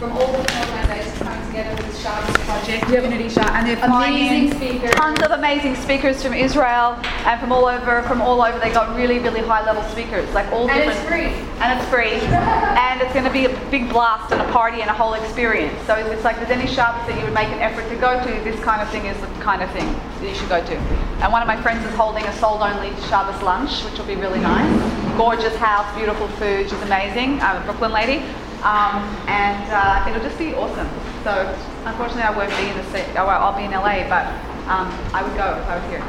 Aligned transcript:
from 0.00 0.12
all 0.12 0.32
different 0.32 0.70
organisations 0.70 1.18
coming 1.18 1.46
together 1.48 1.76
with 1.76 1.86
this 1.92 2.00
Shabbos 2.00 2.34
project, 2.44 2.88
Unity 2.88 3.28
Shabbos, 3.28 3.52
and 3.52 3.68
they're 3.68 3.84
amazing 3.84 4.56
speakers. 4.56 4.94
Tons 4.94 5.20
of 5.20 5.30
amazing 5.32 5.76
speakers 5.76 6.22
from 6.22 6.32
Israel 6.32 6.96
and 7.28 7.38
from 7.38 7.52
all 7.52 7.66
over. 7.66 8.00
From 8.04 8.22
all 8.22 8.40
over, 8.40 8.58
they 8.60 8.72
got 8.72 8.96
really, 8.96 9.18
really 9.18 9.42
high 9.42 9.62
level 9.62 9.82
speakers, 9.90 10.26
like 10.32 10.50
all 10.52 10.70
and 10.70 10.88
different. 10.88 10.96
it's 10.96 11.06
free. 11.06 11.58
And 11.60 11.78
it's 11.78 11.86
free. 11.90 12.16
and 12.80 13.02
it's 13.02 13.12
going 13.12 13.26
to 13.26 13.30
be 13.30 13.44
a 13.44 13.52
big 13.70 13.90
blast 13.90 14.32
and 14.32 14.40
a 14.40 14.50
party 14.52 14.80
and 14.80 14.88
a 14.88 14.94
whole 14.94 15.12
experience. 15.12 15.76
So 15.86 15.94
it's 15.96 16.24
like 16.24 16.36
there's 16.36 16.48
any 16.48 16.66
Shabbos 16.66 17.06
that 17.06 17.18
you 17.18 17.24
would 17.26 17.34
make 17.34 17.48
an 17.48 17.60
effort 17.60 17.86
to 17.90 17.96
go 17.96 18.16
to, 18.24 18.30
this 18.42 18.58
kind 18.64 18.80
of 18.80 18.88
thing 18.88 19.04
is 19.04 19.20
the 19.20 19.26
kind 19.44 19.60
of 19.62 19.70
thing 19.72 19.84
that 19.92 20.26
you 20.26 20.34
should 20.34 20.48
go 20.48 20.64
to. 20.64 20.76
And 21.20 21.30
one 21.30 21.42
of 21.42 21.46
my 21.46 21.60
friends 21.60 21.84
is 21.84 21.92
holding 21.92 22.24
a 22.24 22.32
sold 22.38 22.62
only 22.62 22.88
Shabbos 23.12 23.42
lunch, 23.42 23.84
which 23.84 23.98
will 23.98 24.08
be 24.08 24.16
really 24.16 24.40
nice. 24.40 24.72
Gorgeous 25.18 25.56
house, 25.56 25.84
beautiful 25.94 26.26
food. 26.40 26.70
She's 26.70 26.80
amazing. 26.88 27.42
I'm 27.42 27.60
a 27.60 27.64
Brooklyn 27.66 27.92
lady. 27.92 28.24
Um, 28.62 29.02
and 29.26 29.64
uh, 29.72 30.04
it'll 30.08 30.22
just 30.22 30.38
be 30.38 30.54
awesome. 30.54 30.88
So 31.24 31.56
unfortunately, 31.84 32.22
I 32.22 32.36
won't 32.36 32.50
be 32.50 32.68
in 32.68 32.76
the 32.76 32.84
city. 32.92 33.10
Oh, 33.16 33.26
well, 33.26 33.40
I'll 33.40 33.56
be 33.56 33.64
in 33.64 33.70
LA, 33.70 34.08
but 34.08 34.26
um, 34.68 34.88
I 35.12 35.22
would 35.22 35.36
go 35.36 35.56
if 35.56 35.66
I 35.66 35.76
was 35.78 35.86
here. 35.90 36.02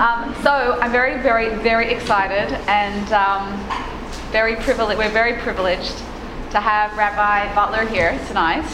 Um, 0.00 0.34
so 0.42 0.78
I'm 0.80 0.92
very, 0.92 1.20
very, 1.22 1.54
very 1.62 1.92
excited 1.92 2.52
and 2.68 3.12
um, 3.12 3.58
very 4.30 4.56
privileged. 4.56 4.98
We're 4.98 5.10
very 5.10 5.40
privileged 5.40 5.96
to 6.50 6.60
have 6.60 6.96
Rabbi 6.96 7.54
Butler 7.54 7.86
here 7.86 8.18
tonight 8.28 8.64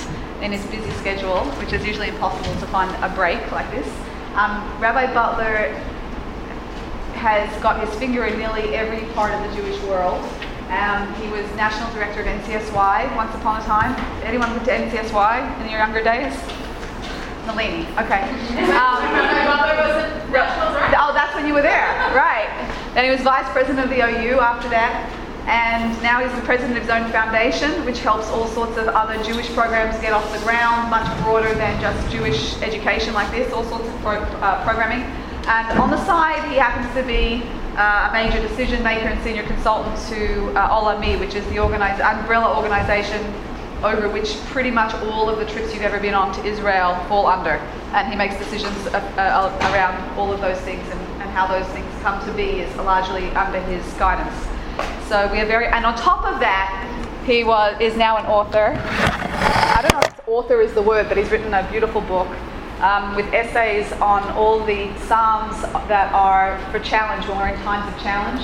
in 0.43 0.53
his 0.53 0.65
busy 0.67 0.91
schedule, 0.93 1.45
which 1.61 1.73
is 1.73 1.87
usually 1.87 2.09
impossible 2.09 2.53
to 2.61 2.67
find 2.67 2.91
a 3.03 3.15
break 3.15 3.51
like 3.53 3.71
this. 3.71 3.87
Um, 4.35 4.61
Rabbi 4.81 5.13
Butler 5.15 5.75
has 7.15 7.63
got 7.63 7.87
his 7.87 7.99
finger 7.99 8.25
in 8.25 8.39
nearly 8.39 8.75
every 8.75 9.07
part 9.13 9.33
of 9.33 9.49
the 9.49 9.57
Jewish 9.57 9.81
world. 9.83 10.23
Um, 10.71 11.13
he 11.15 11.27
was 11.29 11.45
national 11.57 11.93
director 11.93 12.21
of 12.21 12.27
NCSY 12.27 13.17
once 13.17 13.35
upon 13.35 13.61
a 13.61 13.65
time. 13.65 13.93
Anyone 14.23 14.51
went 14.53 14.65
to 14.67 14.71
NCSY 14.71 15.61
in 15.63 15.69
your 15.69 15.81
younger 15.81 16.03
days? 16.03 16.33
Nalini. 17.47 17.87
Okay. 17.99 18.23
Um, 18.71 19.03
oh, 20.95 21.11
that's 21.13 21.35
when 21.35 21.47
you 21.47 21.55
were 21.55 21.63
there, 21.63 21.91
right? 22.15 22.49
Then 22.95 23.05
he 23.05 23.11
was 23.11 23.21
vice 23.21 23.51
president 23.51 23.85
of 23.85 23.91
the 23.91 23.99
OU 23.99 24.39
after 24.39 24.69
that. 24.69 25.11
And 25.47 26.01
now 26.03 26.23
he's 26.23 26.35
the 26.39 26.47
president 26.47 26.77
of 26.77 26.83
his 26.85 26.91
own 26.91 27.11
foundation, 27.11 27.85
which 27.85 27.99
helps 27.99 28.29
all 28.29 28.47
sorts 28.49 28.77
of 28.77 28.87
other 28.89 29.21
Jewish 29.25 29.49
programs 29.53 29.99
get 30.01 30.13
off 30.13 30.31
the 30.33 30.39
ground, 30.45 30.91
much 30.91 31.07
broader 31.25 31.53
than 31.55 31.81
just 31.81 31.99
Jewish 32.13 32.55
education 32.63 33.15
like 33.15 33.31
this, 33.33 33.53
all 33.53 33.65
sorts 33.65 33.89
of 33.89 33.95
pro- 34.03 34.23
uh, 34.39 34.63
programming. 34.63 35.03
And 35.49 35.79
on 35.81 35.91
the 35.91 36.05
side, 36.05 36.49
he 36.49 36.57
happens 36.57 36.87
to 36.95 37.03
be 37.03 37.43
uh, 37.81 38.09
a 38.11 38.13
major 38.13 38.47
decision 38.47 38.83
maker 38.83 39.09
and 39.09 39.23
senior 39.25 39.43
consultant 39.45 39.97
to 40.11 40.53
uh, 40.53 40.69
Olami, 40.69 41.19
which 41.19 41.35
is 41.35 41.45
the 41.47 41.59
organize- 41.59 41.99
umbrella 41.99 42.55
organization 42.55 43.25
over 43.83 44.07
which 44.11 44.37
pretty 44.53 44.71
much 44.71 44.93
all 45.09 45.31
of 45.31 45.39
the 45.39 45.47
trips 45.47 45.73
you've 45.73 45.83
ever 45.83 45.99
been 45.99 46.13
on 46.13 46.35
to 46.35 46.45
Israel 46.45 46.95
fall 47.09 47.27
under. 47.27 47.53
And 47.95 48.07
he 48.09 48.17
makes 48.17 48.37
decisions 48.37 48.77
uh, 48.89 48.99
uh, 49.17 49.73
around 49.73 49.97
all 50.19 50.31
of 50.31 50.43
those 50.43 50.61
things 50.61 50.87
and, 50.91 51.01
and 51.23 51.31
how 51.31 51.47
those 51.47 51.67
things 51.73 51.89
come 52.03 52.23
to 52.27 52.33
be 52.35 52.61
is 52.61 52.77
largely 52.77 53.31
under 53.31 53.61
his 53.63 53.83
guidance. 53.95 54.37
So 55.09 55.33
we 55.33 55.41
are 55.41 55.47
very, 55.47 55.67
and 55.67 55.87
on 55.87 55.97
top 55.97 56.27
of 56.27 56.39
that, 56.41 56.69
he 57.25 57.45
was 57.45 57.81
is 57.81 57.97
now 57.97 58.19
an 58.19 58.27
author. 58.27 58.77
I 58.77 59.79
don't 59.81 59.95
know 59.95 60.01
if 60.05 60.29
author 60.29 60.61
is 60.61 60.75
the 60.75 60.83
word, 60.83 61.09
but 61.09 61.17
he's 61.17 61.31
written 61.31 61.55
a 61.55 61.67
beautiful 61.71 62.03
book 62.03 62.29
um, 62.81 63.15
with 63.15 63.27
essays 63.33 63.91
on 64.01 64.23
all 64.33 64.65
the 64.65 64.97
psalms 65.01 65.61
that 65.89 66.13
are 66.13 66.59
for 66.71 66.81
challenge 66.81 67.27
when 67.29 67.39
we're 67.39 67.49
in 67.49 67.61
times 67.61 67.93
of 67.93 68.03
challenge. 68.03 68.41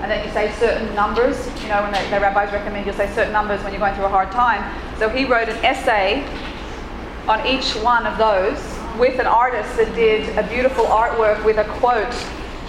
And 0.00 0.10
then 0.10 0.26
you 0.26 0.32
say 0.32 0.50
certain 0.52 0.94
numbers, 0.94 1.46
you 1.62 1.68
know, 1.68 1.82
when 1.82 1.92
the, 1.92 1.98
the 2.10 2.20
rabbis 2.20 2.52
recommend 2.52 2.86
you 2.86 2.92
say 2.92 3.12
certain 3.14 3.32
numbers 3.32 3.62
when 3.62 3.72
you're 3.72 3.80
going 3.80 3.94
through 3.94 4.06
a 4.06 4.08
hard 4.08 4.30
time. 4.30 4.64
So 4.98 5.08
he 5.08 5.24
wrote 5.24 5.48
an 5.48 5.62
essay 5.64 6.24
on 7.28 7.46
each 7.46 7.72
one 7.76 8.06
of 8.06 8.16
those 8.16 8.58
with 8.98 9.20
an 9.20 9.26
artist 9.26 9.76
that 9.76 9.94
did 9.94 10.36
a 10.38 10.42
beautiful 10.48 10.84
artwork 10.86 11.44
with 11.44 11.58
a 11.58 11.64
quote 11.78 12.14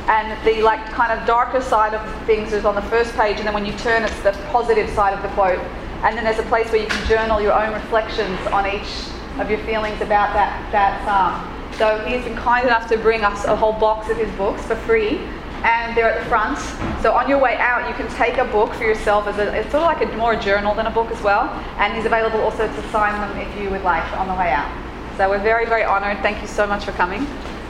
and 0.08 0.46
the 0.46 0.62
like 0.62 0.84
kind 0.88 1.18
of 1.18 1.26
darker 1.28 1.62
side 1.62 1.94
of 1.94 2.26
things 2.26 2.54
is 2.54 2.66
on 2.66 2.76
the 2.76 2.82
first 2.84 3.14
page 3.16 3.38
and 3.38 3.48
then 3.48 3.54
when 3.54 3.66
you 3.66 3.74
turn 3.78 4.04
it's 4.04 4.22
the 4.22 4.32
positive 4.50 4.90
side 4.92 5.14
of 5.14 5.22
the 5.22 5.30
quote 5.30 5.60
and 6.04 6.18
then 6.18 6.24
there's 6.24 6.40
a 6.40 6.44
place 6.44 6.70
where 6.72 6.82
you 6.82 6.88
can 6.88 7.08
journal 7.08 7.42
your 7.42 7.54
own 7.54 7.74
reflections 7.74 8.40
on 8.48 8.66
each 8.66 9.10
of 9.40 9.50
your 9.50 9.60
feelings 9.60 10.02
about 10.02 10.34
that 10.34 10.72
that 10.72 11.04
psalm 11.06 11.62
so 11.78 11.98
he's 12.06 12.24
been 12.24 12.36
kind 12.36 12.68
enough 12.68 12.88
to 12.90 12.98
bring 12.98 13.24
us 13.24 13.46
a 13.46 13.56
whole 13.56 13.74
box 13.74 14.10
of 14.10 14.18
his 14.18 14.32
books 14.38 14.64
for 14.66 14.76
free 14.76 15.18
and 15.64 15.96
they're 15.96 16.12
at 16.12 16.24
the 16.24 16.30
front. 16.30 16.58
So 17.02 17.14
on 17.14 17.30
your 17.30 17.40
way 17.40 17.56
out 17.58 17.88
you 17.88 17.94
can 17.96 18.08
take 18.16 18.38
a 18.38 18.46
book 18.46 18.74
for 18.74 18.84
yourself 18.84 19.28
as 19.28 19.38
a 19.38 19.56
it's 19.56 19.72
sort 19.72 19.84
of 19.84 20.00
like 20.00 20.02
a 20.02 20.18
more 20.18 20.34
a 20.34 20.40
journal 20.40 20.76
than 20.76 20.88
a 20.88 20.92
book 20.92 21.12
as 21.12 21.22
well 21.24 21.50
and 21.78 21.94
he's 21.94 22.06
available 22.06 22.40
also 22.42 22.68
to 22.68 22.90
sign 22.90 23.14
them 23.14 23.38
if 23.38 23.62
you 23.62 23.70
would 23.70 23.84
like 23.84 24.06
on 24.14 24.28
the 24.28 24.34
way 24.34 24.52
out. 24.52 24.70
So 25.18 25.30
we're 25.30 25.40
very 25.40 25.66
very 25.66 25.84
honored. 25.84 26.20
Thank 26.22 26.42
you 26.42 26.48
so 26.48 26.68
much 26.68 26.86
for 26.86 26.92
coming 26.92 27.26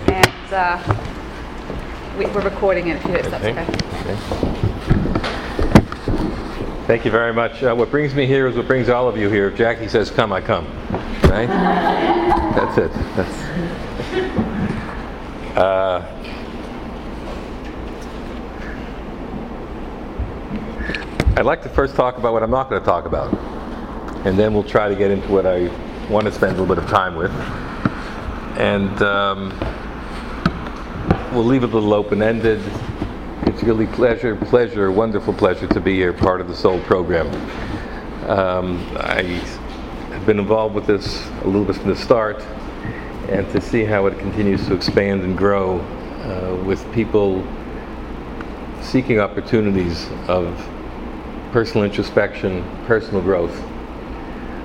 and 0.07 0.53
uh, 0.53 0.77
we, 2.17 2.25
are 2.25 2.41
recording 2.41 2.87
it 2.87 3.05
if 3.05 3.29
that's 3.29 3.45
okay. 3.45 3.63
okay. 3.63 4.47
Thank 6.91 7.05
you 7.05 7.11
very 7.11 7.33
much. 7.33 7.63
Uh, 7.63 7.73
what 7.73 7.89
brings 7.89 8.13
me 8.13 8.25
here 8.25 8.47
is 8.47 8.57
what 8.57 8.67
brings 8.67 8.89
all 8.89 9.07
of 9.07 9.15
you 9.15 9.29
here. 9.29 9.47
If 9.47 9.55
Jackie 9.55 9.87
says 9.87 10.11
come, 10.11 10.33
I 10.33 10.41
come. 10.41 10.65
Right? 11.23 11.47
That's 12.53 12.77
it. 12.77 12.91
That's. 13.15 13.43
Uh, 15.57 16.05
I'd 21.37 21.45
like 21.45 21.63
to 21.63 21.69
first 21.69 21.95
talk 21.95 22.17
about 22.17 22.33
what 22.33 22.43
I'm 22.43 22.51
not 22.51 22.69
going 22.69 22.81
to 22.81 22.85
talk 22.85 23.05
about, 23.05 23.33
and 24.25 24.37
then 24.37 24.53
we'll 24.53 24.61
try 24.61 24.89
to 24.89 24.95
get 24.95 25.11
into 25.11 25.29
what 25.29 25.45
I 25.45 25.71
want 26.09 26.25
to 26.25 26.31
spend 26.33 26.57
a 26.57 26.61
little 26.61 26.75
bit 26.75 26.83
of 26.83 26.89
time 26.89 27.15
with. 27.15 27.31
And 28.59 29.01
um, 29.01 29.57
we'll 31.33 31.45
leave 31.45 31.63
it 31.63 31.69
a 31.69 31.73
little 31.73 31.93
open-ended. 31.93 32.59
It's 33.51 33.63
really 33.63 33.87
pleasure, 33.87 34.37
pleasure, 34.37 34.89
wonderful 34.93 35.33
pleasure 35.33 35.67
to 35.67 35.81
be 35.81 35.95
here, 35.95 36.13
part 36.13 36.39
of 36.39 36.47
the 36.47 36.55
Soul 36.55 36.79
program. 36.83 37.27
Um, 38.29 38.79
I 38.95 39.23
have 40.13 40.25
been 40.25 40.39
involved 40.39 40.73
with 40.73 40.87
this 40.87 41.27
a 41.41 41.47
little 41.47 41.65
bit 41.65 41.75
from 41.75 41.89
the 41.89 41.97
start, 41.97 42.41
and 43.27 43.45
to 43.51 43.59
see 43.59 43.83
how 43.83 44.05
it 44.05 44.17
continues 44.19 44.65
to 44.67 44.73
expand 44.73 45.23
and 45.23 45.37
grow 45.37 45.79
uh, 45.81 46.63
with 46.63 46.89
people 46.93 47.45
seeking 48.81 49.19
opportunities 49.19 50.07
of 50.29 50.57
personal 51.51 51.83
introspection, 51.83 52.63
personal 52.85 53.21
growth, 53.21 53.61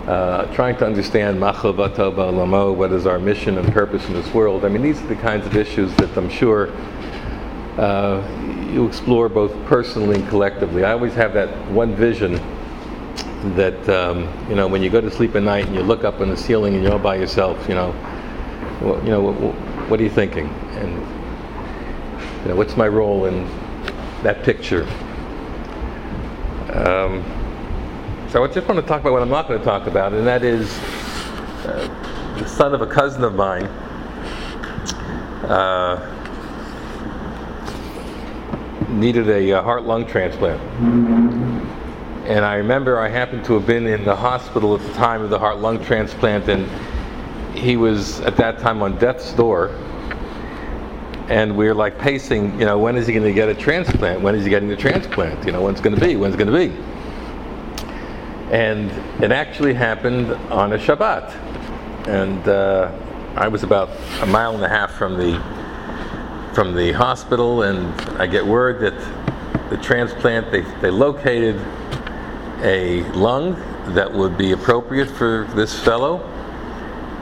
uh, 0.06 0.46
trying 0.54 0.76
to 0.76 0.86
understand 0.86 1.40
what 1.40 2.92
is 2.92 3.04
our 3.04 3.18
mission 3.18 3.58
and 3.58 3.72
purpose 3.72 4.06
in 4.06 4.12
this 4.14 4.32
world. 4.32 4.64
I 4.64 4.68
mean, 4.68 4.82
these 4.82 5.02
are 5.02 5.08
the 5.08 5.16
kinds 5.16 5.44
of 5.44 5.56
issues 5.56 5.92
that 5.96 6.16
I'm 6.16 6.30
sure 6.30 6.72
uh, 7.78 8.22
you 8.72 8.86
explore 8.86 9.28
both 9.28 9.52
personally 9.66 10.16
and 10.16 10.28
collectively. 10.28 10.84
I 10.84 10.92
always 10.92 11.14
have 11.14 11.34
that 11.34 11.48
one 11.70 11.94
vision 11.94 12.34
that 13.54 13.88
um, 13.88 14.28
you 14.48 14.54
know 14.54 14.66
when 14.66 14.82
you 14.82 14.90
go 14.90 15.00
to 15.00 15.10
sleep 15.10 15.36
at 15.36 15.42
night 15.42 15.66
and 15.66 15.74
you 15.74 15.82
look 15.82 16.02
up 16.02 16.20
in 16.20 16.30
the 16.30 16.36
ceiling 16.36 16.74
and 16.74 16.82
you're 16.82 16.92
all 16.92 16.98
by 16.98 17.16
yourself. 17.16 17.68
You 17.68 17.74
know, 17.74 17.94
well, 18.80 19.02
you 19.04 19.10
know 19.10 19.20
what, 19.20 19.34
what, 19.90 20.00
are 20.00 20.02
you 20.02 20.10
thinking? 20.10 20.48
And 20.48 20.92
you 22.42 22.48
know, 22.48 22.56
what's 22.56 22.76
my 22.76 22.88
role 22.88 23.26
in 23.26 23.44
that 24.22 24.42
picture? 24.42 24.82
Um, 26.72 27.22
so 28.30 28.42
I 28.42 28.48
just 28.48 28.66
want 28.66 28.80
to 28.80 28.86
talk 28.86 29.02
about 29.02 29.12
what 29.12 29.22
I'm 29.22 29.28
not 29.28 29.48
going 29.48 29.58
to 29.58 29.64
talk 29.64 29.86
about, 29.86 30.12
and 30.12 30.26
that 30.26 30.42
is 30.42 30.72
uh, 31.66 32.36
the 32.38 32.48
son 32.48 32.74
of 32.74 32.80
a 32.80 32.86
cousin 32.86 33.22
of 33.22 33.34
mine. 33.34 33.64
Uh, 35.44 36.15
needed 38.98 39.28
a, 39.28 39.50
a 39.50 39.62
heart 39.62 39.84
lung 39.84 40.06
transplant. 40.06 40.60
And 42.26 42.44
I 42.44 42.54
remember 42.56 42.98
I 42.98 43.08
happened 43.08 43.44
to 43.44 43.54
have 43.54 43.66
been 43.66 43.86
in 43.86 44.04
the 44.04 44.16
hospital 44.16 44.74
at 44.74 44.82
the 44.82 44.92
time 44.94 45.22
of 45.22 45.30
the 45.30 45.38
heart 45.38 45.58
lung 45.58 45.82
transplant, 45.84 46.48
and 46.48 46.66
he 47.56 47.76
was 47.76 48.20
at 48.20 48.36
that 48.36 48.58
time 48.58 48.82
on 48.82 48.98
death's 48.98 49.32
door. 49.32 49.70
And 51.28 51.56
we 51.56 51.66
were 51.66 51.74
like 51.74 51.98
pacing, 51.98 52.58
you 52.58 52.66
know, 52.66 52.78
when 52.78 52.96
is 52.96 53.06
he 53.06 53.12
going 53.12 53.26
to 53.26 53.32
get 53.32 53.48
a 53.48 53.54
transplant? 53.54 54.20
When 54.20 54.34
is 54.34 54.44
he 54.44 54.50
getting 54.50 54.68
the 54.68 54.76
transplant? 54.76 55.44
You 55.44 55.52
know, 55.52 55.62
when's 55.62 55.80
it 55.80 55.82
going 55.82 55.94
to 55.94 56.00
be? 56.00 56.16
When's 56.16 56.34
it 56.34 56.38
going 56.38 56.52
to 56.52 56.68
be? 56.68 56.76
And 58.52 58.90
it 59.22 59.32
actually 59.32 59.74
happened 59.74 60.30
on 60.52 60.72
a 60.72 60.78
Shabbat. 60.78 61.30
And 62.06 62.46
uh, 62.48 62.92
I 63.34 63.48
was 63.48 63.64
about 63.64 63.90
a 64.20 64.26
mile 64.26 64.54
and 64.54 64.64
a 64.64 64.68
half 64.68 64.92
from 64.92 65.16
the 65.16 65.34
from 66.56 66.74
the 66.74 66.90
hospital, 66.92 67.64
and 67.64 67.92
I 68.18 68.26
get 68.26 68.46
word 68.46 68.80
that 68.80 68.98
the 69.68 69.76
transplant 69.76 70.50
they, 70.50 70.62
they 70.80 70.88
located 70.88 71.60
a 72.62 73.02
lung 73.12 73.52
that 73.92 74.10
would 74.10 74.38
be 74.38 74.52
appropriate 74.52 75.10
for 75.10 75.46
this 75.54 75.78
fellow. 75.78 76.22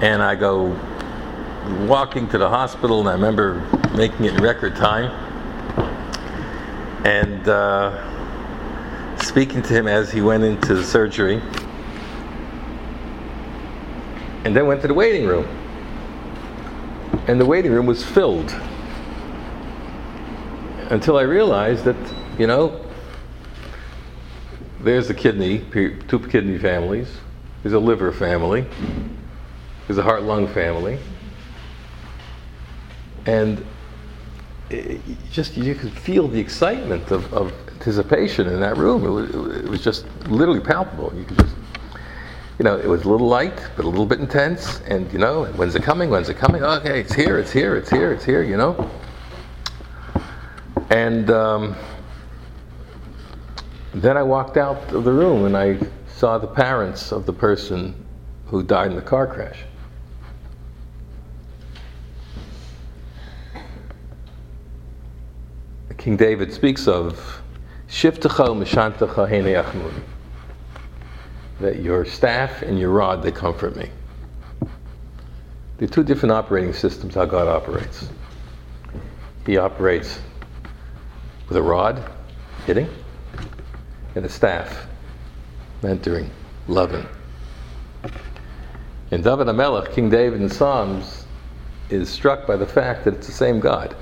And 0.00 0.22
I 0.22 0.36
go 0.36 0.78
walking 1.88 2.28
to 2.28 2.38
the 2.38 2.48
hospital, 2.48 3.00
and 3.00 3.08
I 3.08 3.14
remember 3.14 3.54
making 3.96 4.26
it 4.26 4.34
in 4.34 4.40
record 4.40 4.76
time. 4.76 5.10
And 7.04 7.48
uh, 7.48 9.18
speaking 9.18 9.62
to 9.62 9.72
him 9.72 9.88
as 9.88 10.12
he 10.12 10.20
went 10.20 10.44
into 10.44 10.76
the 10.76 10.84
surgery. 10.84 11.42
and 14.44 14.54
then 14.54 14.68
went 14.68 14.80
to 14.82 14.86
the 14.86 14.94
waiting 14.94 15.26
room. 15.26 15.48
And 17.26 17.40
the 17.40 17.46
waiting 17.46 17.72
room 17.72 17.86
was 17.86 18.04
filled. 18.04 18.54
Until 20.90 21.16
I 21.16 21.22
realized 21.22 21.84
that, 21.84 21.96
you 22.38 22.46
know, 22.46 22.80
there's 24.80 25.08
a 25.08 25.14
kidney, 25.14 25.64
two 26.08 26.18
kidney 26.30 26.58
families, 26.58 27.08
there's 27.62 27.72
a 27.72 27.78
liver 27.78 28.12
family, 28.12 28.66
there's 29.86 29.98
a 29.98 30.02
heart 30.02 30.22
lung 30.22 30.46
family. 30.46 30.98
And 33.26 33.64
it, 34.68 35.00
just 35.30 35.56
you 35.56 35.74
could 35.74 35.92
feel 35.92 36.28
the 36.28 36.38
excitement 36.38 37.10
of, 37.10 37.32
of, 37.32 37.52
anticipation 37.74 38.46
in 38.46 38.60
that 38.60 38.78
room. 38.78 39.04
It 39.04 39.10
was, 39.10 39.56
it 39.56 39.68
was 39.68 39.84
just 39.84 40.06
literally 40.26 40.60
palpable. 40.60 41.12
You 41.14 41.24
could 41.24 41.38
just, 41.38 41.54
you 42.58 42.64
know, 42.64 42.78
it 42.78 42.86
was 42.86 43.04
a 43.04 43.08
little 43.10 43.26
light, 43.26 43.60
but 43.76 43.84
a 43.84 43.88
little 43.88 44.06
bit 44.06 44.20
intense. 44.20 44.80
And 44.86 45.12
you 45.12 45.18
know, 45.18 45.44
when's 45.56 45.74
it 45.74 45.82
coming? 45.82 46.08
When's 46.08 46.30
it 46.30 46.38
coming? 46.38 46.62
Okay, 46.62 47.00
it's 47.00 47.12
here. 47.12 47.38
It's 47.38 47.52
here. 47.52 47.76
It's 47.76 47.90
here. 47.90 48.12
It's 48.12 48.24
here. 48.24 48.42
You 48.42 48.56
know. 48.56 48.90
And 50.94 51.28
um, 51.28 51.74
then 53.94 54.16
I 54.16 54.22
walked 54.22 54.56
out 54.56 54.92
of 54.92 55.02
the 55.02 55.10
room 55.10 55.44
and 55.44 55.56
I 55.56 55.76
saw 56.06 56.38
the 56.38 56.46
parents 56.46 57.10
of 57.10 57.26
the 57.26 57.32
person 57.32 58.06
who 58.46 58.62
died 58.62 58.92
in 58.92 58.94
the 58.94 59.02
car 59.02 59.26
crash. 59.26 59.58
King 65.98 66.16
David 66.16 66.52
speaks 66.52 66.86
of 66.86 67.42
that 71.58 71.82
your 71.82 72.04
staff 72.04 72.62
and 72.62 72.78
your 72.78 72.90
rod 72.90 73.20
they 73.20 73.32
comfort 73.32 73.74
me. 73.74 73.90
There 75.78 75.88
are 75.88 75.90
two 75.90 76.04
different 76.04 76.30
operating 76.30 76.72
systems 76.72 77.16
how 77.16 77.24
God 77.24 77.48
operates. 77.48 78.08
He 79.44 79.56
operates 79.56 80.20
with 81.48 81.56
a 81.56 81.62
rod, 81.62 82.10
hitting, 82.66 82.88
and 84.14 84.24
a 84.24 84.28
staff, 84.28 84.86
mentoring, 85.82 86.28
loving. 86.68 87.06
And 89.10 89.22
David 89.22 89.46
HaMelech, 89.46 89.92
King 89.92 90.10
David 90.10 90.40
in 90.40 90.48
Psalms, 90.48 91.26
is 91.90 92.08
struck 92.08 92.46
by 92.46 92.56
the 92.56 92.66
fact 92.66 93.04
that 93.04 93.14
it's 93.14 93.26
the 93.26 93.32
same 93.32 93.60
God. 93.60 93.94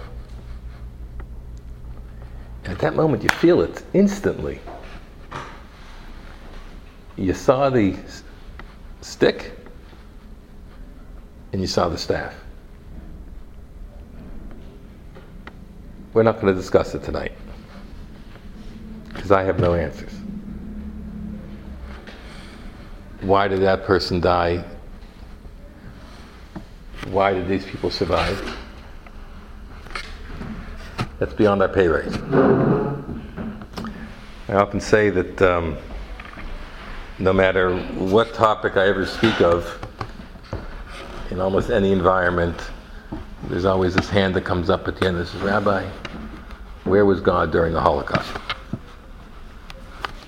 At 2.65 2.79
that 2.79 2.95
moment, 2.95 3.23
you 3.23 3.29
feel 3.29 3.61
it 3.61 3.83
instantly. 3.93 4.61
You 7.17 7.35
saw 7.35 7.69
the 7.69 7.97
stick 9.01 9.53
and 11.53 11.61
you 11.61 11.67
saw 11.67 11.89
the 11.89 11.99
staff. 11.99 12.35
We're 16.15 16.23
not 16.23 16.41
going 16.41 16.55
to 16.55 16.61
discuss 16.61 16.95
it 16.95 17.03
tonight 17.03 17.33
because 19.09 19.31
I 19.31 19.45
have 19.45 19.59
no 19.59 19.75
answers. 19.75 20.13
Why 23.23 23.49
did 23.49 23.63
that 23.63 23.85
person 23.85 24.21
die? 24.21 24.65
Why 27.09 27.33
did 27.33 27.49
these 27.49 27.65
people 27.65 27.91
survive? 27.91 28.59
That's 31.19 31.33
beyond 31.35 31.63
our 31.63 31.69
pay 31.69 31.89
rate. 31.89 32.13
I 34.49 34.55
often 34.55 34.81
say 34.81 35.09
that 35.09 35.41
um, 35.41 35.79
no 37.19 37.33
matter 37.33 37.75
what 37.93 38.35
topic 38.35 38.77
I 38.77 38.89
ever 38.89 39.07
speak 39.07 39.41
of, 39.41 39.79
in 41.31 41.41
almost 41.41 41.71
any 41.71 41.93
environment, 41.93 42.72
there's 43.49 43.65
always 43.65 43.95
this 43.95 44.09
hand 44.09 44.35
that 44.35 44.45
comes 44.45 44.71
up 44.71 44.89
at 44.89 44.99
the 44.99 45.07
end 45.07 45.19
that 45.19 45.27
says, 45.27 45.41
Rabbi, 45.41 45.85
where 46.85 47.05
was 47.05 47.21
God 47.21 47.53
during 47.53 47.73
the 47.73 47.81
Holocaust? 47.81 48.33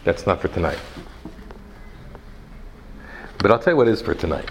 That's 0.04 0.26
not 0.26 0.40
for 0.40 0.48
tonight. 0.48 0.78
But 3.38 3.50
I'll 3.50 3.58
tell 3.58 3.72
you 3.72 3.76
what 3.76 3.88
is 3.88 4.02
for 4.02 4.14
tonight. 4.14 4.50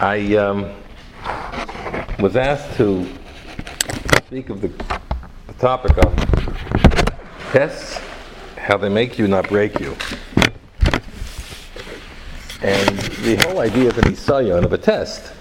I 0.00 0.36
um, 0.36 0.74
was 2.18 2.36
asked 2.36 2.76
to 2.76 3.06
speak 4.26 4.50
of 4.50 4.60
the, 4.60 4.68
the 5.46 5.52
topic 5.58 5.96
of 5.98 6.14
tests, 7.52 8.00
how 8.56 8.76
they 8.76 8.88
make 8.88 9.18
you, 9.18 9.28
not 9.28 9.48
break 9.48 9.78
you. 9.78 9.96
And 12.62 12.98
the 12.98 13.36
whole 13.44 13.60
idea 13.60 13.90
of 13.90 13.98
an 13.98 14.04
isayon, 14.04 14.64
of 14.64 14.72
a 14.72 14.78
test, 14.78 15.32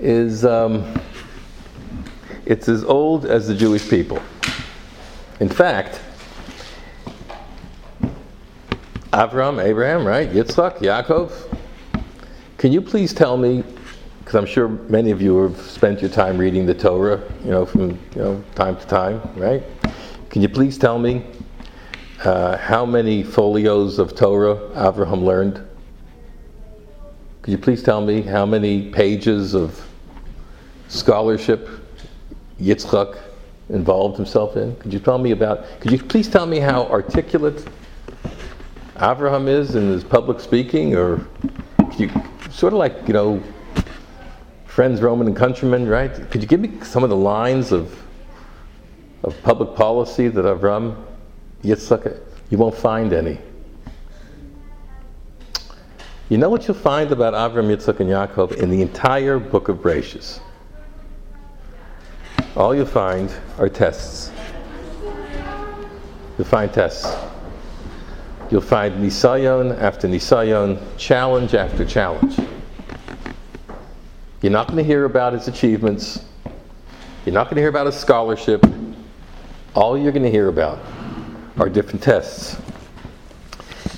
is 0.00 0.44
um, 0.44 1.00
it's 2.46 2.68
as 2.68 2.84
old 2.84 3.26
as 3.26 3.48
the 3.48 3.54
Jewish 3.54 3.88
people. 3.88 4.22
In 5.40 5.48
fact, 5.48 6.00
Avram, 9.12 9.62
Abraham, 9.62 10.06
right? 10.06 10.30
Yitzchak, 10.30 10.78
Yaakov. 10.78 11.32
Can 12.56 12.72
you 12.72 12.80
please 12.80 13.12
tell 13.12 13.36
me 13.36 13.62
because 14.20 14.34
I'm 14.34 14.46
sure 14.46 14.68
many 14.68 15.10
of 15.10 15.22
you 15.22 15.38
have 15.38 15.58
spent 15.58 16.02
your 16.02 16.10
time 16.10 16.36
reading 16.36 16.66
the 16.66 16.74
Torah, 16.74 17.22
you 17.44 17.50
know, 17.50 17.64
from 17.64 17.90
you 17.90 17.98
know 18.16 18.44
time 18.54 18.76
to 18.76 18.86
time, 18.86 19.22
right? 19.36 19.62
Can 20.28 20.42
you 20.42 20.50
please 20.50 20.76
tell 20.76 20.98
me 20.98 21.24
uh, 22.24 22.58
how 22.58 22.84
many 22.84 23.22
folios 23.22 23.98
of 23.98 24.14
Torah 24.14 24.56
Avraham 24.74 25.24
learned? 25.24 25.66
Could 27.40 27.52
you 27.52 27.58
please 27.58 27.82
tell 27.82 28.02
me 28.02 28.20
how 28.20 28.44
many 28.44 28.90
pages 28.90 29.54
of 29.54 29.87
scholarship 30.88 31.68
Yitzchak 32.60 33.18
involved 33.68 34.16
himself 34.16 34.56
in? 34.56 34.74
Could 34.76 34.92
you 34.92 34.98
tell 34.98 35.18
me 35.18 35.30
about? 35.30 35.64
Could 35.80 35.92
you 35.92 35.98
please 35.98 36.28
tell 36.28 36.46
me 36.46 36.58
how 36.58 36.86
articulate 36.86 37.64
Avraham 38.96 39.46
is 39.46 39.76
in 39.76 39.88
his 39.88 40.02
public 40.02 40.40
speaking, 40.40 40.96
or 40.96 41.24
you 41.96 42.10
sort 42.50 42.72
of 42.72 42.78
like 42.78 43.06
you 43.06 43.14
know 43.14 43.42
friends, 44.78 45.00
Roman 45.00 45.26
and 45.26 45.36
countrymen, 45.36 45.88
right? 45.88 46.12
Could 46.30 46.40
you 46.40 46.46
give 46.46 46.60
me 46.60 46.70
some 46.84 47.02
of 47.02 47.10
the 47.10 47.16
lines 47.16 47.72
of, 47.72 48.00
of 49.24 49.34
public 49.42 49.74
policy 49.74 50.28
that 50.28 50.44
Avram 50.44 51.04
Yitzchak? 51.64 52.20
You 52.50 52.58
won't 52.58 52.76
find 52.76 53.12
any. 53.12 53.38
You 56.28 56.38
know 56.38 56.48
what 56.48 56.68
you'll 56.68 56.76
find 56.76 57.10
about 57.10 57.34
Avram, 57.34 57.74
Yitzchak, 57.74 57.98
and 57.98 58.08
Yaakov 58.08 58.52
in 58.52 58.70
the 58.70 58.80
entire 58.80 59.40
book 59.40 59.68
of 59.68 59.78
Bereshis? 59.78 60.40
All 62.58 62.74
you'll 62.74 62.86
find 62.86 63.32
are 63.58 63.68
tests. 63.68 64.32
You'll 66.36 66.44
find 66.44 66.72
tests. 66.72 67.16
You'll 68.50 68.60
find 68.62 68.96
Nisayon 68.96 69.80
after 69.80 70.08
Nisayon, 70.08 70.82
challenge 70.96 71.54
after 71.54 71.84
challenge. 71.84 72.36
You're 74.42 74.50
not 74.50 74.66
going 74.66 74.78
to 74.78 74.82
hear 74.82 75.04
about 75.04 75.34
his 75.34 75.46
achievements. 75.46 76.24
You're 77.24 77.32
not 77.32 77.44
going 77.44 77.54
to 77.54 77.62
hear 77.62 77.68
about 77.68 77.86
his 77.86 77.94
scholarship. 77.94 78.66
All 79.76 79.96
you're 79.96 80.10
going 80.10 80.24
to 80.24 80.30
hear 80.30 80.48
about 80.48 80.80
are 81.58 81.68
different 81.68 82.02
tests. 82.02 82.60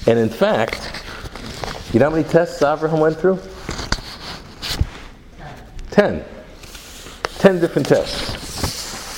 And 0.07 0.19
in 0.19 0.29
fact, 0.29 1.03
you 1.95 2.01
know 2.01 2.11
how 2.11 2.15
many 2.15 2.29
tests 2.29 2.61
Abraham 2.61 3.01
went 3.01 3.17
through? 3.17 3.39
Ten. 5.91 6.23
Ten 7.39 7.59
different 7.59 7.89
tests. 7.89 8.50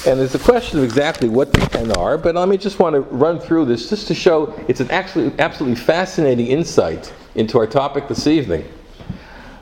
And 0.04 0.18
there's 0.18 0.35
a 0.35 0.38
question 0.38 0.78
of 0.78 0.85
exactly 0.85 1.28
what 1.28 1.52
the 1.52 1.61
ten 1.61 1.92
are, 1.92 2.18
but 2.18 2.35
let 2.35 2.49
me 2.49 2.56
just 2.56 2.78
want 2.78 2.94
to 2.94 3.00
run 3.02 3.38
through 3.38 3.66
this 3.66 3.88
just 3.88 4.09
to 4.09 4.14
show 4.14 4.52
it's 4.66 4.80
an 4.80 4.90
actually 4.90 5.32
absolutely 5.38 5.76
fascinating 5.80 6.49
insight 6.49 7.12
into 7.37 7.59
our 7.59 7.66
topic 7.66 8.09
this 8.09 8.26
evening. 8.26 8.64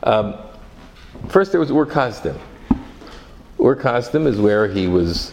Um, 0.02 0.34
First, 1.28 1.52
there 1.52 1.60
was 1.60 1.70
Ur 1.70 1.86
Kasdim. 1.86 2.36
Ur 3.60 3.76
Kasdim 3.76 4.26
is 4.26 4.40
where 4.40 4.66
he 4.66 4.86
was 4.86 5.32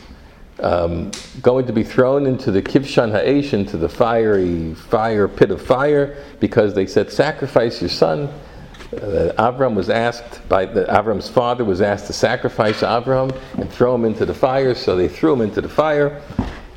um, 0.60 1.12
going 1.42 1.66
to 1.66 1.74
be 1.74 1.84
thrown 1.84 2.26
into 2.26 2.52
the 2.52 2.62
Kivshan 2.62 3.12
Ha'esh, 3.12 3.54
into 3.54 3.78
the 3.78 3.90
fiery 3.90 4.74
fire 4.74 5.28
pit 5.28 5.52
of 5.52 5.62
fire, 5.62 6.24
because 6.40 6.74
they 6.74 6.86
said, 6.86 7.12
"Sacrifice 7.12 7.82
your 7.82 7.90
son." 7.90 8.30
Uh, 8.94 9.34
Avram 9.38 9.76
was 9.76 9.90
asked 9.90 10.48
by 10.48 10.66
the, 10.66 10.86
Avram's 10.86 11.28
father 11.28 11.66
was 11.66 11.82
asked 11.82 12.08
to 12.08 12.14
sacrifice 12.14 12.82
Avram 12.82 13.36
and 13.56 13.70
throw 13.70 13.94
him 13.94 14.06
into 14.06 14.26
the 14.26 14.34
fire. 14.34 14.74
So 14.74 14.96
they 14.96 15.10
threw 15.10 15.34
him 15.34 15.42
into 15.42 15.60
the 15.60 15.70
fire, 15.70 16.22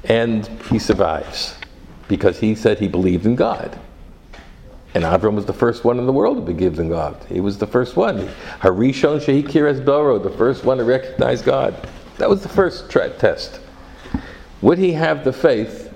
and 0.04 0.46
he 0.68 0.78
survives 0.78 1.56
because 2.08 2.40
he 2.40 2.56
said 2.56 2.80
he 2.80 2.88
believed 2.88 3.26
in 3.26 3.36
God. 3.36 3.78
And 4.94 5.04
Avram 5.04 5.34
was 5.34 5.46
the 5.46 5.52
first 5.52 5.84
one 5.84 6.00
in 6.00 6.06
the 6.06 6.12
world 6.12 6.36
to 6.36 6.52
believe 6.52 6.80
in 6.80 6.88
God. 6.88 7.16
He 7.28 7.40
was 7.40 7.58
the 7.58 7.66
first 7.66 7.94
one. 7.96 8.28
Harishon 8.58 9.20
Shehikir 9.20 9.84
Boro, 9.84 10.18
the 10.18 10.30
first 10.30 10.64
one 10.64 10.78
to 10.78 10.84
recognize 10.84 11.42
God. 11.42 11.88
That 12.18 12.28
was 12.28 12.42
the 12.42 12.48
first 12.48 12.90
tra- 12.90 13.10
test. 13.10 13.60
Would 14.62 14.78
he 14.78 14.92
have 14.92 15.22
the 15.22 15.32
faith 15.32 15.94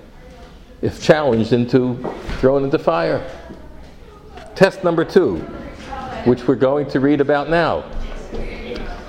if 0.81 1.03
challenged 1.03 1.51
into 1.51 1.97
thrown 2.39 2.63
into 2.63 2.79
fire? 2.79 3.21
Test 4.55 4.85
number 4.85 5.03
two. 5.03 5.45
Which 6.25 6.47
we're 6.47 6.55
going 6.55 6.87
to 6.89 6.99
read 6.99 7.21
about 7.21 7.49
now. 7.49 7.83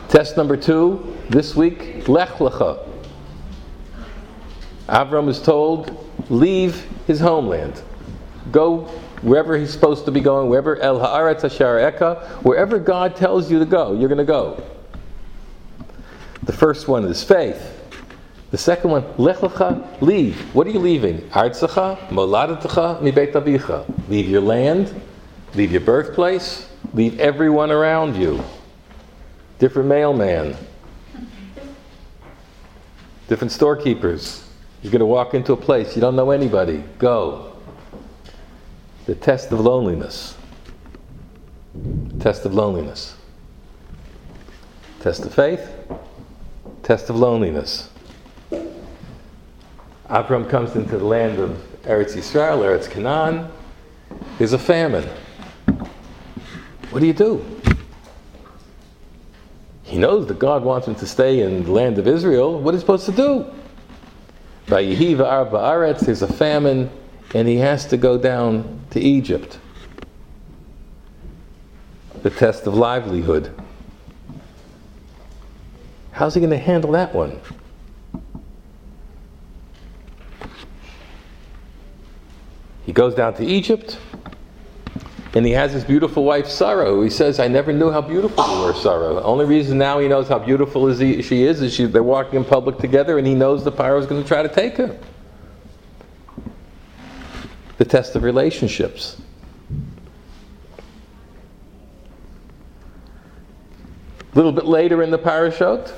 Test 0.09 0.37
number 0.37 0.57
two 0.57 1.17
this 1.29 1.57
week, 1.57 2.07
Lech 2.09 2.29
Lecha. 2.39 2.87
Avram 4.89 5.29
is 5.29 5.41
told, 5.43 6.07
leave 6.31 6.87
his 7.07 7.19
homeland. 7.19 7.83
Go 8.53 8.83
wherever 9.23 9.57
he's 9.57 9.73
supposed 9.73 10.05
to 10.05 10.13
be 10.13 10.21
going, 10.21 10.49
wherever 10.49 10.77
El 10.81 11.01
Haaretz 11.01 11.43
Ashar 11.43 11.79
Eka, 11.79 12.23
wherever 12.43 12.79
God 12.79 13.17
tells 13.17 13.51
you 13.51 13.59
to 13.59 13.65
go, 13.65 13.93
you're 13.95 14.09
going 14.09 14.19
to 14.19 14.25
go. 14.25 14.63
The 16.45 16.53
first 16.53 16.87
one 16.87 17.05
is 17.07 17.25
faith. 17.25 17.73
The 18.53 18.59
second 18.59 18.91
one, 18.91 19.05
Lech 19.19 19.39
Lecha, 19.39 20.01
leave. 20.01 20.55
What 20.55 20.67
are 20.69 20.71
you 20.71 20.79
leaving? 20.79 21.23
Artzacha, 21.31 22.09
Moladatecha, 22.09 23.03
Mi 23.03 23.11
Beit 23.11 23.33
Abicha. 23.33 23.85
Leave 24.09 24.29
your 24.29 24.43
land, 24.43 24.95
leave 25.55 25.73
your 25.73 25.81
birthplace, 25.81 26.69
leave 26.97 27.21
everyone 27.21 27.71
around 27.71 28.17
you. 28.17 28.43
Different 29.59 29.89
mailman, 29.89 30.57
different 33.29 33.53
storekeepers. 33.53 34.49
You're 34.83 34.93
going 34.93 35.01
to 35.01 35.07
walk 35.07 35.35
into 35.35 35.53
a 35.53 35.57
place, 35.57 35.95
you 35.95 36.01
don't 36.01 36.17
know 36.17 36.31
anybody. 36.31 36.83
Go. 36.99 37.53
The 39.05 39.15
test 39.15 39.53
of 39.53 39.61
loneliness. 39.61 40.37
Test 42.19 42.45
of 42.47 42.55
loneliness. 42.55 43.15
Test 45.01 45.25
of 45.25 45.35
faith. 45.35 45.71
Test 46.83 47.11
of 47.11 47.17
loneliness. 47.17 47.91
Abram 50.09 50.47
comes 50.47 50.77
into 50.77 50.97
the 50.99 51.05
land 51.05 51.39
of 51.39 51.51
Eretz 51.83 52.15
Yisrael, 52.15 52.59
Eretz 52.61 52.91
Canaan. 52.91 53.51
There's 54.39 54.53
a 54.53 54.59
famine. 54.59 55.09
What 56.91 57.01
do 57.01 57.07
you 57.07 57.13
do? 57.13 57.45
He 59.83 59.99
knows 59.99 60.27
that 60.27 60.39
God 60.39 60.65
wants 60.65 60.89
him 60.89 60.95
to 60.97 61.07
stay 61.07 61.41
in 61.41 61.65
the 61.65 61.71
land 61.71 61.99
of 61.99 62.09
Israel. 62.09 62.61
What 62.61 62.75
is 62.75 62.81
he 62.81 62.83
supposed 62.83 63.07
to 63.07 63.13
do? 63.13 63.47
Vayihi 64.67 65.17
va'ar 65.17 65.51
ba'aretz, 65.51 66.01
there's 66.07 66.23
a 66.23 66.33
famine, 66.33 66.91
and 67.35 67.47
he 67.47 67.57
has 67.57 67.87
to 67.87 67.97
go 67.97 68.19
down 68.19 68.81
to 68.91 69.01
Egypt. 69.01 69.59
The 72.23 72.31
test 72.31 72.67
of 72.67 72.75
livelihood. 72.75 73.55
How's 76.11 76.35
he 76.35 76.41
going 76.41 76.51
to 76.51 76.59
handle 76.59 76.93
that 76.93 77.15
one? 77.15 77.41
He 82.85 82.93
goes 82.93 83.15
down 83.15 83.35
to 83.35 83.45
Egypt, 83.45 83.99
and 85.37 85.45
he 85.45 85.53
has 85.53 85.71
his 85.71 85.85
beautiful 85.85 86.25
wife 86.25 86.47
Sarah, 86.47 86.87
who 86.87 87.03
he 87.03 87.11
says, 87.11 87.39
I 87.39 87.47
never 87.47 87.71
knew 87.71 87.91
how 87.91 88.01
beautiful 88.01 88.43
you 88.43 88.65
were, 88.65 88.73
Sarah. 88.73 89.13
The 89.13 89.23
only 89.23 89.45
reason 89.45 89.77
now 89.77 89.99
he 89.99 90.09
knows 90.09 90.29
how 90.29 90.39
beautiful 90.39 90.89
is 90.89 90.99
he, 90.99 91.21
she 91.21 91.43
is 91.43 91.61
is 91.61 91.75
she, 91.75 91.85
they're 91.85 92.03
walking 92.03 92.37
in 92.37 92.45
public 92.47 92.79
together, 92.79 93.19
and 93.19 93.27
he 93.27 93.35
knows 93.35 93.63
the 93.63 93.71
Pharaoh 93.71 93.99
is 93.99 94.07
going 94.07 94.23
to 94.23 94.27
try 94.27 94.43
to 94.43 94.49
take 94.49 94.79
her. 94.79 94.99
The 97.77 97.85
test 97.85 98.17
of 98.17 98.23
relationships. 98.23 99.21
A 104.33 104.35
little 104.35 104.53
bit 104.53 104.65
later 104.65 105.03
in 105.03 105.11
the 105.11 105.19
parashot, 105.19 105.93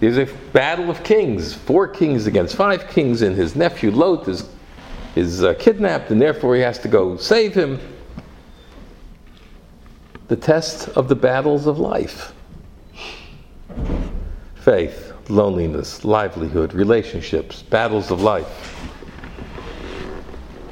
there's 0.00 0.18
a 0.18 0.26
battle 0.52 0.90
of 0.90 1.04
kings, 1.04 1.54
four 1.54 1.86
kings 1.86 2.26
against 2.26 2.56
five 2.56 2.88
kings, 2.88 3.22
and 3.22 3.36
his 3.36 3.54
nephew 3.54 3.92
Lot 3.92 4.26
is 4.26 4.48
is 5.16 5.42
uh, 5.42 5.54
kidnapped 5.54 6.10
and 6.10 6.20
therefore 6.20 6.54
he 6.54 6.62
has 6.62 6.78
to 6.80 6.88
go 6.88 7.16
save 7.16 7.54
him. 7.54 7.78
The 10.28 10.36
test 10.36 10.88
of 10.90 11.08
the 11.08 11.16
battles 11.16 11.66
of 11.66 11.78
life 11.78 12.32
faith, 14.54 15.12
loneliness, 15.28 16.04
livelihood, 16.04 16.72
relationships, 16.72 17.62
battles 17.62 18.12
of 18.12 18.22
life. 18.22 18.78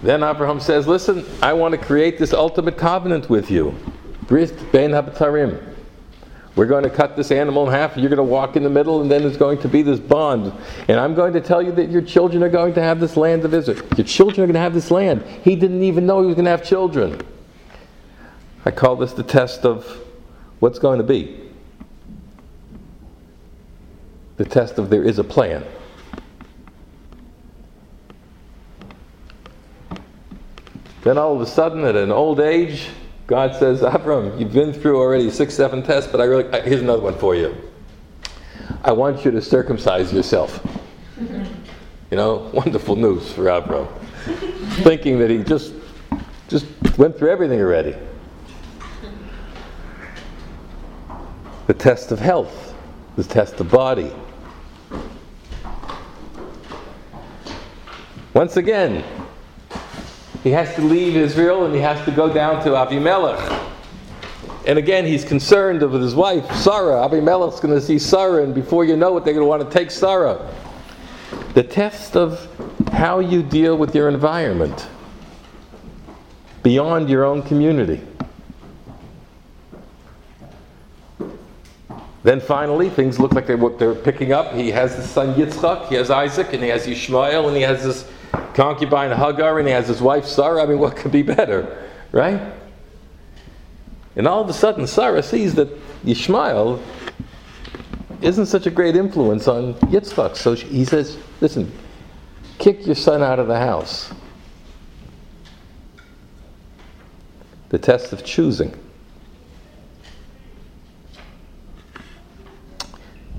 Then 0.02 0.22
Abraham 0.22 0.60
says, 0.60 0.86
Listen, 0.86 1.24
I 1.42 1.52
want 1.52 1.72
to 1.72 1.78
create 1.78 2.16
this 2.16 2.32
ultimate 2.32 2.78
covenant 2.78 3.28
with 3.28 3.50
you. 3.50 3.74
Brit 4.28 4.54
ben 4.72 4.92
habatarim. 4.92 5.69
We're 6.60 6.66
going 6.66 6.84
to 6.84 6.90
cut 6.90 7.16
this 7.16 7.30
animal 7.30 7.66
in 7.66 7.72
half, 7.72 7.96
you're 7.96 8.10
going 8.10 8.18
to 8.18 8.22
walk 8.22 8.54
in 8.54 8.62
the 8.62 8.68
middle, 8.68 9.00
and 9.00 9.10
then 9.10 9.22
there's 9.22 9.38
going 9.38 9.60
to 9.60 9.68
be 9.68 9.80
this 9.80 9.98
bond. 9.98 10.52
And 10.88 11.00
I'm 11.00 11.14
going 11.14 11.32
to 11.32 11.40
tell 11.40 11.62
you 11.62 11.72
that 11.72 11.90
your 11.90 12.02
children 12.02 12.42
are 12.42 12.50
going 12.50 12.74
to 12.74 12.82
have 12.82 13.00
this 13.00 13.16
land 13.16 13.40
to 13.40 13.48
visit. 13.48 13.78
Your 13.96 14.06
children 14.06 14.42
are 14.42 14.46
going 14.46 14.52
to 14.52 14.60
have 14.60 14.74
this 14.74 14.90
land. 14.90 15.24
He 15.42 15.56
didn't 15.56 15.82
even 15.82 16.04
know 16.04 16.20
he 16.20 16.26
was 16.26 16.34
going 16.34 16.44
to 16.44 16.50
have 16.50 16.62
children. 16.62 17.18
I 18.66 18.72
call 18.72 18.96
this 18.96 19.14
the 19.14 19.22
test 19.22 19.64
of 19.64 19.86
what's 20.58 20.78
going 20.78 20.98
to 20.98 21.02
be. 21.02 21.48
The 24.36 24.44
test 24.44 24.76
of 24.76 24.90
there 24.90 25.02
is 25.02 25.18
a 25.18 25.24
plan. 25.24 25.64
Then 31.04 31.16
all 31.16 31.34
of 31.34 31.40
a 31.40 31.46
sudden, 31.46 31.86
at 31.86 31.96
an 31.96 32.12
old 32.12 32.38
age, 32.38 32.90
God 33.30 33.54
says, 33.54 33.82
Abram, 33.86 34.36
you've 34.38 34.52
been 34.52 34.72
through 34.72 34.98
already 34.98 35.30
six, 35.30 35.54
seven 35.54 35.84
tests, 35.84 36.10
but 36.10 36.20
I 36.20 36.24
really, 36.24 36.62
here's 36.62 36.82
another 36.82 37.00
one 37.00 37.16
for 37.16 37.36
you. 37.36 37.56
I 38.82 38.90
want 38.90 39.24
you 39.24 39.30
to 39.30 39.40
circumcise 39.40 40.12
yourself. 40.12 40.60
You 41.16 42.16
know, 42.16 42.50
wonderful 42.52 42.96
news 42.96 43.32
for 43.32 43.48
Abram. 43.48 43.86
Thinking 44.82 45.20
that 45.20 45.30
he 45.30 45.44
just, 45.44 45.72
just 46.48 46.66
went 46.98 47.16
through 47.16 47.30
everything 47.30 47.60
already. 47.60 47.94
The 51.68 51.74
test 51.74 52.10
of 52.10 52.18
health, 52.18 52.74
the 53.14 53.22
test 53.22 53.60
of 53.60 53.70
body. 53.70 54.12
Once 58.34 58.56
again, 58.56 59.04
he 60.42 60.50
has 60.50 60.74
to 60.74 60.82
leave 60.82 61.16
Israel 61.16 61.66
and 61.66 61.74
he 61.74 61.80
has 61.80 62.04
to 62.04 62.10
go 62.10 62.32
down 62.32 62.62
to 62.64 62.70
Avimelech. 62.70 63.68
And 64.66 64.78
again, 64.78 65.06
he's 65.06 65.24
concerned 65.24 65.82
with 65.82 66.02
his 66.02 66.14
wife, 66.14 66.50
Sarah. 66.56 67.08
Avimelech's 67.08 67.60
going 67.60 67.74
to 67.74 67.80
see 67.80 67.98
Sarah, 67.98 68.42
and 68.42 68.54
before 68.54 68.84
you 68.84 68.96
know 68.96 69.16
it, 69.16 69.24
they're 69.24 69.34
going 69.34 69.44
to 69.44 69.48
want 69.48 69.62
to 69.62 69.70
take 69.70 69.90
Sarah. 69.90 70.54
The 71.54 71.62
test 71.62 72.16
of 72.16 72.46
how 72.92 73.20
you 73.20 73.42
deal 73.42 73.76
with 73.76 73.94
your 73.94 74.08
environment 74.08 74.86
beyond 76.62 77.08
your 77.08 77.24
own 77.24 77.42
community. 77.42 78.02
Then 82.22 82.38
finally, 82.40 82.90
things 82.90 83.18
look 83.18 83.32
like 83.32 83.46
they're, 83.46 83.56
they're 83.56 83.94
picking 83.94 84.32
up. 84.32 84.52
He 84.52 84.70
has 84.72 84.94
his 84.94 85.08
son 85.08 85.34
Yitzchak, 85.34 85.88
he 85.88 85.94
has 85.94 86.10
Isaac, 86.10 86.52
and 86.52 86.62
he 86.62 86.68
has 86.68 86.86
Ishmael, 86.86 87.48
and 87.48 87.56
he 87.56 87.62
has 87.62 87.82
this 87.82 88.10
concubine 88.54 89.16
Hagar 89.16 89.58
and 89.58 89.68
he 89.68 89.72
has 89.72 89.88
his 89.88 90.00
wife 90.00 90.24
Sarah. 90.24 90.62
I 90.62 90.66
mean, 90.66 90.78
what 90.78 90.96
could 90.96 91.12
be 91.12 91.22
better, 91.22 91.88
right? 92.12 92.52
And 94.16 94.26
all 94.26 94.42
of 94.42 94.48
a 94.48 94.52
sudden, 94.52 94.86
Sarah 94.86 95.22
sees 95.22 95.54
that 95.54 95.68
Ishmael 96.04 96.82
isn't 98.22 98.46
such 98.46 98.66
a 98.66 98.70
great 98.70 98.96
influence 98.96 99.48
on 99.48 99.74
Yitzchak. 99.74 100.36
So 100.36 100.54
she, 100.54 100.66
he 100.66 100.84
says, 100.84 101.16
Listen, 101.40 101.72
kick 102.58 102.84
your 102.86 102.96
son 102.96 103.22
out 103.22 103.38
of 103.38 103.46
the 103.46 103.58
house. 103.58 104.12
The 107.70 107.78
test 107.78 108.12
of 108.12 108.24
choosing. 108.24 108.76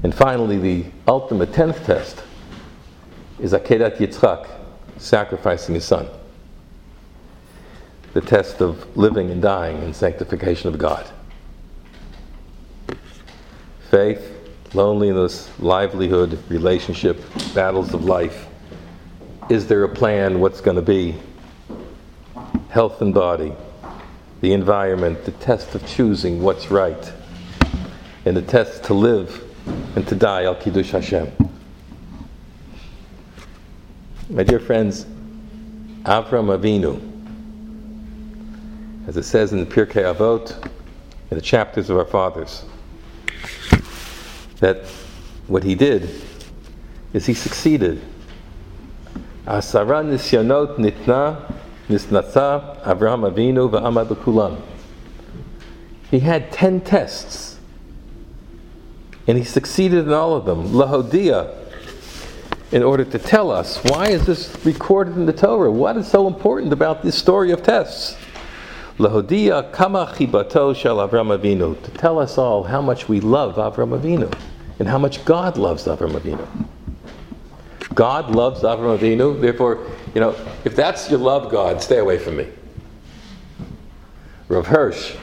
And 0.03 0.15
finally, 0.15 0.57
the 0.57 0.85
ultimate 1.07 1.53
tenth 1.53 1.85
test 1.85 2.23
is 3.39 3.53
Akedat 3.53 3.97
Yitzchak 3.97 4.60
sacrificing 5.01 5.75
his 5.75 5.83
son. 5.83 6.07
The 8.13 8.21
test 8.21 8.61
of 8.61 8.95
living 8.95 9.31
and 9.31 9.41
dying 9.41 9.81
in 9.81 9.93
sanctification 9.93 10.69
of 10.69 10.77
God. 10.77 11.09
Faith, 13.89 14.31
loneliness, 14.73 15.49
livelihood, 15.59 16.39
relationship, 16.49 17.21
battles 17.53 17.93
of 17.93 18.05
life. 18.05 18.47
Is 19.49 19.67
there 19.67 19.83
a 19.83 19.89
plan? 19.89 20.39
What's 20.39 20.61
going 20.61 20.75
to 20.75 20.81
be? 20.81 21.15
Health 22.69 23.01
and 23.01 23.13
body, 23.13 23.53
the 24.39 24.53
environment, 24.53 25.25
the 25.25 25.31
test 25.31 25.75
of 25.75 25.85
choosing 25.85 26.41
what's 26.41 26.71
right, 26.71 27.11
and 28.23 28.37
the 28.37 28.41
test 28.41 28.83
to 28.85 28.93
live 28.93 29.43
and 29.95 30.07
to 30.07 30.15
die 30.15 30.43
al 30.45 30.55
Kiddush 30.55 30.91
Hashem. 30.91 31.31
My 34.31 34.43
dear 34.43 34.61
friends, 34.61 35.05
Avram 36.03 36.57
Avinu, 36.57 37.01
as 39.05 39.17
it 39.17 39.23
says 39.23 39.51
in 39.51 39.59
the 39.59 39.65
Pirkei 39.65 40.15
Avot, 40.15 40.55
in 41.29 41.35
the 41.35 41.41
chapters 41.41 41.89
of 41.89 41.97
our 41.97 42.05
fathers, 42.05 42.63
that 44.61 44.85
what 45.47 45.65
he 45.65 45.75
did 45.75 46.09
is 47.11 47.25
he 47.25 47.33
succeeded. 47.33 48.01
Asara 49.45 50.01
nisyonot 50.01 50.77
nitna 50.77 51.53
nisnatha 51.89 52.81
Avraham 52.83 53.29
Avinu 53.29 53.69
va'amad 53.69 54.07
kulam. 54.23 54.61
He 56.09 56.21
had 56.21 56.53
10 56.53 56.79
tests. 56.81 57.59
And 59.27 59.37
he 59.37 59.43
succeeded 59.43 60.05
in 60.05 60.13
all 60.13 60.33
of 60.37 60.45
them. 60.45 60.69
Lahodia, 60.69 61.60
in 62.71 62.83
order 62.83 63.03
to 63.03 63.19
tell 63.19 63.51
us 63.51 63.77
why 63.85 64.09
is 64.09 64.25
this 64.25 64.55
recorded 64.65 65.15
in 65.15 65.25
the 65.25 65.33
Torah? 65.33 65.71
What 65.71 65.97
is 65.97 66.07
so 66.07 66.27
important 66.27 66.71
about 66.71 67.03
this 67.03 67.17
story 67.17 67.51
of 67.51 67.63
tests? 67.63 68.17
Lahodia 68.97 69.71
kama 69.71 70.13
chibato 70.15 70.75
shel 70.75 70.97
Avram 70.97 71.37
Avinu, 71.37 71.81
to 71.83 71.91
tell 71.91 72.19
us 72.19 72.37
all 72.37 72.63
how 72.63 72.81
much 72.81 73.09
we 73.09 73.19
love 73.19 73.55
Avram 73.55 73.99
Avinu 73.99 74.33
and 74.79 74.87
how 74.87 74.97
much 74.97 75.25
God 75.25 75.57
loves 75.57 75.85
Avram 75.85 76.11
Avinu. 76.11 76.47
God 77.93 78.33
loves 78.33 78.61
Avram 78.61 78.97
Avinu, 78.97 79.39
therefore, 79.41 79.85
you 80.13 80.21
know, 80.21 80.35
if 80.63 80.75
that's 80.75 81.09
your 81.09 81.19
love 81.19 81.51
God, 81.51 81.81
stay 81.81 81.97
away 81.97 82.17
from 82.17 82.37
me. 82.37 82.47
Rav 84.47 84.67
Hirsch, 84.67 85.15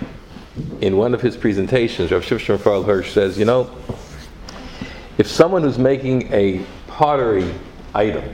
in 0.81 0.97
one 0.97 1.14
of 1.14 1.21
his 1.21 1.37
presentations, 1.37 2.11
Rav 2.11 2.23
Shimshon 2.23 2.50
Raphael 2.50 2.83
Hirsch 2.83 3.12
says, 3.12 3.38
you 3.38 3.45
know, 3.45 3.71
if 5.19 5.26
someone 5.26 5.62
who's 5.62 5.78
making 5.78 6.33
a 6.33 6.64
pottery 6.99 7.55
item 7.95 8.25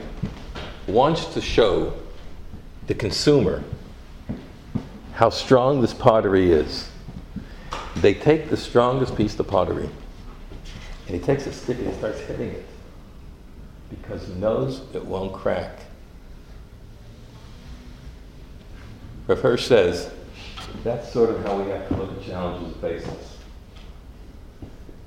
wants 0.87 1.25
to 1.35 1.39
show 1.39 1.93
the 2.87 2.95
consumer 2.95 3.63
how 5.13 5.29
strong 5.29 5.81
this 5.81 5.93
pottery 5.93 6.51
is, 6.51 6.89
they 7.97 8.11
take 8.11 8.49
the 8.49 8.57
strongest 8.57 9.15
piece 9.15 9.37
of 9.37 9.47
pottery 9.47 9.87
and 11.05 11.15
he 11.15 11.19
takes 11.19 11.45
a 11.45 11.53
stick 11.53 11.77
and 11.77 11.89
he 11.89 11.93
starts 11.93 12.19
hitting 12.21 12.49
it 12.49 12.65
because 13.91 14.25
he 14.25 14.33
knows 14.33 14.81
it 14.95 15.05
won't 15.05 15.31
crack. 15.31 15.81
Rav 19.27 19.41
Hirsch 19.41 19.67
says 19.67 20.09
that's 20.83 21.13
sort 21.13 21.29
of 21.29 21.45
how 21.45 21.55
we 21.61 21.69
have 21.69 21.87
to 21.89 21.97
look 21.97 22.17
at 22.17 22.25
challenges 22.25 22.73
that 22.73 22.81
face 22.81 23.07
us. 23.07 23.37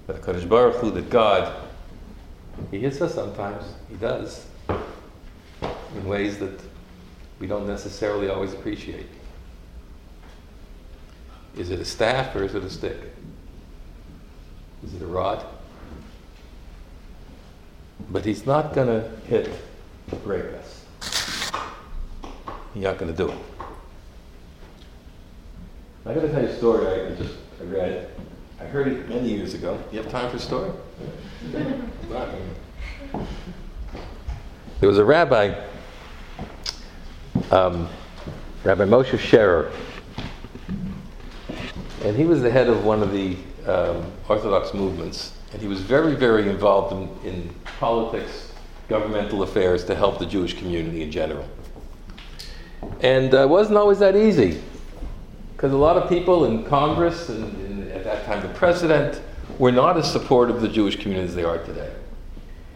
That 0.06 0.48
Baruch 0.48 0.76
Hu, 0.76 0.92
that 0.92 1.10
God, 1.10 1.67
He 2.70 2.80
hits 2.80 3.00
us 3.00 3.14
sometimes. 3.14 3.64
He 3.88 3.96
does 3.96 4.46
in 5.96 6.04
ways 6.06 6.38
that 6.38 6.60
we 7.40 7.46
don't 7.46 7.66
necessarily 7.66 8.28
always 8.28 8.52
appreciate. 8.52 9.06
Is 11.56 11.70
it 11.70 11.80
a 11.80 11.84
staff 11.84 12.34
or 12.36 12.44
is 12.44 12.54
it 12.54 12.62
a 12.62 12.70
stick? 12.70 12.96
Is 14.84 14.94
it 14.94 15.02
a 15.02 15.06
rod? 15.06 15.44
But 18.10 18.24
he's 18.24 18.46
not 18.46 18.74
going 18.74 18.88
to 18.88 19.08
hit 19.26 19.50
break 20.24 20.44
us. 20.54 20.84
He's 22.74 22.84
not 22.84 22.98
going 22.98 23.14
to 23.14 23.16
do 23.16 23.30
it. 23.30 23.38
I 26.06 26.14
got 26.14 26.20
to 26.20 26.28
tell 26.30 26.42
you 26.42 26.48
a 26.48 26.56
story 26.56 27.12
I 27.12 27.14
just 27.14 27.34
I 27.60 27.64
read. 27.64 28.10
I 28.60 28.64
heard 28.64 28.88
it 28.88 29.08
many 29.08 29.28
years 29.30 29.54
ago. 29.54 29.82
You 29.92 30.02
have 30.02 30.10
time 30.10 30.30
for 30.30 30.36
a 30.36 30.40
story? 30.40 30.70
there 34.80 34.88
was 34.88 34.98
a 34.98 35.04
rabbi, 35.04 35.54
um, 37.50 37.88
Rabbi 38.64 38.84
Moshe 38.84 39.18
Sherer, 39.18 39.70
and 42.04 42.16
he 42.16 42.24
was 42.24 42.40
the 42.40 42.50
head 42.50 42.68
of 42.68 42.84
one 42.84 43.02
of 43.02 43.12
the 43.12 43.36
um, 43.66 44.10
Orthodox 44.28 44.72
movements, 44.72 45.34
and 45.52 45.60
he 45.60 45.68
was 45.68 45.80
very, 45.80 46.14
very 46.14 46.48
involved 46.48 46.94
in, 46.94 47.30
in 47.30 47.54
politics, 47.78 48.52
governmental 48.88 49.42
affairs 49.42 49.84
to 49.84 49.94
help 49.94 50.18
the 50.18 50.26
Jewish 50.26 50.54
community 50.54 51.02
in 51.02 51.10
general. 51.10 51.46
And 53.00 53.34
uh, 53.34 53.42
it 53.42 53.48
wasn't 53.48 53.76
always 53.76 53.98
that 53.98 54.16
easy, 54.16 54.62
because 55.56 55.72
a 55.72 55.76
lot 55.76 55.98
of 55.98 56.08
people 56.08 56.46
in 56.46 56.64
Congress 56.64 57.28
and, 57.28 57.44
and 57.66 57.90
at 57.92 58.04
that 58.04 58.24
time 58.24 58.40
the 58.40 58.54
president 58.54 59.20
were 59.58 59.72
not 59.72 59.96
as 59.96 60.10
supportive 60.10 60.56
of 60.56 60.62
the 60.62 60.68
Jewish 60.68 60.96
community 60.96 61.28
as 61.28 61.34
they 61.34 61.44
are 61.44 61.58
today. 61.58 61.90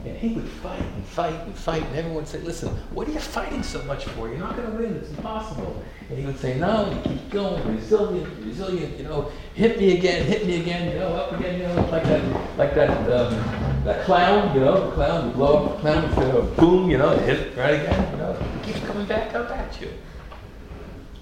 And 0.05 0.17
he 0.17 0.31
would 0.31 0.49
fight 0.49 0.81
and 0.81 1.05
fight 1.07 1.41
and 1.45 1.55
fight, 1.55 1.83
and 1.85 1.97
everyone 1.97 2.17
would 2.17 2.27
say, 2.27 2.41
Listen, 2.41 2.71
what 2.91 3.07
are 3.07 3.13
you 3.13 3.21
fighting 3.21 3.63
so 3.63 3.81
much 3.85 4.05
for? 4.07 4.29
You're 4.29 4.39
not 4.39 4.57
going 4.57 4.69
to 4.69 4.77
win, 4.77 4.97
it's 4.97 5.11
impossible. 5.11 5.81
And 6.09 6.19
he 6.19 6.27
would 6.27 6.39
say, 6.41 6.59
No, 6.59 6.91
you 6.91 7.01
keep 7.09 7.31
going, 7.31 7.65
resilient, 7.77 8.45
resilient, 8.45 8.99
you 8.99 9.05
know, 9.05 9.31
hit 9.55 9.79
me 9.79 9.97
again, 9.97 10.27
hit 10.27 10.45
me 10.45 10.61
again, 10.61 10.91
you 10.91 10.99
know, 10.99 11.15
up 11.15 11.39
again, 11.39 11.61
you 11.61 11.69
know, 11.69 11.75
like 11.93 12.03
that, 12.03 12.59
like 12.59 12.75
that, 12.75 12.91
um, 13.13 13.85
that 13.85 14.05
clown, 14.05 14.53
you 14.55 14.63
know, 14.63 14.91
the 14.91 14.93
clown, 14.97 15.29
you 15.29 15.35
blow 15.35 15.67
up 15.67 15.77
the 15.77 15.81
clown, 15.81 16.03
you 16.03 16.33
know, 16.33 16.43
boom, 16.57 16.91
you 16.91 16.99
know, 16.99 17.17
hit 17.19 17.39
it 17.39 17.57
right 17.57 17.75
again, 17.75 18.13
you 18.13 18.19
know, 18.19 18.33
it 18.33 18.63
keeps 18.65 18.81
coming 18.81 19.07
back 19.07 19.35
up 19.35 19.51
at 19.51 19.81
you. 19.81 19.89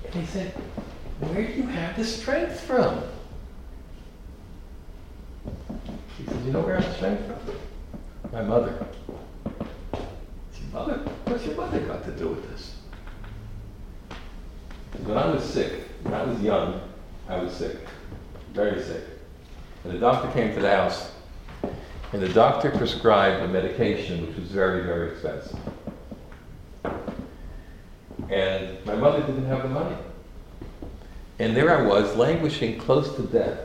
And 0.07 0.15
he 0.15 0.25
said, 0.25 0.53
Where 1.21 1.47
do 1.47 1.53
you 1.53 1.65
have 1.65 1.99
the 1.99 2.05
strength 2.05 2.61
from? 2.61 3.03
He 6.19 6.25
said, 6.27 6.45
You 6.45 6.53
know 6.53 6.61
where 6.61 6.79
I 6.79 6.81
have 6.81 7.01
the 7.01 7.35
from? 7.45 8.33
My 8.33 8.43
mother. 8.43 8.87
Your 9.55 10.73
mother? 10.73 10.99
What's 11.25 11.45
your 11.47 11.57
mother 11.57 11.81
got 11.81 12.05
to 12.05 12.11
do 12.13 12.29
with 12.29 12.49
this? 12.51 12.77
When 15.05 15.17
I 15.17 15.27
was 15.27 15.43
sick, 15.43 15.89
when 16.03 16.15
I 16.15 16.23
was 16.25 16.41
young, 16.41 16.81
I 17.29 17.39
was 17.39 17.53
sick, 17.53 17.79
very 18.53 18.83
sick. 18.83 19.05
And 19.85 19.93
the 19.95 19.99
doctor 19.99 20.31
came 20.33 20.55
to 20.55 20.61
the 20.61 20.71
house, 20.71 21.13
and 22.13 22.21
the 22.21 22.29
doctor 22.29 22.71
prescribed 22.71 23.43
a 23.43 23.49
medication 23.49 24.27
which 24.27 24.37
was 24.37 24.49
very, 24.49 24.83
very 24.83 25.13
expensive. 25.13 25.59
And 28.29 28.85
my 28.85 28.95
mother 28.95 29.21
didn't 29.21 29.47
have 29.47 29.63
the 29.63 29.69
money. 29.69 29.97
And 31.39 31.57
there 31.57 31.77
I 31.77 31.83
was, 31.83 32.15
languishing 32.17 32.79
close 32.79 33.15
to 33.17 33.23
death. 33.23 33.59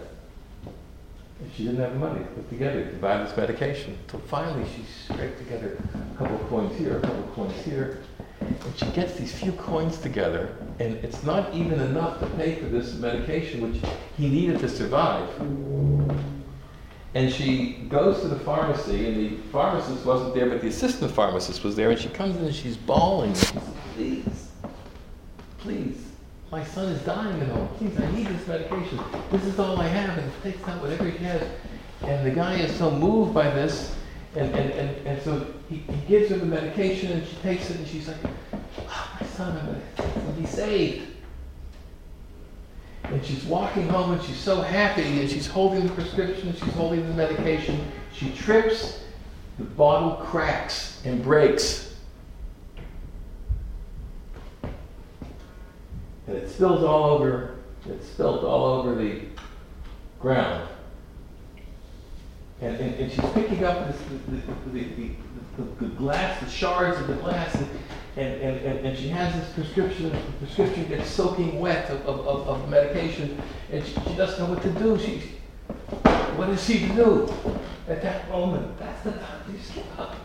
She 1.56 1.64
didn't 1.66 1.80
have 1.80 1.94
the 1.94 2.00
money 2.00 2.20
to 2.20 2.26
put 2.26 2.50
together 2.50 2.86
to 2.86 2.96
buy 2.98 3.24
this 3.24 3.36
medication. 3.36 3.98
Until 4.04 4.20
finally 4.22 4.66
she 4.76 4.84
scraped 5.14 5.38
together 5.38 5.78
a 5.94 6.18
couple 6.18 6.36
of 6.36 6.48
coins 6.48 6.78
here, 6.78 6.98
a 6.98 7.02
couple 7.02 7.20
of 7.20 7.34
coins 7.34 7.66
here. 7.66 8.00
And 8.42 8.78
she 8.78 8.86
gets 8.88 9.14
these 9.16 9.34
few 9.34 9.54
coins 9.54 9.98
together, 9.98 10.56
and 10.80 10.96
it's 10.98 11.24
not 11.24 11.54
even 11.54 11.80
enough 11.80 12.20
to 12.20 12.26
pay 12.38 12.56
for 12.56 12.66
this 12.66 12.94
medication, 12.96 13.72
which 13.72 13.82
he 14.18 14.30
needed 14.30 14.60
to 14.60 14.70
survive. 14.70 15.30
And 17.16 17.32
she 17.32 17.86
goes 17.88 18.22
to 18.22 18.28
the 18.28 18.40
pharmacy, 18.40 19.08
and 19.08 19.16
the 19.18 19.38
pharmacist 19.52 20.06
wasn't 20.06 20.36
there, 20.36 20.50
but 20.50 20.62
the 20.62 20.68
assistant 20.68 21.12
pharmacist 21.12 21.64
was 21.64 21.76
there, 21.76 21.92
and 21.92 22.00
she 22.00 22.10
comes 22.10 22.36
in 22.36 22.44
and 22.44 22.54
she's 22.54 22.76
bawling. 22.76 23.34
She 23.34 23.46
says, 23.46 23.64
Please, 23.96 24.52
please, 25.60 26.05
my 26.56 26.64
son 26.64 26.88
is 26.88 27.02
dying 27.02 27.42
at 27.42 27.50
home. 27.50 27.68
Please, 27.78 28.00
I 28.00 28.10
need 28.12 28.28
this 28.28 28.48
medication. 28.48 28.98
This 29.30 29.44
is 29.44 29.60
all 29.60 29.78
I 29.82 29.90
have, 29.90 30.18
and 30.18 30.26
it 30.26 30.42
takes 30.42 30.66
out 30.70 30.82
whatever 30.82 31.04
he 31.04 31.18
has. 31.26 31.46
And 32.04 32.26
the 32.26 32.32
guy 32.32 32.56
is 32.56 32.74
so 32.78 32.90
moved 32.92 33.34
by 33.34 33.50
this, 33.50 33.94
and, 34.38 34.56
and, 34.56 34.72
and, 34.72 35.06
and 35.06 35.22
so 35.22 35.46
he, 35.68 35.80
he 35.80 36.08
gives 36.08 36.30
her 36.30 36.38
the 36.38 36.46
medication, 36.46 37.12
and 37.12 37.28
she 37.28 37.36
takes 37.38 37.70
it, 37.70 37.76
and 37.76 37.86
she's 37.86 38.08
like, 38.08 38.16
oh, 38.54 39.18
my 39.20 39.28
son, 39.28 39.58
I'm 39.58 39.66
going 39.66 40.34
to 40.34 40.42
be 40.42 40.48
saved. 40.48 41.12
And 43.04 43.26
she's 43.26 43.44
walking 43.44 43.90
home, 43.90 44.14
and 44.14 44.24
she's 44.24 44.40
so 44.40 44.62
happy, 44.62 45.20
and 45.20 45.30
she's 45.30 45.48
holding 45.48 45.86
the 45.86 45.94
prescription, 45.94 46.48
and 46.48 46.58
she's 46.58 46.72
holding 46.72 47.06
the 47.06 47.16
medication. 47.16 47.86
She 48.14 48.32
trips, 48.32 49.02
the 49.58 49.66
bottle 49.66 50.26
cracks 50.26 51.02
and 51.04 51.22
breaks. 51.22 51.95
And 56.28 56.38
it 56.38 56.50
spills 56.50 56.84
all 56.84 57.06
over, 57.06 57.56
it 57.88 58.04
spilled 58.04 58.44
all 58.44 58.66
over 58.66 58.96
the 58.96 59.22
ground. 60.20 60.68
And, 62.62 62.76
and, 62.78 62.96
and 62.96 63.12
she's 63.12 63.30
picking 63.32 63.64
up 63.64 63.88
this, 63.88 63.98
the, 64.28 64.38
the, 64.72 64.84
the, 64.96 65.12
the, 65.80 65.88
glass, 65.96 66.40
the 66.40 66.50
shards 66.50 67.00
of 67.00 67.08
the 67.08 67.16
glass, 67.16 67.54
and, 67.56 67.70
and, 68.18 68.60
and, 68.62 68.86
and 68.88 68.98
she 68.98 69.10
has 69.10 69.36
this 69.36 69.52
prescription, 69.54 70.10
the 70.10 70.46
prescription 70.46 70.88
gets 70.88 71.10
soaking 71.10 71.60
wet 71.60 71.90
of, 71.90 72.02
of, 72.08 72.48
of, 72.48 72.70
medication, 72.70 73.42
and 73.72 73.86
she, 73.86 73.94
she 73.94 74.16
doesn't 74.16 74.40
know 74.40 74.54
what 74.54 74.64
to 74.64 74.70
do. 74.72 74.98
She, 74.98 75.32
what 76.38 76.50
is 76.50 76.64
she 76.64 76.80
to 76.88 76.96
do 76.96 77.34
at 77.90 78.02
that 78.02 78.30
moment? 78.30 78.78
That's 78.80 79.04
the 79.04 79.12
time 79.12 79.42
you 79.52 79.60
give 79.74 80.00
up. 80.00 80.16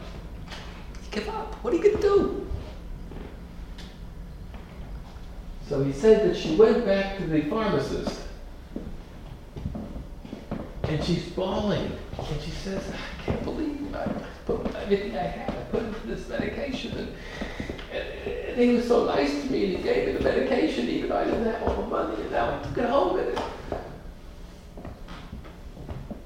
You 0.49 1.11
give 1.11 1.29
up. 1.29 1.55
What 1.65 1.75
are 1.75 1.77
you 1.77 1.83
going 1.83 1.97
to 1.97 2.03
do? 2.03 2.51
So 5.71 5.85
he 5.85 5.93
said 5.93 6.29
that 6.29 6.37
she 6.37 6.57
went 6.57 6.85
back 6.85 7.17
to 7.19 7.27
the 7.29 7.43
pharmacist 7.43 8.23
and 10.83 11.05
she's 11.05 11.29
bawling. 11.29 11.97
And 12.19 12.43
she 12.43 12.51
says, 12.51 12.83
I 12.91 13.23
can't 13.23 13.45
believe 13.45 13.95
I 13.95 14.13
put 14.47 14.67
everything 14.75 15.17
I 15.17 15.23
had, 15.23 15.49
I 15.49 15.63
put 15.71 15.85
into 15.85 16.09
this 16.09 16.29
medication. 16.29 16.91
And, 16.99 17.09
and, 17.93 18.29
and, 18.49 18.61
he 18.61 18.75
was 18.75 18.89
so 18.89 19.05
nice 19.05 19.43
to 19.43 19.53
me 19.53 19.67
and 19.67 19.77
he 19.77 19.83
gave 19.85 20.09
me 20.09 20.15
the 20.15 20.25
medication 20.25 20.89
even 20.89 21.11
though 21.11 21.19
I 21.19 21.25
didn't 21.25 21.45
have 21.45 21.63
all 21.63 21.83
the 21.83 21.87
money 21.87 22.21
and 22.21 22.33
now 22.33 22.59
I 22.59 22.63
took 22.65 22.77
it 22.77 22.91
home 22.91 23.15
with 23.15 23.29
it. 23.29 23.45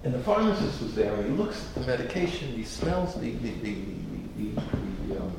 And 0.05 0.15
the 0.15 0.21
pharmacist 0.21 0.81
was 0.81 0.95
there 0.95 1.13
and 1.17 1.27
he 1.27 1.33
looks 1.33 1.67
at 1.69 1.83
the 1.83 1.87
medication, 1.87 2.49
he 2.49 2.65
smells 2.65 3.15
the, 3.17 3.33
the, 3.33 3.51
the, 3.51 3.75
the, 3.75 4.55
the, 4.55 4.63
the, 5.09 5.21
um, 5.21 5.33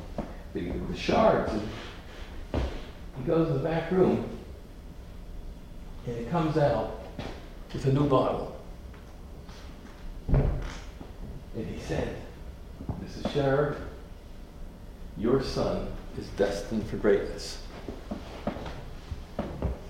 the, 0.54 0.70
the 0.92 0.96
shards. 0.96 1.52
And, 1.52 1.68
he 3.26 3.32
goes 3.32 3.48
to 3.48 3.54
the 3.54 3.60
back 3.60 3.90
room 3.92 4.30
and 6.06 6.16
it 6.16 6.30
comes 6.30 6.58
out 6.58 7.02
with 7.74 7.84
a 7.88 7.92
new 7.92 8.08
bottle. 8.08 8.56
And 10.28 11.66
he 11.68 11.80
said, 11.80 12.16
Mrs. 13.04 13.32
Sherer, 13.32 13.78
your 15.18 15.42
son 15.42 15.88
is 16.20 16.28
destined 16.38 16.88
for 16.88 16.98
greatness. 16.98 17.64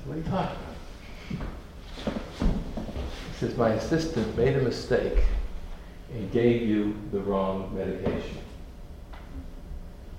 What 0.06 0.14
are 0.14 0.18
you 0.18 0.24
talking 0.24 0.58
about? 0.58 1.50
He 3.32 3.38
says, 3.40 3.58
My 3.58 3.72
assistant 3.72 4.38
made 4.38 4.56
a 4.56 4.62
mistake 4.62 5.26
and 6.14 6.32
gave 6.32 6.62
you 6.62 6.96
the 7.12 7.20
wrong 7.20 7.76
medication. 7.76 8.38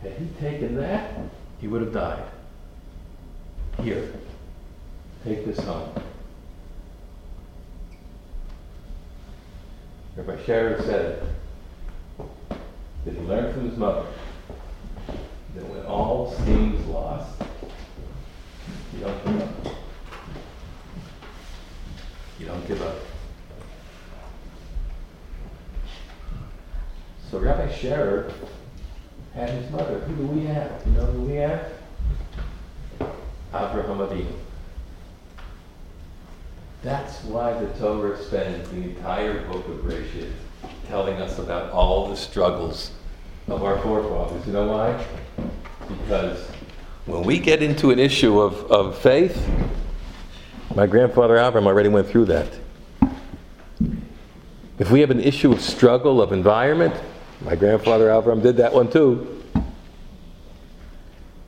Had 0.03 0.13
he 0.13 0.27
taken 0.39 0.77
that, 0.77 1.19
he 1.59 1.69
would 1.69 1.81
have 1.81 1.95
died. 1.95 2.25
Here, 3.87 4.13
take 5.23 5.47
this 5.47 5.61
home. 5.61 5.89
Rabbi 10.17 10.43
Sherer 10.43 10.85
said 10.85 11.23
that 13.05 13.15
he 13.15 13.21
learned 13.21 13.55
from 13.55 13.71
his 13.71 13.79
mother 13.79 14.05
that 15.55 15.69
when 15.69 15.87
all 15.87 16.33
seems 16.33 16.85
lost, 16.89 17.41
you 18.93 19.05
don't 19.05 19.25
give 19.25 19.43
up. 19.43 19.75
You 22.41 22.47
don't 22.47 22.67
give 22.67 22.83
up. 22.83 22.97
So 27.31 27.39
Rabbi 27.39 27.69
Sherer 27.69 28.33
had 29.33 29.51
his 29.51 29.71
mother. 29.71 30.01
Who 30.01 30.17
do 30.17 30.27
we 30.33 30.45
have? 30.47 30.73
You 30.87 30.93
know 30.95 31.07
who 31.07 31.23
we 31.23 31.37
have? 31.37 31.76
Abraham 33.55 33.99
Avinu. 33.99 34.33
That's 36.83 37.25
why 37.25 37.53
the 37.53 37.67
Torah 37.79 38.23
spends 38.23 38.69
the 38.71 38.77
entire 38.77 39.47
book 39.49 39.67
of 39.67 39.77
Bereshit 39.79 40.31
telling 40.89 41.17
us 41.17 41.39
about 41.39 41.73
all 41.73 42.09
the 42.09 42.17
struggles 42.17 42.93
of 43.49 43.63
our 43.63 43.79
forefathers. 43.81 44.47
You 44.47 44.53
know 44.53 44.69
why? 44.69 45.05
Because 45.89 46.49
when 47.07 47.23
we 47.23 47.39
get 47.39 47.63
into 47.63 47.91
an 47.91 47.99
issue 47.99 48.41
of, 48.41 48.71
of 48.71 48.99
faith, 48.99 49.49
my 50.75 50.87
grandfather 50.87 51.39
Abraham 51.39 51.67
already 51.67 51.89
went 51.89 52.09
through 52.09 52.27
that. 52.27 52.49
If 54.79 54.91
we 54.91 55.01
have 55.01 55.11
an 55.11 55.21
issue 55.21 55.53
of 55.53 55.61
struggle, 55.61 56.21
of 56.21 56.33
environment, 56.33 56.95
my 57.41 57.57
grandfather 57.57 58.11
Abraham 58.11 58.43
did 58.43 58.59
that 58.59 58.73
one 58.73 58.91
too. 58.91 59.43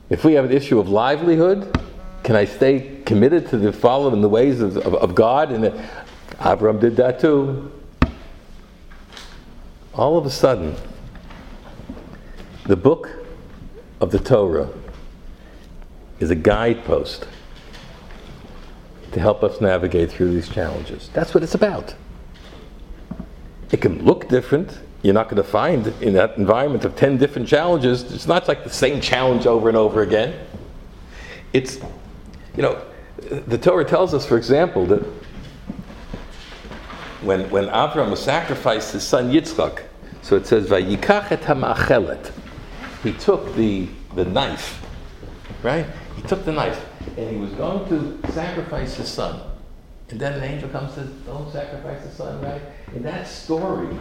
If 0.09 0.25
we 0.25 0.33
have 0.33 0.45
an 0.45 0.51
issue 0.51 0.79
of 0.79 0.89
livelihood, 0.89 1.79
can 2.23 2.35
I 2.35 2.45
stay 2.45 3.01
committed 3.05 3.47
to 3.49 3.57
the 3.57 3.73
following 3.73 4.21
the 4.21 4.29
ways 4.29 4.61
of, 4.61 4.77
of, 4.77 4.95
of 4.95 5.15
God? 5.15 5.51
And 5.51 5.65
Abraham 6.45 6.79
did 6.79 6.95
that 6.97 7.19
too. 7.19 7.71
All 9.93 10.17
of 10.17 10.25
a 10.25 10.29
sudden, 10.29 10.75
the 12.65 12.75
book 12.75 13.09
of 13.99 14.11
the 14.11 14.19
Torah 14.19 14.69
is 16.19 16.29
a 16.29 16.35
guidepost 16.35 17.27
to 19.11 19.19
help 19.19 19.43
us 19.43 19.59
navigate 19.59 20.11
through 20.11 20.31
these 20.31 20.47
challenges. 20.47 21.09
That's 21.13 21.33
what 21.33 21.43
it's 21.43 21.55
about. 21.55 21.95
It 23.71 23.81
can 23.81 24.03
look 24.05 24.27
different. 24.27 24.77
You're 25.01 25.13
not 25.13 25.29
going 25.29 25.41
to 25.41 25.49
find 25.49 25.87
in 26.01 26.13
that 26.13 26.37
environment 26.37 26.85
of 26.85 26.95
10 26.95 27.17
different 27.17 27.47
challenges, 27.47 28.03
it's 28.11 28.27
not 28.27 28.47
like 28.47 28.63
the 28.63 28.69
same 28.69 29.01
challenge 29.01 29.45
over 29.45 29.69
and 29.69 29.77
over 29.77 30.01
again. 30.01 30.37
It's, 31.53 31.79
you 32.59 32.63
know, 32.63 32.81
the 33.47 33.57
Torah 33.57 33.85
tells 33.85 34.13
us, 34.13 34.25
for 34.25 34.35
example, 34.35 34.85
that 34.87 35.01
when, 37.21 37.49
when 37.49 37.67
Avram 37.67 38.11
was 38.11 38.21
sacrificed 38.21 38.91
his 38.91 39.03
son 39.03 39.31
Yitzchak, 39.31 39.83
so 40.21 40.35
it 40.35 40.45
says, 40.45 40.67
Vayikach 40.67 41.31
et. 41.31 42.31
He 43.01 43.13
took 43.13 43.55
the, 43.55 43.87
the 44.13 44.25
knife, 44.25 44.85
right? 45.63 45.85
He 46.17 46.21
took 46.23 46.43
the 46.43 46.51
knife, 46.51 46.85
and 47.15 47.29
he 47.29 47.37
was 47.37 47.51
going 47.51 47.87
to 47.87 48.31
sacrifice 48.33 48.95
his 48.95 49.07
son. 49.07 49.39
And 50.09 50.19
then 50.19 50.33
an 50.33 50.43
angel 50.43 50.67
comes 50.67 50.97
and 50.97 51.07
says, 51.07 51.25
Don't 51.25 51.49
sacrifice 51.53 52.03
the 52.03 52.11
son, 52.11 52.41
right? 52.41 52.61
And 52.93 53.05
that 53.05 53.25
story, 53.25 53.95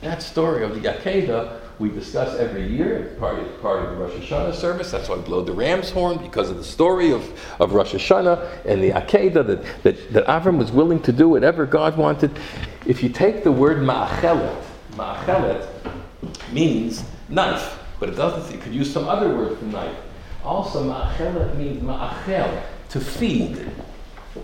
that 0.00 0.22
story 0.22 0.64
of 0.64 0.74
the 0.74 0.88
Akedah, 0.88 1.60
we 1.78 1.88
discuss 1.88 2.38
every 2.38 2.66
year. 2.66 3.16
Part 3.18 3.38
of, 3.38 3.62
part 3.62 3.84
of 3.84 3.90
the 3.90 3.96
Rosh 3.96 4.12
Hashanah 4.12 4.54
service. 4.54 4.90
That's 4.90 5.08
why 5.08 5.16
we 5.16 5.22
blow 5.22 5.42
the 5.42 5.52
ram's 5.52 5.90
horn, 5.90 6.18
because 6.18 6.50
of 6.50 6.56
the 6.56 6.64
story 6.64 7.12
of, 7.12 7.28
of 7.60 7.72
Rosh 7.72 7.94
Hashanah 7.94 8.64
and 8.64 8.82
the 8.82 8.90
Akedah, 8.90 9.46
that, 9.46 9.82
that, 9.82 10.12
that 10.12 10.26
Avram 10.26 10.58
was 10.58 10.70
willing 10.70 11.00
to 11.02 11.12
do 11.12 11.28
whatever 11.28 11.66
God 11.66 11.96
wanted. 11.96 12.30
If 12.86 13.02
you 13.02 13.08
take 13.08 13.44
the 13.44 13.52
word 13.52 13.78
ma'achelet, 13.78 14.62
ma'achelet 14.92 15.68
means 16.52 17.04
knife, 17.28 17.78
but 17.98 18.08
it 18.08 18.16
doesn't, 18.16 18.54
you 18.54 18.60
could 18.60 18.74
use 18.74 18.92
some 18.92 19.08
other 19.08 19.34
word 19.34 19.58
for 19.58 19.64
knife. 19.66 19.96
Also, 20.44 20.84
ma'achelet 20.84 21.56
means 21.56 21.82
ma'achel, 21.82 22.62
to 22.90 23.00
feed 23.00 23.70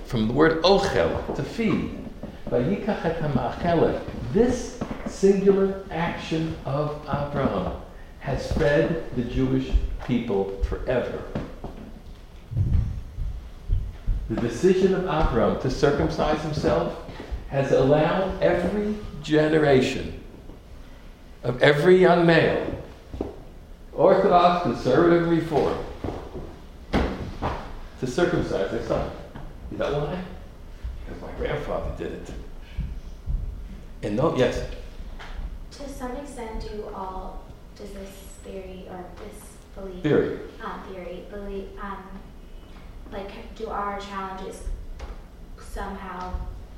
from 0.05 0.27
the 0.27 0.33
word 0.33 0.63
ochel, 0.63 1.35
to 1.35 1.43
feed. 1.43 2.05
This 4.33 4.78
singular 5.09 5.85
action 5.91 6.57
of 6.65 7.01
Abraham 7.03 7.73
has 8.21 8.53
fed 8.53 9.05
the 9.17 9.23
Jewish 9.23 9.71
people 10.07 10.63
forever. 10.65 11.23
The 14.29 14.41
decision 14.41 14.95
of 14.95 15.03
Abraham 15.05 15.61
to 15.63 15.71
circumcise 15.71 16.43
himself 16.43 16.95
has 17.49 17.73
allowed 17.73 18.43
every 18.43 18.95
generation 19.23 20.23
of 21.43 21.63
every 21.63 21.97
young 21.97 22.27
male, 22.27 22.75
Orthodox, 23.93 24.63
conservative, 24.63 25.29
reform, 25.29 25.79
to 26.93 28.07
circumcise 28.07 28.71
their 28.71 28.87
son. 28.87 29.11
You 29.73 29.79
know 29.79 29.99
why? 29.99 30.23
Because 31.07 31.23
my 31.23 31.33
grandfather 31.39 31.93
did 31.97 32.13
it. 32.13 32.31
And 34.03 34.17
no, 34.17 34.37
yes. 34.37 34.65
To 35.79 35.89
some 35.89 36.17
extent, 36.17 36.61
do 36.63 36.85
all 36.95 37.45
does 37.77 37.91
this 37.93 38.11
theory 38.45 38.87
or 38.91 39.05
this 39.25 39.53
belief 39.77 40.03
Theory. 40.03 40.39
uh, 40.63 40.83
theory 40.91 41.25
believe 41.31 41.69
um, 41.81 42.03
like 43.13 43.31
do 43.55 43.69
our 43.69 44.01
challenges 44.01 44.63
somehow 45.73 46.33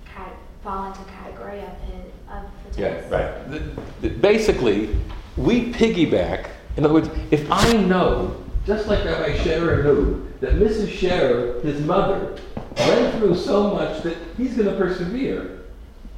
cat- 0.04 0.36
fall 0.62 0.88
into 0.88 1.00
category 1.04 1.60
of 1.60 1.72
his 1.80 2.12
of 2.30 2.74
the 2.74 2.80
Yeah, 2.80 3.08
right. 3.08 3.50
The- 3.50 4.08
the- 4.08 4.14
Basically, 4.16 4.94
we 5.38 5.72
piggyback. 5.72 6.48
In 6.76 6.84
other 6.84 6.92
words, 6.94 7.08
if 7.30 7.50
I 7.50 7.72
know, 7.78 8.36
just 8.66 8.86
like 8.86 9.04
Rabbi 9.04 9.38
Sherer 9.38 9.82
knew, 9.82 10.28
that 10.40 10.52
Mrs. 10.52 10.88
Sherer, 10.88 11.62
his 11.62 11.80
mother, 11.80 12.36
went 12.78 13.14
through 13.16 13.34
so 13.36 13.74
much 13.74 14.02
that 14.02 14.16
he's 14.36 14.54
going 14.56 14.68
to 14.68 14.76
persevere, 14.76 15.62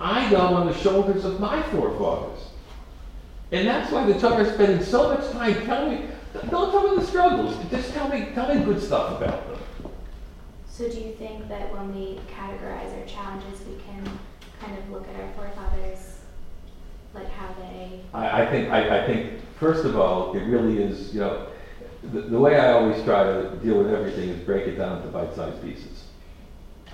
I 0.00 0.28
go 0.30 0.38
on 0.38 0.66
the 0.66 0.74
shoulders 0.74 1.24
of 1.24 1.38
my 1.38 1.62
forefathers. 1.64 2.48
And 3.52 3.68
that's 3.68 3.92
why 3.92 4.06
the 4.06 4.18
Torah 4.18 4.44
is 4.44 4.54
spending 4.54 4.82
so 4.82 5.14
much 5.14 5.30
time 5.30 5.54
telling 5.66 6.00
me, 6.00 6.06
don't 6.50 6.70
tell 6.70 6.88
me 6.88 6.96
the 6.98 7.06
struggles, 7.06 7.54
just 7.70 7.92
tell 7.92 8.08
me, 8.08 8.30
tell 8.34 8.52
me 8.52 8.64
good 8.64 8.82
stuff 8.82 9.20
about 9.20 9.46
them. 9.46 9.90
So 10.66 10.88
do 10.88 10.98
you 10.98 11.12
think 11.12 11.48
that 11.48 11.70
when 11.70 11.94
we 11.94 12.18
categorize 12.34 12.98
our 12.98 13.06
challenges, 13.06 13.60
we 13.68 13.76
can 13.84 14.18
kind 14.58 14.78
of 14.78 14.88
look 14.90 15.06
at 15.06 15.20
our 15.20 15.30
forefathers, 15.34 16.20
like 17.12 17.30
how 17.30 17.54
they 17.58 18.00
I, 18.14 18.42
I 18.42 18.50
think, 18.50 18.70
I, 18.70 19.02
I 19.02 19.06
think, 19.06 19.40
first 19.60 19.84
of 19.84 19.98
all, 19.98 20.34
it 20.34 20.44
really 20.44 20.82
is, 20.82 21.12
you 21.14 21.20
know, 21.20 21.48
the, 22.14 22.22
the 22.22 22.38
way 22.38 22.58
I 22.58 22.72
always 22.72 23.04
try 23.04 23.22
to 23.24 23.50
deal 23.62 23.76
with 23.76 23.92
everything 23.92 24.30
is 24.30 24.40
break 24.40 24.66
it 24.66 24.76
down 24.76 24.96
into 24.96 25.08
bite-sized 25.08 25.62
pieces. 25.62 26.04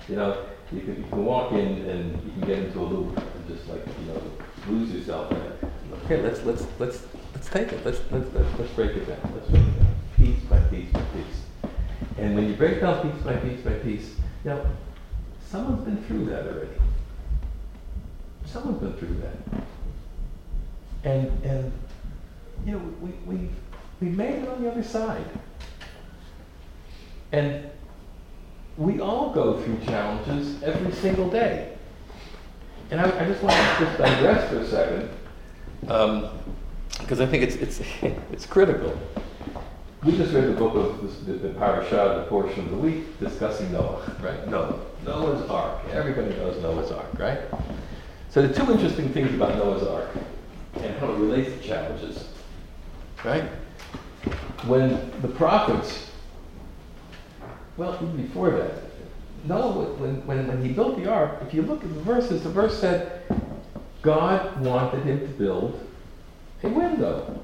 You 0.09 0.17
know, 0.17 0.45
you 0.73 0.81
can, 0.81 0.97
you 0.97 1.09
can 1.09 1.23
walk 1.23 1.53
in 1.53 1.89
and 1.89 2.21
you 2.25 2.31
can 2.33 2.41
get 2.41 2.59
into 2.59 2.79
a 2.79 2.83
loop 2.83 3.17
and 3.17 3.47
just 3.47 3.65
like, 3.69 3.85
you 3.87 4.05
know, 4.11 4.21
lose 4.67 4.91
yourself 4.91 5.31
in 5.31 5.37
it. 5.37 5.63
Okay, 6.05 6.21
let's, 6.21 6.43
let's, 6.43 6.65
let's, 6.79 7.03
let's 7.33 7.49
take 7.49 7.71
it, 7.71 7.85
let's, 7.85 7.99
let's, 8.11 8.33
let's, 8.33 8.59
let's 8.59 8.71
break 8.73 8.91
it 8.91 9.07
down, 9.07 9.19
let's 9.33 9.49
break 9.49 9.63
it 9.63 9.79
down, 9.79 9.95
piece 10.17 10.43
by 10.43 10.59
piece 10.61 10.91
by 10.91 11.01
piece. 11.01 11.71
And 12.17 12.35
when 12.35 12.47
you 12.47 12.55
break 12.55 12.81
down 12.81 13.09
piece 13.09 13.21
by 13.21 13.35
piece 13.37 13.61
by 13.61 13.73
piece, 13.73 14.15
know, 14.49 14.65
someone's 15.49 15.83
been 15.83 16.03
through 16.05 16.25
that 16.25 16.47
already. 16.47 16.69
Someone's 18.45 18.79
been 18.79 18.93
through 18.93 19.21
that. 19.21 19.63
And, 21.03 21.43
and, 21.43 21.71
you 22.65 22.73
know, 22.73 22.81
we, 23.01 23.11
we, 23.25 23.49
we 24.01 24.09
made 24.09 24.43
it 24.43 24.49
on 24.49 24.61
the 24.63 24.71
other 24.71 24.83
side. 24.83 25.25
And 27.31 27.69
we 28.77 28.99
all 28.99 29.31
go 29.31 29.61
through 29.61 29.79
challenges 29.85 30.61
every 30.63 30.91
single 30.93 31.29
day. 31.29 31.77
And 32.91 32.99
I, 32.99 33.05
I 33.23 33.25
just 33.25 33.43
want 33.43 33.55
to 33.55 33.85
just 33.85 33.97
digress 33.97 34.49
for 34.49 34.57
a 34.57 34.67
second, 34.67 35.09
Um, 35.87 36.29
because 36.99 37.21
I 37.21 37.25
think 37.25 37.43
it's, 37.43 37.55
it's, 37.55 37.81
it's 38.31 38.45
critical. 38.45 38.97
we 40.03 40.15
just 40.17 40.33
read 40.33 40.45
the 40.45 40.53
book 40.53 40.75
of 40.75 41.01
this, 41.01 41.19
the, 41.19 41.33
the 41.33 41.49
parashah, 41.49 42.23
the 42.23 42.25
portion 42.29 42.65
of 42.65 42.71
the 42.71 42.77
week 42.77 43.19
discussing 43.19 43.71
Noah, 43.71 44.01
right? 44.21 44.47
Noah, 44.47 44.79
Noah's 45.05 45.49
Ark. 45.49 45.79
Everybody 45.91 46.29
knows 46.35 46.61
Noah's 46.61 46.91
Ark, 46.91 47.07
right? 47.17 47.39
So 48.29 48.45
the 48.45 48.53
two 48.53 48.71
interesting 48.71 49.09
things 49.09 49.33
about 49.33 49.55
Noah's 49.55 49.87
Ark 49.87 50.09
and 50.75 50.97
how 50.99 51.11
it 51.11 51.17
relates 51.17 51.51
to 51.51 51.67
challenges, 51.67 52.29
right? 53.23 53.45
When 54.65 54.89
the 55.21 55.27
prophets, 55.29 56.11
well, 57.77 57.95
even 57.95 58.17
before 58.17 58.51
that, 58.51 58.83
Noah, 59.45 59.93
when, 59.93 60.25
when, 60.27 60.47
when 60.47 60.63
he 60.63 60.73
built 60.73 60.97
the 60.97 61.09
ark, 61.09 61.39
if 61.47 61.53
you 61.53 61.61
look 61.61 61.83
at 61.83 61.93
the 61.93 62.01
verses, 62.01 62.43
the 62.43 62.49
verse 62.49 62.77
said 62.77 63.23
God 64.01 64.61
wanted 64.61 65.03
him 65.03 65.19
to 65.19 65.27
build 65.27 65.87
a 66.63 66.69
window. 66.69 67.43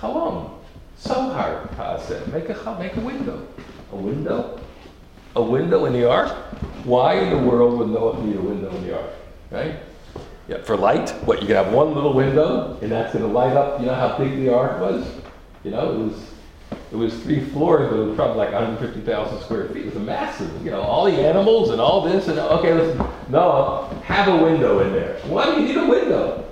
Halom. 0.00 0.50
So 0.96 1.14
hard, 1.14 1.70
Pa 1.72 1.98
said. 1.98 2.32
Make 2.32 2.48
a, 2.48 2.76
make 2.78 2.96
a 2.96 3.00
window. 3.00 3.46
A 3.92 3.96
window? 3.96 4.60
A 5.36 5.42
window 5.42 5.84
in 5.86 5.92
the 5.92 6.08
ark? 6.08 6.30
Why 6.84 7.14
in 7.14 7.30
the 7.30 7.38
world 7.38 7.78
would 7.78 7.88
Noah 7.88 8.22
need 8.22 8.36
a 8.36 8.40
window 8.40 8.70
in 8.70 8.86
the 8.86 8.98
ark? 8.98 9.10
Right? 9.50 9.76
Yeah, 10.48 10.62
for 10.62 10.76
light? 10.76 11.10
What, 11.24 11.40
you 11.40 11.46
can 11.46 11.56
have 11.56 11.72
one 11.72 11.94
little 11.94 12.12
window 12.12 12.78
and 12.82 12.90
that's 12.90 13.12
going 13.12 13.24
to 13.24 13.30
light 13.30 13.56
up, 13.56 13.80
you 13.80 13.86
know 13.86 13.94
how 13.94 14.18
big 14.18 14.36
the 14.36 14.52
ark 14.52 14.80
was? 14.80 15.06
You 15.64 15.70
know, 15.70 15.92
it 15.92 15.98
was 15.98 16.32
it 16.92 16.96
was 16.96 17.14
three 17.22 17.40
floors, 17.40 17.90
but 17.90 17.98
it 17.98 18.04
was 18.04 18.16
probably 18.16 18.36
like 18.36 18.52
150,000 18.52 19.40
square 19.40 19.66
feet. 19.68 19.84
It 19.84 19.86
was 19.86 19.96
a 19.96 20.00
massive, 20.00 20.62
you 20.62 20.70
know, 20.70 20.82
all 20.82 21.06
the 21.06 21.18
animals 21.26 21.70
and 21.70 21.80
all 21.80 22.02
this. 22.02 22.28
And 22.28 22.38
okay, 22.38 22.74
listen, 22.74 23.06
no, 23.30 23.88
have 24.04 24.28
a 24.28 24.44
window 24.44 24.80
in 24.80 24.92
there. 24.92 25.18
Why 25.24 25.46
do 25.46 25.52
you 25.62 25.68
need 25.68 25.76
a 25.78 25.86
window? 25.86 26.46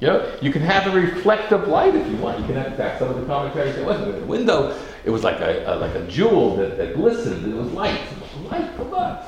You 0.00 0.08
know, 0.08 0.38
you 0.42 0.50
can 0.50 0.62
have 0.62 0.88
a 0.88 0.90
reflective 0.90 1.68
light 1.68 1.94
if 1.94 2.04
you 2.08 2.16
want. 2.16 2.40
You 2.40 2.46
can 2.46 2.56
have, 2.56 2.66
in 2.66 2.76
fact, 2.76 2.98
some 2.98 3.08
of 3.10 3.20
the 3.20 3.24
commentaries 3.26 3.76
it 3.76 3.86
wasn't 3.86 4.20
a 4.20 4.26
window. 4.26 4.76
It 5.04 5.10
was 5.10 5.22
like 5.22 5.38
a, 5.38 5.72
a 5.72 5.76
like 5.76 5.94
a 5.94 6.04
jewel 6.08 6.56
that, 6.56 6.76
that 6.78 6.96
glistened. 6.96 7.50
It 7.50 7.56
was 7.56 7.70
light. 7.72 8.00
Light, 8.50 8.76
come 8.76 8.92
on. 8.92 9.24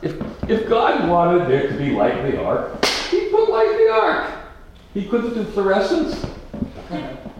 If, 0.00 0.18
if 0.48 0.66
God 0.66 1.08
wanted 1.10 1.46
there 1.46 1.68
to 1.68 1.76
be 1.76 1.90
light 1.90 2.16
in 2.16 2.30
the 2.30 2.42
ark, 2.42 2.82
He 3.10 3.28
put 3.28 3.50
light 3.50 3.70
in 3.70 3.86
the 3.86 3.92
ark. 3.92 4.32
He 4.94 5.06
couldn't 5.06 5.34
do 5.34 5.44
fluorescence. 5.44 6.24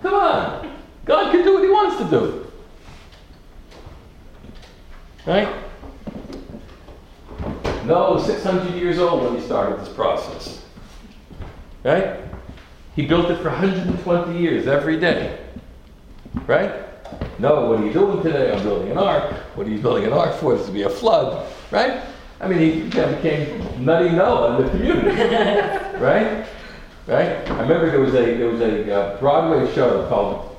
Come 0.02 0.14
on. 0.14 0.81
God 1.04 1.32
can 1.32 1.44
do 1.44 1.54
what 1.54 1.64
He 1.64 1.70
wants 1.70 1.96
to 1.98 2.04
do. 2.10 2.52
Right? 5.26 5.48
Noah 7.84 8.14
was 8.14 8.26
600 8.26 8.74
years 8.74 8.98
old 8.98 9.24
when 9.24 9.36
he 9.36 9.40
started 9.40 9.80
this 9.80 9.92
process. 9.92 10.64
Right? 11.84 12.20
He 12.94 13.06
built 13.06 13.30
it 13.30 13.38
for 13.38 13.50
120 13.50 14.38
years 14.38 14.66
every 14.66 14.98
day. 14.98 15.38
Right? 16.46 16.72
No, 17.38 17.68
what 17.68 17.80
are 17.80 17.86
you 17.86 17.92
doing 17.92 18.22
today? 18.22 18.52
I'm 18.52 18.62
building 18.62 18.90
an 18.90 18.98
ark. 18.98 19.32
What 19.56 19.66
are 19.66 19.70
you 19.70 19.78
building 19.78 20.04
an 20.04 20.12
ark 20.12 20.36
for? 20.36 20.56
This 20.56 20.66
to 20.66 20.72
be 20.72 20.82
a 20.82 20.90
flood. 20.90 21.52
Right? 21.70 22.02
I 22.40 22.48
mean, 22.48 22.58
he 22.58 22.82
became 22.88 23.84
nutty 23.84 24.10
Noah 24.10 24.56
in 24.56 24.64
the 24.64 24.70
community. 24.70 25.16
right? 25.98 26.46
Right? 27.06 27.50
I 27.50 27.60
remember 27.62 27.90
there 27.90 28.00
was 28.00 28.14
a 28.14 28.36
there 28.36 28.48
was 28.48 28.60
a 28.60 28.94
uh, 28.94 29.18
Broadway 29.18 29.72
show 29.74 30.06
called 30.08 30.51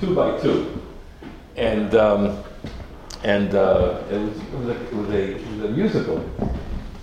Two 0.00 0.14
by 0.14 0.38
Two, 0.40 0.80
and 1.56 1.94
um, 1.94 2.42
and 3.22 3.54
uh, 3.54 4.02
it 4.10 4.18
was 4.18 4.36
it 4.38 4.52
was, 4.54 4.68
a, 4.68 4.70
it, 4.70 4.94
was 4.94 5.08
a, 5.10 5.36
it 5.36 5.46
was 5.46 5.64
a 5.64 5.68
musical, 5.68 6.30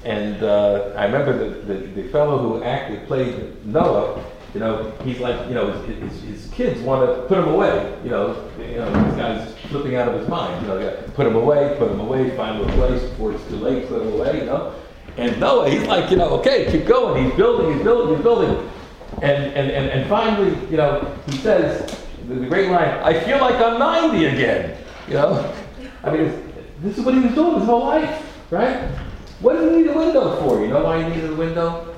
and 0.04 0.42
uh, 0.42 0.94
I 0.98 1.06
remember 1.06 1.38
the, 1.38 1.74
the, 1.74 2.02
the 2.02 2.10
fellow 2.10 2.40
who 2.40 2.64
acted 2.64 3.06
played 3.06 3.64
Noah. 3.66 4.24
You 4.56 4.62
know, 4.62 4.92
he's 5.04 5.20
like, 5.20 5.48
you 5.48 5.54
know, 5.54 5.72
his, 5.72 6.00
his, 6.00 6.22
his 6.24 6.52
kids 6.52 6.82
want 6.82 7.06
to 7.06 7.22
put 7.28 7.38
him 7.38 7.50
away. 7.50 7.96
You 8.04 8.10
know, 8.10 8.50
you 8.58 8.78
know, 8.78 8.92
this 9.04 9.16
guy's 9.16 9.56
flipping 9.70 9.96
out 9.96 10.08
of 10.08 10.20
his 10.20 10.28
mind. 10.28 10.60
You 10.64 10.70
know, 10.70 11.04
put 11.14 11.28
him 11.28 11.36
away, 11.36 11.76
put 11.78 11.92
him 11.92 12.00
away, 12.00 12.36
find 12.36 12.60
a 12.60 12.74
place 12.74 13.04
before 13.04 13.34
it's 13.34 13.44
too 13.48 13.58
late, 13.58 13.88
put 13.88 14.02
him 14.02 14.14
away. 14.14 14.40
You 14.40 14.46
know, 14.46 14.74
and 15.18 15.40
Noah, 15.40 15.70
he's 15.70 15.84
like, 15.84 16.10
you 16.10 16.18
know, 16.18 16.30
okay, 16.40 16.72
keep 16.72 16.88
going. 16.88 17.26
He's 17.26 17.36
building, 17.36 17.76
he's 17.76 17.84
building, 17.84 18.16
he's 18.16 18.24
building. 18.24 18.70
And, 19.22 19.44
and, 19.54 19.70
and, 19.70 19.90
and 19.92 20.10
finally, 20.10 20.58
you 20.72 20.78
know, 20.78 21.16
he 21.28 21.38
says, 21.38 22.07
the, 22.28 22.48
great 22.48 22.70
line, 22.70 22.90
I 23.04 23.20
feel 23.22 23.40
like 23.40 23.56
I'm 23.56 23.80
90 23.80 24.26
again. 24.26 24.78
You 25.08 25.14
know? 25.16 25.54
I 26.04 26.12
mean, 26.12 26.54
this 26.82 26.98
is 26.98 27.06
what 27.06 27.14
he 27.14 27.22
was 27.22 27.34
doing 27.34 27.60
his 27.60 27.66
whole 27.66 27.86
life, 27.86 28.24
right? 28.52 28.90
What 29.40 29.54
did 29.54 29.72
he 29.72 29.78
need 29.82 29.88
a 29.88 29.98
window 29.98 30.40
for? 30.42 30.62
You 30.62 30.68
know 30.68 30.84
why 30.84 31.04
he 31.04 31.10
needed 31.10 31.32
a 31.32 31.36
window? 31.36 31.96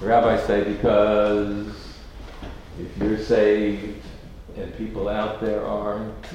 The 0.00 0.06
rabbis 0.06 0.44
say 0.46 0.64
because 0.64 1.68
if 2.80 2.98
you're 2.98 3.18
saved 3.18 4.02
and 4.56 4.76
people 4.76 5.08
out 5.08 5.40
there 5.40 5.64
aren't, 5.64 6.26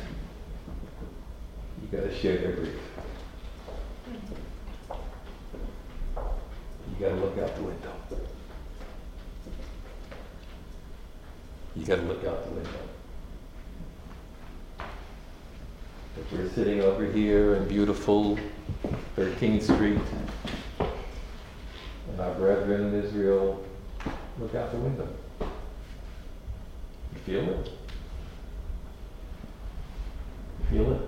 you 1.82 1.98
got 1.98 2.04
to 2.04 2.16
share 2.18 2.38
their 2.38 2.54
grief. 2.54 2.80
You 6.16 7.06
got 7.06 7.10
to 7.10 7.16
look 7.16 7.38
out 7.38 7.56
the 7.56 7.64
window. 7.64 7.94
You 11.76 11.86
got 11.86 11.96
to 11.98 12.02
look 12.04 12.26
out 12.26 12.44
the 12.46 12.52
window. 12.52 12.70
If 16.17 16.17
we're 16.32 16.50
sitting 16.50 16.82
over 16.82 17.06
here 17.06 17.56
in 17.56 17.68
beautiful 17.68 18.38
13th 19.16 19.64
Street, 19.64 20.02
and 22.10 22.20
our 22.20 22.34
brethren 22.34 22.94
in 22.94 23.04
Israel 23.04 23.64
look 24.38 24.54
out 24.54 24.72
the 24.72 24.78
window. 24.78 25.08
You 25.40 27.20
feel 27.26 27.50
it? 27.50 27.72
You 30.60 30.66
feel 30.70 30.94
it? 30.94 31.02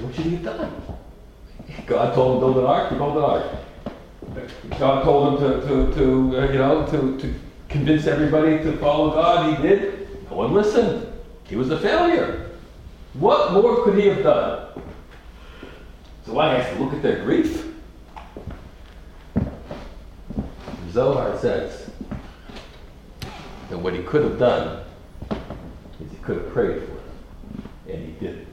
What 0.00 0.14
should 0.14 0.24
he 0.24 0.36
have 0.36 0.44
done? 0.44 0.82
God 1.86 2.14
told 2.14 2.34
him 2.34 2.40
to 2.40 2.46
build 2.46 2.58
an 2.58 2.70
ark, 2.70 2.92
he 2.92 2.96
built 2.96 3.16
an 3.16 3.22
ark. 3.24 3.46
God 4.78 5.02
told 5.02 5.42
him 5.42 5.60
to, 5.62 5.66
to, 5.66 5.94
to 5.94 6.38
uh, 6.38 6.52
you 6.52 6.58
know, 6.58 6.86
to, 6.86 7.18
to 7.18 7.34
convince 7.72 8.06
everybody 8.06 8.58
to 8.58 8.76
follow 8.76 9.10
God. 9.10 9.56
He 9.56 9.62
did. 9.62 10.30
No 10.30 10.36
one 10.36 10.52
listened. 10.52 11.10
He 11.44 11.56
was 11.56 11.70
a 11.70 11.78
failure. 11.80 12.50
What 13.14 13.52
more 13.52 13.82
could 13.84 13.98
he 13.98 14.08
have 14.08 14.22
done? 14.22 14.82
So 16.24 16.38
I 16.38 16.54
has 16.54 16.76
to 16.76 16.82
look 16.82 16.94
at 16.94 17.02
their 17.02 17.24
grief. 17.24 17.66
Zohar 20.92 21.38
says 21.38 21.90
that 23.70 23.78
what 23.78 23.94
he 23.94 24.02
could 24.02 24.22
have 24.22 24.38
done 24.38 24.84
is 26.00 26.10
he 26.10 26.16
could 26.18 26.36
have 26.36 26.52
prayed 26.52 26.82
for 26.82 26.94
them, 26.94 27.70
and 27.88 28.06
he 28.06 28.12
didn't. 28.12 28.48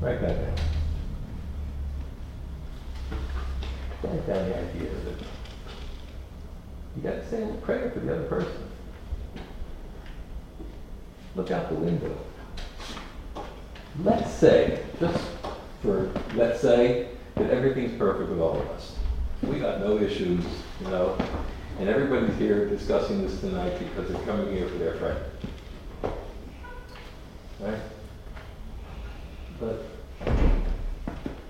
Write 0.00 0.20
that 0.20 0.56
down. 0.56 0.66
Write 4.02 4.26
down 4.26 4.48
the 4.48 4.58
idea 4.58 4.90
that 4.90 5.18
you 6.96 7.02
got 7.02 7.14
to 7.14 7.27
say 7.38 7.52
prayer 7.62 7.90
for 7.90 8.00
the 8.00 8.14
other 8.14 8.24
person. 8.24 8.52
Look 11.36 11.50
out 11.50 11.68
the 11.68 11.76
window. 11.76 12.16
Let's 14.02 14.32
say, 14.32 14.84
just 14.98 15.22
for 15.82 16.10
let's 16.34 16.60
say, 16.60 17.08
that 17.36 17.50
everything's 17.50 17.96
perfect 17.96 18.30
with 18.30 18.40
all 18.40 18.60
of 18.60 18.68
us. 18.70 18.96
We 19.42 19.60
got 19.60 19.80
no 19.80 19.98
issues, 19.98 20.44
you 20.80 20.88
know, 20.88 21.16
and 21.78 21.88
everybody's 21.88 22.36
here 22.38 22.68
discussing 22.68 23.22
this 23.22 23.40
tonight 23.40 23.78
because 23.78 24.10
they're 24.10 24.22
coming 24.22 24.52
here 24.56 24.68
for 24.68 24.78
their 24.78 24.94
friend. 24.96 25.18
Right? 27.60 27.80
But 29.60 29.84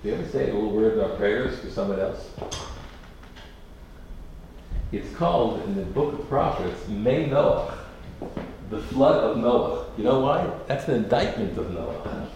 do 0.03 0.09
you 0.09 0.15
ever 0.15 0.29
say 0.29 0.51
a 0.51 0.55
little 0.55 0.73
word 0.73 0.99
about 0.99 1.17
prayers 1.17 1.59
for 1.61 1.71
someone 1.71 2.01
else? 2.01 2.31
It's 4.91 5.15
called 5.17 5.63
in 5.65 5.75
the 5.77 5.83
book 5.83 6.19
of 6.19 6.29
prophets, 6.29 6.89
Mei 6.89 7.29
Noach, 7.29 7.75
the 8.71 8.81
flood 8.81 9.23
of 9.23 9.37
Noah. 9.37 9.87
You 9.99 10.05
know 10.05 10.21
why? 10.21 10.51
That's 10.67 10.89
an 10.89 10.95
indictment 10.95 11.59
of 11.59 11.73
Noah. 11.73 12.29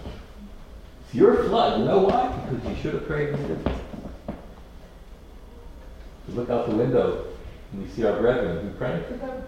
It's 1.04 1.14
your 1.14 1.44
flood. 1.44 1.80
You 1.80 1.86
know 1.86 2.00
why? 2.00 2.28
Because 2.50 2.68
you 2.68 2.82
should 2.82 2.94
have 2.94 3.06
prayed 3.06 3.30
and 3.30 3.48
didn't. 3.48 3.78
We 6.28 6.34
look 6.34 6.50
out 6.50 6.68
the 6.68 6.76
window 6.76 7.26
and 7.72 7.82
we 7.82 7.88
see 7.88 8.04
our 8.04 8.20
brethren. 8.20 8.66
We 8.66 8.72
praying 8.74 9.04
for 9.04 9.14
them. 9.14 9.42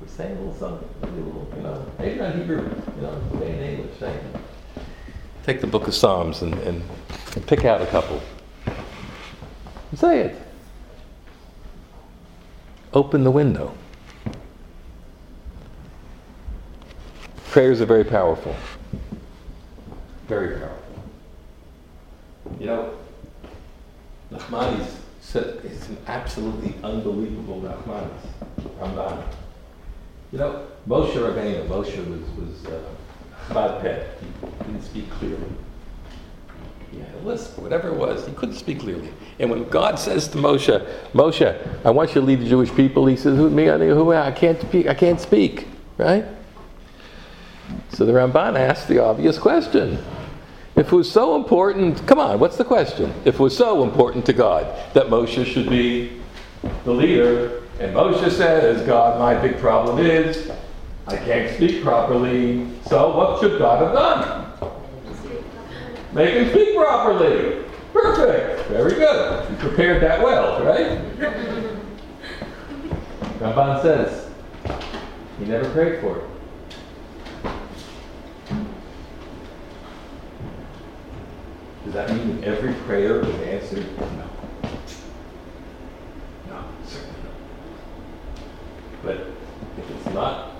We're 0.00 0.08
saying 0.08 0.36
a 0.36 0.40
little 0.40 0.54
something, 0.54 0.88
maybe 1.02 1.20
a 1.20 1.24
little, 1.24 1.52
you 1.56 1.62
know, 1.62 1.86
maybe 1.98 2.20
not 2.20 2.34
Hebrew, 2.34 2.62
you 2.96 3.02
know, 3.02 3.22
say 3.38 3.52
in 3.52 3.58
English, 3.60 3.98
saying 3.98 4.34
take 5.42 5.60
the 5.60 5.66
book 5.66 5.88
of 5.88 5.94
Psalms 5.94 6.42
and, 6.42 6.54
and, 6.60 6.82
and 7.34 7.46
pick 7.46 7.64
out 7.64 7.80
a 7.80 7.86
couple. 7.86 8.20
Say 9.94 10.20
it. 10.20 10.49
Open 12.92 13.24
the 13.24 13.30
window. 13.30 13.72
Prayers 17.50 17.80
are 17.80 17.86
very 17.86 18.04
powerful. 18.04 18.54
Very 20.26 20.58
powerful. 20.58 20.76
You 22.58 22.66
know, 22.66 22.94
said 25.20 25.60
it's 25.64 25.88
an 25.88 25.98
absolutely 26.08 26.74
unbelievable 26.82 27.60
Nachmanides. 27.60 28.40
Ramban. 28.80 29.22
You 30.32 30.38
know, 30.38 30.66
Moshe 30.88 31.12
Rabbeinu, 31.12 31.66
Moshe 31.68 31.96
was, 32.08 32.20
was 32.36 32.66
uh, 32.66 32.80
kvad 33.48 33.82
peh. 33.82 34.04
He 34.20 34.64
didn't 34.64 34.82
speak 34.82 35.10
clearly. 35.10 35.52
He 36.92 37.00
a 37.00 37.24
lisp, 37.24 37.58
whatever 37.58 37.88
it 37.88 37.94
was, 37.94 38.26
he 38.26 38.32
couldn't 38.32 38.56
speak 38.56 38.80
clearly. 38.80 39.10
And 39.38 39.50
when 39.50 39.68
God 39.68 39.98
says 39.98 40.26
to 40.28 40.38
Moshe, 40.38 40.86
Moshe, 41.12 41.84
I 41.84 41.90
want 41.90 42.10
you 42.10 42.20
to 42.20 42.26
lead 42.26 42.40
the 42.40 42.48
Jewish 42.48 42.72
people, 42.74 43.06
he 43.06 43.16
says, 43.16 43.36
Who 43.36 43.48
me? 43.48 43.68
I, 43.68 43.78
who, 43.78 44.12
I 44.12 44.32
can't 44.32 44.60
speak, 44.60 44.88
I 44.88 44.94
can't 44.94 45.20
speak, 45.20 45.68
right? 45.98 46.24
So 47.90 48.04
the 48.04 48.12
Ramban 48.12 48.58
asked 48.58 48.88
the 48.88 48.98
obvious 48.98 49.38
question. 49.38 49.98
If 50.76 50.92
it 50.92 50.96
was 50.96 51.10
so 51.10 51.36
important, 51.36 52.06
come 52.06 52.18
on, 52.18 52.40
what's 52.40 52.56
the 52.56 52.64
question? 52.64 53.12
If 53.24 53.34
it 53.34 53.40
was 53.40 53.56
so 53.56 53.84
important 53.84 54.24
to 54.26 54.32
God 54.32 54.66
that 54.94 55.06
Moshe 55.06 55.44
should 55.44 55.68
be 55.68 56.20
the 56.84 56.92
leader, 56.92 57.62
and 57.78 57.94
Moshe 57.94 58.30
says, 58.30 58.84
God, 58.86 59.18
my 59.18 59.34
big 59.40 59.58
problem 59.58 59.98
is 60.04 60.50
I 61.06 61.16
can't 61.16 61.54
speak 61.54 61.82
properly, 61.82 62.66
so 62.86 63.16
what 63.16 63.40
should 63.40 63.58
God 63.58 63.82
have 63.82 63.92
done? 63.94 64.39
Make 66.12 66.34
him 66.34 66.50
speak 66.50 66.76
properly. 66.76 67.64
Perfect. 67.92 68.68
Very 68.68 68.94
good. 68.94 69.50
You 69.50 69.56
prepared 69.56 70.02
that 70.02 70.22
well, 70.22 70.64
right? 70.64 70.98
Ramban 73.38 73.82
says 73.82 74.28
he 75.38 75.44
never 75.46 75.68
prayed 75.70 76.00
for 76.00 76.18
it. 76.18 76.24
Does 81.84 81.94
that 81.94 82.10
mean 82.10 82.42
every 82.44 82.74
prayer 82.74 83.20
is 83.20 83.40
answered? 83.42 83.86
No. 83.98 84.28
No, 86.48 86.64
certainly 86.86 87.14
not. 87.24 87.34
But 89.02 89.16
if 89.78 89.90
it's 89.90 90.14
not 90.14 90.56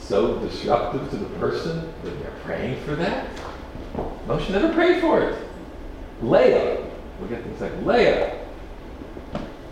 so 0.00 0.38
disruptive 0.38 1.08
to 1.10 1.16
the 1.16 1.38
person 1.38 1.92
that 2.02 2.22
they're 2.22 2.32
praying 2.42 2.82
for 2.84 2.96
that, 2.96 3.28
Moshe 4.26 4.50
never 4.50 4.72
prayed 4.72 5.00
for 5.00 5.22
it. 5.22 5.38
Leah, 6.22 6.84
we'll 7.18 7.28
get 7.28 7.44
to 7.44 7.50
a 7.50 7.58
second. 7.58 7.86
Leah 7.86 8.38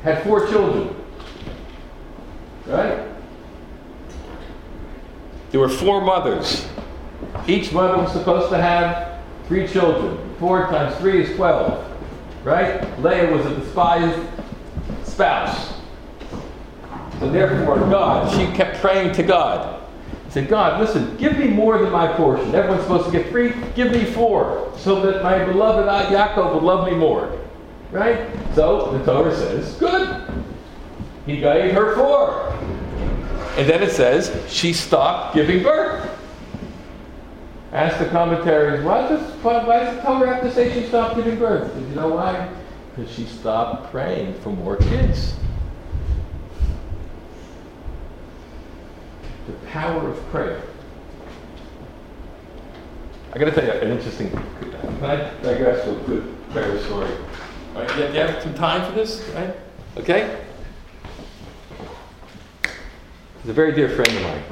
had 0.02 0.22
four 0.22 0.46
children. 0.48 0.94
Right? 2.66 3.08
There 5.50 5.60
were 5.60 5.68
four 5.68 6.00
mothers. 6.00 6.68
Each 7.46 7.72
mother 7.72 7.96
was 7.96 8.12
supposed 8.12 8.50
to 8.50 8.58
have 8.58 9.20
three 9.46 9.66
children. 9.66 10.18
Four 10.38 10.66
times 10.66 10.96
three 10.96 11.22
is 11.22 11.36
12. 11.36 11.84
Right? 12.44 13.00
Leah 13.00 13.32
was 13.32 13.46
a 13.46 13.54
despised 13.56 14.20
spouse. 15.04 15.74
So 17.18 17.30
therefore, 17.30 17.78
God, 17.78 18.30
she 18.36 18.54
kept 18.56 18.80
praying 18.80 19.12
to 19.14 19.22
God. 19.22 19.75
Said, 20.36 20.50
God, 20.50 20.78
listen, 20.78 21.16
give 21.16 21.38
me 21.38 21.46
more 21.46 21.78
than 21.78 21.90
my 21.90 22.08
portion. 22.08 22.54
Everyone's 22.54 22.82
supposed 22.82 23.06
to 23.06 23.10
get 23.10 23.30
three, 23.30 23.54
give 23.74 23.90
me 23.90 24.04
four, 24.04 24.70
so 24.76 25.00
that 25.00 25.22
my 25.22 25.42
beloved 25.42 25.88
Yaakov 25.88 26.52
will 26.52 26.60
love 26.60 26.86
me 26.86 26.94
more. 26.94 27.40
Right? 27.90 28.28
So 28.54 28.98
the 28.98 29.02
Torah 29.02 29.34
says, 29.34 29.76
good. 29.76 30.30
He 31.24 31.38
gave 31.38 31.72
her 31.72 31.94
four. 31.94 32.52
And 33.56 33.66
then 33.66 33.82
it 33.82 33.92
says, 33.92 34.30
she 34.46 34.74
stopped 34.74 35.34
giving 35.34 35.62
birth. 35.62 36.06
Ask 37.72 37.98
the 37.98 38.04
commentaries, 38.10 38.84
why 38.84 39.08
does, 39.08 39.22
why 39.42 39.64
does 39.64 39.96
the 39.96 40.02
Torah 40.02 40.34
have 40.34 40.42
to 40.42 40.52
say 40.52 40.70
she 40.70 40.86
stopped 40.86 41.16
giving 41.16 41.38
birth? 41.38 41.72
Did 41.72 41.88
you 41.88 41.94
know 41.94 42.08
why? 42.08 42.54
Because 42.94 43.10
she 43.10 43.24
stopped 43.24 43.90
praying 43.90 44.34
for 44.40 44.50
more 44.50 44.76
kids. 44.76 45.32
Power 49.76 50.08
of 50.08 50.16
prayer. 50.30 50.62
I 53.34 53.38
got 53.38 53.44
to 53.44 53.50
tell 53.50 53.62
you 53.62 53.72
an 53.72 53.90
interesting. 53.90 54.30
Can 54.30 55.04
I 55.04 55.16
digress 55.42 55.84
to 55.84 55.94
a 55.94 56.00
good 56.04 56.50
prayer 56.50 56.80
story? 56.84 57.10
All 57.74 57.82
right, 57.82 57.98
you 57.98 58.20
have 58.20 58.42
some 58.42 58.54
time 58.54 58.90
for 58.90 58.96
this, 58.98 59.22
right? 59.34 59.54
Okay. 59.98 60.42
He's 63.42 63.50
a 63.50 63.52
very 63.52 63.72
dear 63.72 63.90
friend 63.90 64.08
of 64.16 64.22
mine. 64.22 64.42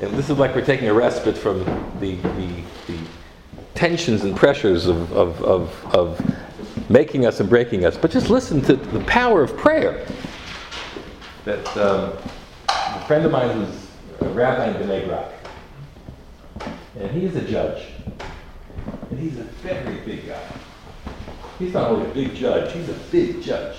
And 0.00 0.14
this 0.16 0.30
is 0.30 0.38
like 0.38 0.54
we're 0.54 0.64
taking 0.64 0.88
a 0.88 0.94
respite 0.94 1.36
from 1.36 1.64
the, 1.98 2.14
the, 2.14 2.62
the 2.86 2.98
tensions 3.74 4.22
and 4.22 4.36
pressures 4.36 4.86
of, 4.86 5.12
of, 5.12 5.42
of, 5.42 5.86
of 5.92 6.88
making 6.88 7.26
us 7.26 7.40
and 7.40 7.48
breaking 7.48 7.84
us. 7.84 7.96
But 7.96 8.12
just 8.12 8.30
listen 8.30 8.60
to 8.62 8.76
the 8.76 9.00
power 9.06 9.42
of 9.42 9.56
prayer. 9.56 10.06
That 11.44 11.76
um, 11.76 12.12
a 13.02 13.04
friend 13.04 13.24
of 13.24 13.32
mine 13.32 13.58
was 13.58 13.86
a 14.20 14.28
rabbi 14.28 14.68
in 14.68 14.74
Bnei 14.74 15.08
Brak. 15.08 15.32
And 16.96 17.10
he's 17.10 17.34
a 17.34 17.42
judge. 17.42 17.84
And 19.10 19.18
he's 19.18 19.38
a 19.38 19.42
very 19.42 19.96
big 20.00 20.28
guy. 20.28 20.46
He's 21.58 21.74
not 21.74 21.90
only 21.90 22.08
a 22.08 22.14
big 22.14 22.34
judge, 22.36 22.72
he's 22.72 22.88
a 22.88 22.98
big 23.10 23.42
judge. 23.42 23.76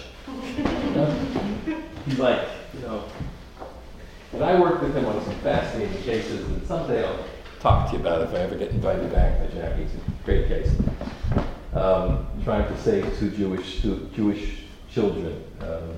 He's 2.06 2.20
like, 2.20 2.48
you 2.74 2.82
know, 2.82 3.06
and 4.34 4.44
I 4.44 4.60
worked 4.60 4.84
with 4.84 4.96
him 4.96 5.06
on 5.06 5.24
some 5.24 5.36
fascinating 5.36 6.02
cases, 6.04 6.46
and 6.46 6.68
someday 6.68 7.06
I'll 7.06 7.24
talk 7.62 7.92
to 7.92 7.96
you 7.96 8.02
about 8.02 8.22
it 8.22 8.30
if 8.30 8.34
I 8.34 8.40
ever 8.40 8.56
get 8.56 8.72
invited 8.72 9.12
back 9.14 9.40
by 9.40 9.46
Jackie. 9.56 9.84
It's 9.84 9.94
a 9.94 10.26
great 10.26 10.48
case. 10.48 10.72
Um, 11.74 12.28
trying 12.44 12.68
to 12.68 12.82
save 12.82 13.18
two 13.20 13.30
Jewish 13.30 13.82
Jewish 13.82 14.64
children 14.92 15.44
um, 15.62 15.96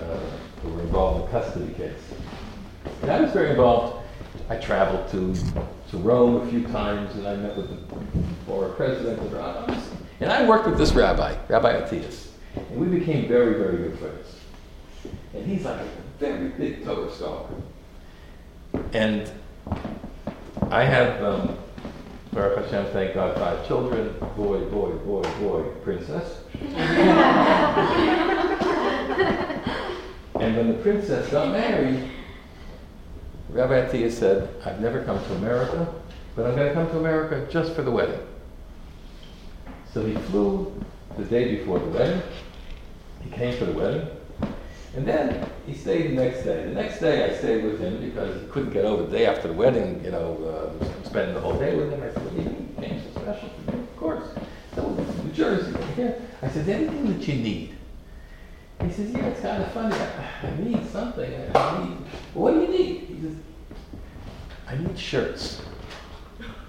uh, 0.00 0.18
who 0.62 0.70
were 0.70 0.82
involved 0.82 1.22
in 1.22 1.28
a 1.28 1.30
custody 1.30 1.72
case. 1.74 2.02
And 3.02 3.10
I 3.10 3.18
was 3.32 3.40
very 3.40 3.50
involved. 3.50 3.98
I 4.48 4.56
traveled 4.56 5.08
to 5.10 5.34
to 5.90 5.96
Rome 5.98 6.36
a 6.36 6.50
few 6.50 6.66
times, 6.68 7.14
and 7.16 7.26
I 7.26 7.36
met 7.36 7.56
with 7.56 7.68
the 7.68 7.76
former 8.46 8.70
president 8.70 9.18
of 9.20 9.32
Rome. 9.32 9.82
And 10.20 10.30
I 10.32 10.46
worked 10.48 10.66
with 10.66 10.78
this 10.78 10.92
rabbi, 10.92 11.36
Rabbi 11.48 11.82
Atias, 11.82 12.32
and 12.54 12.76
we 12.76 12.86
became 12.86 13.28
very, 13.28 13.54
very 13.54 13.76
good 13.76 13.98
friends. 13.98 14.36
And 15.34 15.46
he's 15.46 15.64
like 15.64 15.80
a 15.80 15.88
very 16.18 16.48
big 16.48 16.84
Torah 16.84 17.10
scholar. 17.12 17.48
And 18.92 19.30
I 20.70 20.84
have, 20.84 21.22
um, 21.22 21.58
Baruch 22.32 22.64
Hashem, 22.64 22.92
thank 22.92 23.14
God, 23.14 23.36
five 23.36 23.66
children 23.66 24.14
boy, 24.36 24.60
boy, 24.66 24.92
boy, 24.92 25.22
boy, 25.40 25.62
princess. 25.82 26.44
and 30.40 30.56
when 30.56 30.68
the 30.68 30.78
princess 30.82 31.28
got 31.30 31.50
married, 31.50 32.10
Rabbi 33.52 33.86
Atia 33.86 34.10
said, 34.10 34.48
I've 34.64 34.80
never 34.80 35.04
come 35.04 35.22
to 35.22 35.34
America, 35.34 35.86
but 36.34 36.46
I'm 36.46 36.56
going 36.56 36.68
to 36.68 36.74
come 36.74 36.88
to 36.88 36.98
America 36.98 37.46
just 37.50 37.74
for 37.74 37.82
the 37.82 37.90
wedding. 37.90 38.20
So 39.92 40.06
he 40.06 40.14
flew 40.14 40.72
the 41.18 41.24
day 41.24 41.56
before 41.56 41.78
the 41.78 41.88
wedding. 41.88 42.22
He 43.22 43.30
came 43.30 43.54
for 43.58 43.66
the 43.66 43.72
wedding. 43.72 44.08
And 44.96 45.06
then 45.06 45.50
he 45.66 45.74
stayed 45.74 46.12
the 46.12 46.14
next 46.14 46.44
day. 46.44 46.64
The 46.64 46.74
next 46.74 47.00
day 47.00 47.30
I 47.30 47.36
stayed 47.36 47.62
with 47.64 47.78
him 47.78 48.00
because 48.00 48.40
he 48.40 48.48
couldn't 48.48 48.72
get 48.72 48.86
over 48.86 49.02
the 49.02 49.10
day 49.10 49.26
after 49.26 49.48
the 49.48 49.54
wedding, 49.54 50.02
you 50.02 50.12
know, 50.12 50.72
uh, 50.80 51.04
spending 51.04 51.34
the 51.34 51.40
whole 51.40 51.58
day 51.58 51.76
with 51.76 51.90
him. 51.90 52.02
I 52.02 52.12
said, 52.12 52.32
you 52.34 52.68
came 52.80 53.02
so 53.02 53.20
special 53.20 53.50
for 53.50 53.72
me, 53.72 53.82
of 53.82 53.96
course. 53.98 54.28
So 54.74 54.88
New 55.24 55.32
Jersey, 55.32 55.76
here. 55.94 56.20
I 56.40 56.48
said, 56.48 56.68
anything 56.70 57.18
that 57.18 57.28
you 57.28 57.34
need. 57.34 57.76
He 58.84 58.92
says, 58.92 59.10
yeah, 59.12 59.26
it's 59.26 59.40
kind 59.40 59.62
of 59.62 59.72
funny. 59.72 59.94
I, 59.94 60.46
I 60.46 60.56
need 60.58 60.86
something. 60.88 61.32
I, 61.54 61.58
I 61.58 61.84
need, 61.84 61.98
well, 62.34 62.44
what 62.44 62.54
do 62.54 62.60
you 62.60 62.68
need? 62.68 63.00
He 63.00 63.20
says, 63.22 63.36
I 64.66 64.76
need 64.76 64.98
shirts. 64.98 65.60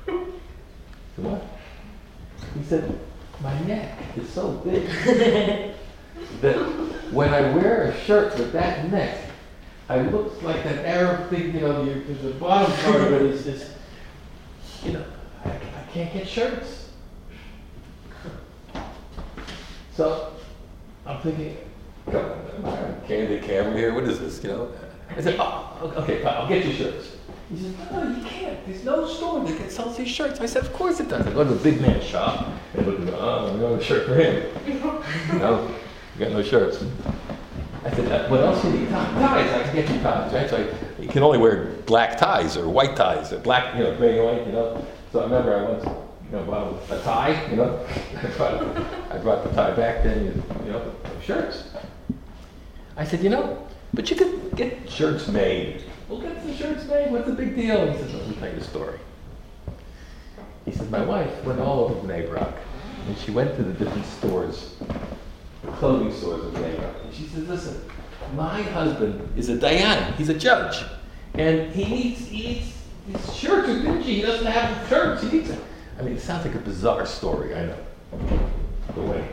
what? 1.18 1.43
He 2.57 2.64
said, 2.64 2.99
my 3.41 3.59
neck 3.61 3.97
is 4.16 4.30
so 4.30 4.51
big 4.51 4.86
that 6.41 6.55
when 7.11 7.34
I 7.34 7.41
wear 7.55 7.84
a 7.84 7.99
shirt 8.01 8.38
with 8.38 8.53
that 8.53 8.91
neck, 8.91 9.18
I 9.89 10.01
look 10.01 10.41
like 10.43 10.64
that 10.64 10.86
Arab 10.86 11.30
thing, 11.30 11.53
you 11.53 11.61
know, 11.61 11.84
you, 11.84 12.03
the 12.22 12.32
bottom 12.32 12.72
part 12.78 13.01
of 13.01 13.14
it 13.14 13.22
is 13.24 13.43
just, 13.43 13.72
you 14.84 14.93
know, 14.93 15.05
I, 15.43 15.49
I 15.49 15.84
can't 15.91 16.14
get 16.14 16.28
shirts. 16.28 16.89
So 19.95 20.34
I'm 21.05 21.22
thinking, 21.22 21.57
Candid 22.06 23.43
Camera 23.43 23.78
here, 23.78 23.93
what 23.93 24.04
is 24.04 24.20
this, 24.20 24.43
you 24.43 24.49
know? 24.49 24.72
I 25.16 25.22
said, 25.22 25.36
oh, 25.39 25.93
okay, 25.97 26.24
I'll 26.24 26.47
get 26.47 26.66
you 26.66 26.74
shirts. 26.74 27.18
He 27.49 27.58
says, 27.58 27.91
no, 27.91 28.10
you 28.10 28.24
can't. 28.24 28.66
There's 28.66 28.84
no 28.84 29.08
store 29.08 29.43
that 29.43 29.58
can 29.58 29.70
sell 29.70 29.89
these 29.89 30.08
shirts. 30.08 30.39
I 30.39 30.45
said, 30.45 30.64
of 30.64 30.74
course 30.74 30.99
it 30.99 31.10
does. 31.10 31.28
I 31.28 31.34
go 31.34 31.43
to 31.43 31.54
the 31.54 31.64
big 31.64 31.82
man 31.82 32.01
shop 32.01 32.47
and 32.74 32.88
look 32.88 32.99
oh, 33.16 33.51
I'm 33.51 33.60
going 33.60 33.78
to 33.78 33.84
shirt 33.84 34.08
for 34.08 34.16
him. 34.16 34.51
no, 35.39 35.68
you 36.18 36.26
got 36.26 36.32
no 36.32 36.41
shirts. 36.41 36.84
I 37.84 37.91
said, 37.91 38.12
uh, 38.12 38.30
what 38.30 38.39
else 38.39 38.62
do 38.62 38.70
you 38.70 38.80
need? 38.80 38.89
Ties. 38.89 39.51
I 39.51 39.64
can 39.64 39.76
get 39.76 39.89
you 39.89 39.99
ties, 40.01 40.34
right? 40.34 40.49
So 40.49 40.58
I, 40.58 41.01
you 41.01 41.10
can 41.10 41.22
only 41.22 41.38
wear 41.38 41.66
black 41.86 42.18
ties 42.18 42.56
or 42.56 42.70
white 42.70 42.95
ties 42.95 43.34
or 43.34 43.39
black, 43.39 43.76
you 43.76 43.84
know, 43.84 43.95
gray 43.97 44.18
and 44.18 44.26
white, 44.26 44.47
you 44.47 44.54
know. 44.54 44.86
So 45.12 45.20
I 45.20 45.24
remember 45.24 45.56
I 45.56 45.64
once 45.70 45.84
you 45.84 46.32
know, 46.32 46.45
bought 46.45 46.97
a 46.97 47.04
tie, 47.04 47.49
you 47.49 47.58
know. 47.58 47.86
I 48.18 48.28
brought, 48.38 48.78
I 49.12 49.18
brought 49.18 49.43
the 49.43 49.49
tie 49.51 49.76
back 49.76 50.04
then, 50.04 50.41
you 50.66 50.72
know, 50.72 50.95
shirts. 51.22 51.72
I 52.96 53.06
said, 53.06 53.24
you 53.24 53.30
know, 53.30 53.68
but 53.94 54.10
you 54.10 54.16
could 54.16 54.56
get 54.56 54.89
shirts 54.89 55.28
made. 55.28 55.84
We'll 56.08 56.22
get 56.22 56.41
some 56.41 56.56
shirts 56.56 56.86
made. 56.86 57.12
What's 57.12 57.28
the 57.28 57.34
big 57.34 57.56
deal? 57.56 57.91
He 57.91 57.98
says, 57.98 58.14
let 58.14 58.28
me 58.28 58.36
tell 58.36 58.50
you 58.50 58.58
a 58.58 58.64
story. 58.64 59.00
He 60.66 60.72
says, 60.72 60.89
my 60.89 61.04
wife 61.04 61.44
went 61.44 61.60
all 61.60 61.86
over 61.86 62.08
Brak, 62.08 62.56
and 63.08 63.18
she 63.18 63.32
went 63.32 63.56
to 63.58 63.64
the 63.64 63.74
different 63.74 64.06
stores, 64.06 64.76
the 65.64 65.72
clothing 65.74 66.14
stores 66.14 66.46
of 66.46 66.54
Brak. 66.54 66.80
And 67.04 67.14
she 67.14 67.24
says, 67.24 67.48
listen, 67.48 67.84
my 68.36 68.62
husband 68.62 69.28
is 69.38 69.50
a 69.50 69.58
dayan. 69.58 70.16
He's 70.16 70.30
a 70.30 70.34
judge, 70.34 70.84
and 71.34 71.72
he 71.72 71.86
needs 71.86 72.28
he 72.28 72.48
needs 72.48 72.74
his 73.12 73.36
shirts 73.36 73.70
are 73.70 73.82
dingy. 73.82 74.16
He 74.16 74.22
doesn't 74.22 74.46
have 74.46 74.88
shirts. 74.88 75.24
He 75.24 75.38
needs 75.38 75.50
it. 75.50 75.60
I 76.00 76.04
mean, 76.04 76.16
it 76.16 76.22
sounds 76.22 76.46
like 76.46 76.56
a 76.56 76.60
bizarre 76.60 77.06
story. 77.06 77.54
I 77.54 77.66
know. 77.66 77.78
The 78.96 79.02
way. 79.02 79.28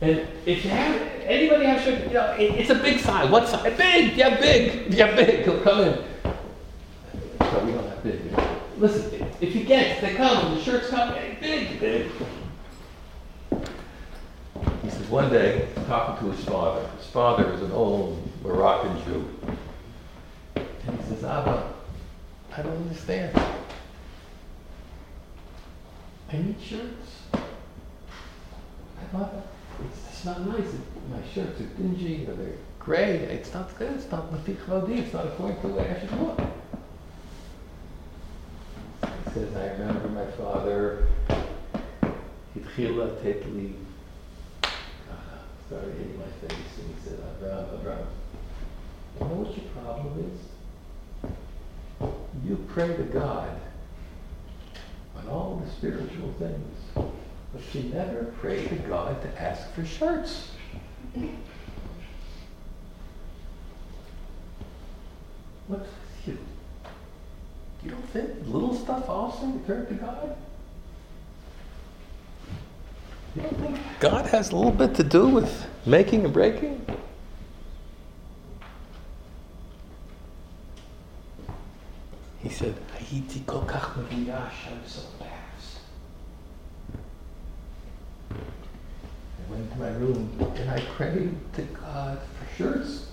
And 0.00 0.26
if 0.46 0.64
you 0.64 0.70
have 0.70 1.00
anybody 1.24 1.64
have 1.64 1.82
shirts, 1.82 2.06
you 2.06 2.14
know, 2.14 2.32
it, 2.32 2.52
it's 2.52 2.70
a 2.70 2.76
big 2.76 3.00
size. 3.00 3.30
What 3.30 3.48
size? 3.48 3.76
Big. 3.76 4.16
Yeah, 4.16 4.38
big. 4.38 4.94
Yeah, 4.94 5.14
big, 5.16 5.44
he'll 5.44 5.60
come 5.62 5.80
in. 5.80 6.04
So 7.40 7.64
we 7.64 7.72
don't 7.72 7.88
have 7.88 8.02
big. 8.02 8.20
Listen, 8.78 9.26
if 9.40 9.54
you 9.56 9.64
get, 9.64 10.00
they 10.00 10.14
come. 10.14 10.54
The 10.54 10.62
shirts 10.62 10.88
come. 10.88 11.14
Big, 11.40 11.80
big. 11.80 12.10
He 14.82 14.90
says 14.90 15.08
one 15.08 15.30
day, 15.30 15.68
talking 15.86 16.24
to 16.24 16.36
his 16.36 16.44
father. 16.44 16.88
His 16.98 17.06
father 17.06 17.52
is 17.52 17.62
an 17.62 17.72
old 17.72 18.22
Moroccan 18.42 19.02
Jew. 19.04 19.28
And 20.54 21.00
he 21.00 21.08
says, 21.08 21.24
Abba, 21.24 21.72
I 22.56 22.62
don't 22.62 22.76
understand. 22.76 23.36
I 26.30 26.36
need 26.36 26.56
shirts. 26.60 27.22
I 27.32 29.04
thought, 29.12 29.32
it's, 29.34 29.57
it's 29.80 30.24
not 30.24 30.40
nice. 30.46 30.72
My 31.10 31.20
shirts 31.32 31.60
are 31.60 31.64
dingy 31.64 32.26
or 32.26 32.34
they're 32.34 32.56
gray. 32.78 33.18
It's 33.18 33.52
not 33.54 33.76
good. 33.78 33.92
It's 33.92 34.10
not 34.10 34.32
Matich 34.32 34.88
It's 34.90 35.12
not 35.12 35.26
according 35.26 35.60
to 35.60 35.68
the 35.68 35.74
way 35.74 35.90
I 35.90 36.00
should 36.00 36.20
look. 36.20 36.40
He 39.02 39.30
says, 39.34 39.56
I 39.56 39.66
remember 39.72 40.08
my 40.08 40.26
father, 40.32 41.08
Hitchila 42.56 43.22
Tetli, 43.22 43.74
uh, 44.64 44.68
started 45.66 45.92
hitting 45.98 46.18
my 46.18 46.48
face, 46.48 46.78
and 46.80 46.94
he 46.94 47.00
said, 47.04 47.18
ah, 47.22 47.44
Avram, 47.44 47.66
Avram, 47.78 48.06
you 49.14 49.26
know 49.26 49.34
what 49.34 49.56
your 49.56 49.66
problem 49.70 50.32
is? 50.32 50.40
You 52.44 52.56
pray 52.68 52.96
to 52.96 53.02
God 53.04 53.60
on 55.16 55.28
all 55.28 55.62
the 55.64 55.70
spiritual 55.70 56.32
things 56.38 57.12
but 57.52 57.62
she 57.72 57.84
never 57.84 58.24
prayed 58.40 58.68
to 58.68 58.76
God 58.76 59.20
to 59.22 59.42
ask 59.42 59.72
for 59.74 59.84
shirts. 59.84 60.50
What's 65.66 65.88
you? 66.26 66.38
You 67.84 67.90
don't 67.90 68.08
think 68.10 68.30
little 68.46 68.74
stuff 68.74 69.08
also 69.08 69.46
return 69.46 69.86
to 69.86 69.94
God? 69.94 70.36
You 73.36 73.42
don't 73.42 73.60
think 73.60 73.78
God 74.00 74.26
has 74.26 74.50
a 74.50 74.56
little 74.56 74.72
bit 74.72 74.94
to 74.96 75.04
do 75.04 75.28
with 75.28 75.66
making 75.86 76.24
and 76.24 76.32
breaking? 76.32 76.84
Prayed 90.98 91.30
to 91.54 91.62
God 91.62 92.18
for 92.18 92.56
shirts. 92.56 93.06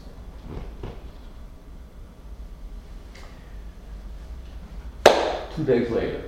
Two 5.55 5.63
days 5.63 5.91
later, 5.91 6.23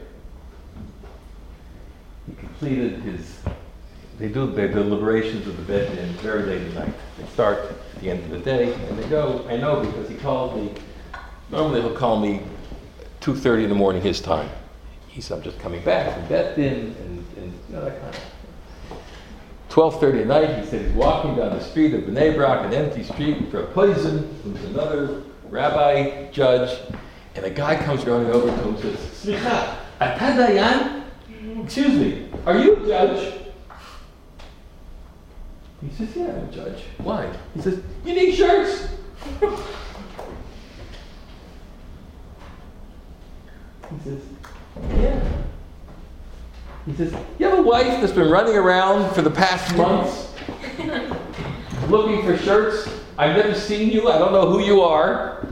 he 2.28 2.36
completed 2.36 3.00
his, 3.00 3.40
they 4.20 4.28
do 4.28 4.52
their 4.52 4.68
deliberations 4.68 5.48
of 5.48 5.58
the 5.58 5.64
Beth 5.64 5.96
Din 5.96 6.10
very 6.18 6.44
late 6.44 6.62
at 6.62 6.74
night. 6.76 6.94
They 7.18 7.26
start 7.30 7.58
at 7.58 8.02
the 8.02 8.12
end 8.12 8.24
of 8.26 8.30
the 8.30 8.38
day 8.38 8.76
and 8.76 9.00
they 9.00 9.10
go, 9.10 9.44
I 9.50 9.58
know 9.58 9.84
because 9.84 10.08
he 10.08 10.16
called 10.16 10.56
me, 10.64 10.76
normally 11.50 11.82
he'll 11.82 11.96
call 11.96 12.20
me 12.20 12.44
2.30 13.22 13.64
in 13.64 13.70
the 13.70 13.76
morning 13.76 14.04
his 14.04 14.22
time. 14.22 14.48
He 15.08 15.22
said, 15.22 15.40
I'm 15.40 15.44
just 15.44 15.58
coming 15.58 15.84
back 15.84 16.14
from 16.14 16.28
Beth 16.28 16.56
Din 16.56 16.96
and, 17.02 17.26
and 17.36 17.54
you 17.68 17.76
know, 17.76 17.84
that 17.84 18.00
kind 18.00 18.14
of 18.14 18.22
12.30 19.78 20.22
at 20.22 20.28
night, 20.28 20.60
he 20.60 20.66
said 20.66 20.82
he's 20.82 20.92
walking 20.94 21.36
down 21.36 21.52
the 21.56 21.64
street 21.64 21.94
of 21.94 22.02
Bnei 22.02 22.36
Brak, 22.36 22.66
an 22.66 22.74
empty 22.74 23.04
street, 23.04 23.40
with 23.40 23.54
a 23.54 23.68
Posen, 23.68 24.28
who's 24.44 24.64
another 24.64 25.22
rabbi 25.52 26.32
judge, 26.32 26.80
and 27.36 27.46
a 27.46 27.52
guy 27.52 27.76
comes 27.76 28.04
running 28.04 28.32
over 28.32 28.48
to 28.48 28.54
him 28.56 28.70
and 28.70 28.80
says, 28.80 28.96
Slicha, 28.96 29.78
ata 30.02 30.34
dayan? 30.34 31.04
Excuse 31.64 31.94
me, 31.94 32.28
are 32.48 32.58
you 32.58 32.76
a 32.76 32.88
judge? 32.88 33.34
He 35.84 35.96
says, 35.96 36.16
yeah, 36.16 36.30
I'm 36.30 36.50
a 36.50 36.52
judge. 36.52 36.84
Why? 36.98 37.32
He 37.54 37.62
says, 37.62 37.80
you 38.04 38.16
need 38.16 38.34
shirts. 38.34 38.88
He 43.90 44.10
says. 44.10 44.22
He 46.88 46.96
says, 46.96 47.14
You 47.38 47.48
have 47.48 47.60
a 47.60 47.62
wife 47.62 48.02
that's 48.02 48.14
been 48.14 48.32
running 48.32 48.56
around 48.56 49.14
for 49.14 49.22
the 49.22 49.30
past 49.30 49.76
months 49.76 50.34
looking 51.90 52.24
for 52.24 52.38
shirts. 52.38 52.90
I've 53.18 53.36
never 53.36 53.54
seen 53.54 53.90
you. 53.90 54.10
I 54.10 54.18
don't 54.18 54.32
know 54.32 54.50
who 54.50 54.64
you 54.64 54.82
are. 54.82 55.46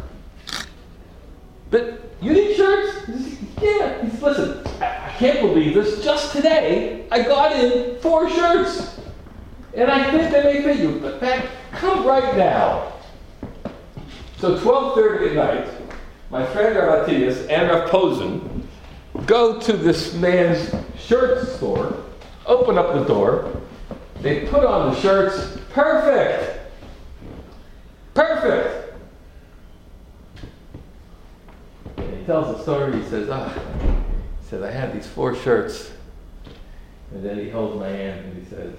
But 1.70 2.02
you 2.22 2.32
need 2.32 2.56
shirts? 2.56 3.06
He 3.06 3.14
says, 3.14 3.38
yeah. 3.62 4.04
He 4.04 4.10
says, 4.12 4.22
Listen, 4.22 4.68
I, 4.82 5.14
can't 5.18 5.42
believe 5.42 5.74
this. 5.74 6.04
Just 6.04 6.32
today, 6.32 7.06
I 7.12 7.22
got 7.22 7.54
in 7.54 8.00
four 8.00 8.30
shirts. 8.30 9.00
And 9.74 9.92
I 9.92 10.10
think 10.12 10.32
they 10.32 10.44
may 10.44 10.62
fit 10.62 10.80
you. 10.80 11.00
But 11.00 11.20
Pat, 11.20 11.50
come 11.72 12.06
right 12.06 12.38
now. 12.38 12.94
So 14.38 14.58
12.30 14.58 15.30
at 15.30 15.36
night, 15.36 15.74
my 16.30 16.46
friend 16.46 16.76
Rav 16.78 17.04
Atias 17.04 17.46
and 17.48 17.70
Rav 17.70 17.90
Posen 17.90 18.68
go 19.26 19.60
to 19.60 19.74
this 19.74 20.14
man's 20.14 20.74
shirt 21.06 21.48
store, 21.48 22.04
open 22.46 22.78
up 22.78 22.94
the 22.94 23.04
door, 23.04 23.62
they 24.22 24.48
put 24.48 24.64
on 24.64 24.94
the 24.94 25.00
shirts, 25.00 25.58
perfect! 25.70 26.62
Perfect! 28.14 28.94
And 31.98 32.18
he 32.18 32.26
tells 32.26 32.58
the 32.58 32.64
story, 32.64 33.02
he 33.02 33.08
says, 33.08 33.30
ah, 33.30 33.54
he 34.42 34.48
says, 34.50 34.64
I 34.64 34.72
had 34.72 34.94
these 34.94 35.08
four 35.08 35.36
shirts. 35.36 35.92
And 37.12 37.24
then 37.24 37.38
he 37.38 37.50
holds 37.50 37.80
my 37.80 37.88
hand 37.88 38.26
and 38.26 38.44
he 38.44 38.50
says, 38.50 38.76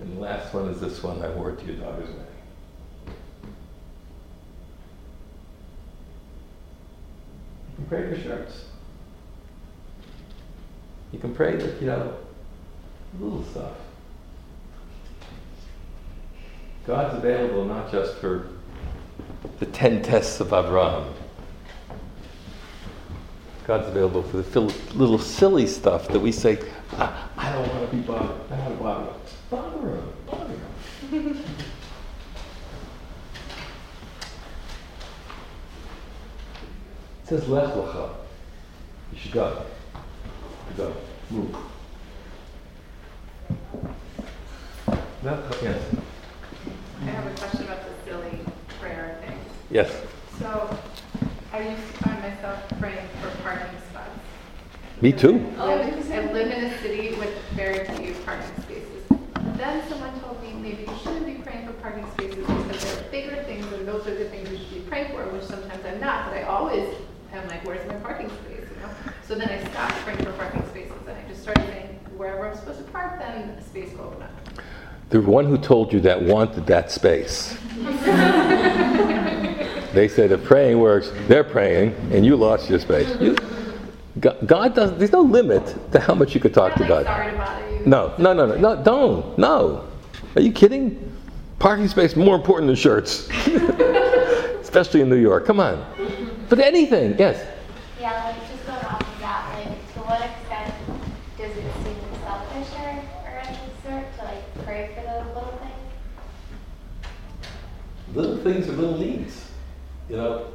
and 0.00 0.16
the 0.16 0.20
last 0.20 0.52
one 0.54 0.68
is 0.68 0.80
this 0.80 1.02
one 1.02 1.22
I 1.22 1.30
wore 1.30 1.52
to 1.52 1.64
your 1.64 1.76
daughter's 1.76 2.08
wedding. 2.08 2.24
You 7.78 7.84
pray 7.88 8.14
for 8.14 8.20
shirts. 8.20 8.64
You 11.16 11.22
can 11.22 11.34
pray 11.34 11.56
that, 11.56 11.80
you 11.80 11.86
know, 11.86 12.14
little 13.18 13.42
stuff. 13.44 13.72
God's 16.86 17.16
available 17.16 17.64
not 17.64 17.90
just 17.90 18.16
for 18.16 18.48
the 19.58 19.64
ten 19.64 20.02
tests 20.02 20.40
of 20.40 20.48
Abraham. 20.48 21.14
God's 23.66 23.88
available 23.88 24.24
for 24.24 24.42
the 24.42 24.60
little 24.94 25.18
silly 25.18 25.66
stuff 25.66 26.06
that 26.08 26.20
we 26.20 26.32
say, 26.32 26.58
I, 26.92 27.28
I 27.38 27.50
don't 27.50 27.66
want 27.66 27.90
to 27.90 27.96
be 27.96 28.02
bothered. 28.02 28.52
I 28.52 28.56
don't 28.68 28.78
want 28.78 29.08
to 29.08 29.32
bother. 29.48 29.70
Bother 29.70 29.88
him. 29.88 30.12
Bother 30.26 30.54
him. 31.12 31.44
It 37.22 37.28
says 37.28 37.48
lech 37.48 37.72
lecha. 37.72 38.10
You 39.12 39.18
should 39.18 39.32
go. 39.32 39.64
You 40.68 40.76
go. 40.76 40.96
Lech, 45.22 45.62
yes. 45.62 45.82
I 47.00 47.04
have 47.04 47.26
a 47.26 47.30
question 47.40 47.64
about 47.64 47.80
the 47.84 48.10
silly 48.10 48.38
prayer 48.80 49.18
thing. 49.26 49.38
Yes. 49.70 49.90
So 50.38 50.76
I 51.52 51.60
used 51.68 51.82
to 51.94 52.04
find 52.04 52.22
myself 52.22 52.62
praying 52.78 53.08
for 53.20 53.30
parking 53.42 53.66
spots. 53.90 54.10
Me 55.00 55.12
too. 55.12 55.44
I 55.58 55.74
live- 55.74 56.12
I 56.12 56.32
live 56.32 56.50
in 56.52 56.64
a 56.64 56.78
city 56.78 57.14
with 57.18 57.34
very 57.54 57.84
few 57.96 58.14
parking 58.24 58.62
spaces. 58.62 59.02
Then 59.56 59.82
someone 59.88 60.18
told 60.20 60.40
me 60.42 60.52
maybe 60.52 60.82
you 60.82 60.98
shouldn't 61.02 61.26
be 61.26 61.34
praying 61.42 61.66
for 61.66 61.72
parking 61.74 62.06
spaces 62.12 62.36
because 62.46 62.66
there 62.84 62.92
are 62.98 63.10
bigger 63.10 63.42
things 63.44 63.66
and 63.72 63.86
those 63.88 64.06
are 64.06 64.14
the 64.14 64.26
things 64.26 64.50
you 64.50 64.58
should 64.58 64.74
be 64.74 64.80
praying 64.88 65.12
for, 65.12 65.24
which 65.28 65.42
sometimes 65.44 65.84
I'm 65.84 66.00
not, 66.00 66.26
but 66.30 66.36
I 66.38 66.42
always 66.44 66.94
am 67.32 67.48
like, 67.48 67.64
where's 67.66 67.86
my 67.88 67.94
parking 67.96 68.28
space, 68.28 68.68
you 68.70 68.80
know? 68.82 68.90
So 69.26 69.34
then 69.34 69.48
I 69.48 69.58
stopped 69.70 69.94
praying 70.04 70.18
for 70.24 70.32
parking 70.32 70.62
spaces 71.54 71.96
where 72.16 72.46
I'm 72.46 72.56
supposed 72.56 72.78
to 72.84 72.84
park, 72.90 73.18
then 73.18 73.50
a 73.50 73.62
space 73.62 73.92
will 73.92 74.06
open 74.06 74.22
up. 74.22 74.30
The 75.10 75.20
one 75.20 75.46
who 75.46 75.56
told 75.58 75.92
you 75.92 76.00
that 76.00 76.20
wanted 76.20 76.66
that 76.66 76.90
space. 76.90 77.56
they 79.92 80.08
said 80.08 80.32
if 80.32 80.42
praying 80.44 80.78
works, 80.80 81.12
they're 81.28 81.44
praying, 81.44 81.94
and 82.12 82.24
you 82.26 82.36
lost 82.36 82.68
your 82.68 82.80
space. 82.80 83.08
You, 83.20 83.36
God, 84.18 84.38
God 84.46 84.74
does. 84.74 84.98
There's 84.98 85.12
no 85.12 85.20
limit 85.20 85.92
to 85.92 86.00
how 86.00 86.14
much 86.14 86.34
you 86.34 86.40
could 86.40 86.54
talk 86.54 86.72
I'm 86.72 86.86
to 86.86 86.94
like, 86.94 87.04
God. 87.04 87.16
sorry 87.16 87.30
to 87.32 87.36
bother 87.38 87.70
you. 87.70 87.86
No, 87.86 88.14
no, 88.18 88.32
no, 88.32 88.46
no, 88.46 88.56
no, 88.56 88.82
don't. 88.82 89.38
No. 89.38 89.86
Are 90.34 90.40
you 90.40 90.52
kidding? 90.52 91.12
Parking 91.58 91.88
space 91.88 92.16
more 92.16 92.34
important 92.34 92.66
than 92.66 92.76
shirts, 92.76 93.28
especially 94.60 95.00
in 95.00 95.08
New 95.08 95.16
York. 95.16 95.46
Come 95.46 95.60
on. 95.60 95.84
But 96.48 96.58
anything, 96.60 97.16
yes. 97.18 97.46
Yeah, 98.00 98.12
like 98.24 98.36
just 98.50 98.66
going 98.66 98.78
off 98.84 99.00
of 99.00 99.20
that, 99.20 99.54
like 99.54 99.94
to 99.94 100.00
what 100.00 100.20
extent 100.20 100.74
does 101.38 101.50
it 101.56 101.72
seem 101.82 101.96
selfish 102.22 102.68
or, 102.78 102.90
or 103.24 103.38
any 103.38 103.58
sort 103.82 104.04
to 104.18 104.24
like 104.24 104.64
pray 104.64 104.90
for 104.94 105.00
those 105.02 105.26
little 105.34 105.58
things? 105.62 105.86
Little 108.14 108.35
things 108.52 108.68
are 108.68 108.72
little 108.72 108.98
needs. 108.98 109.44
You 110.08 110.16
know, 110.16 110.46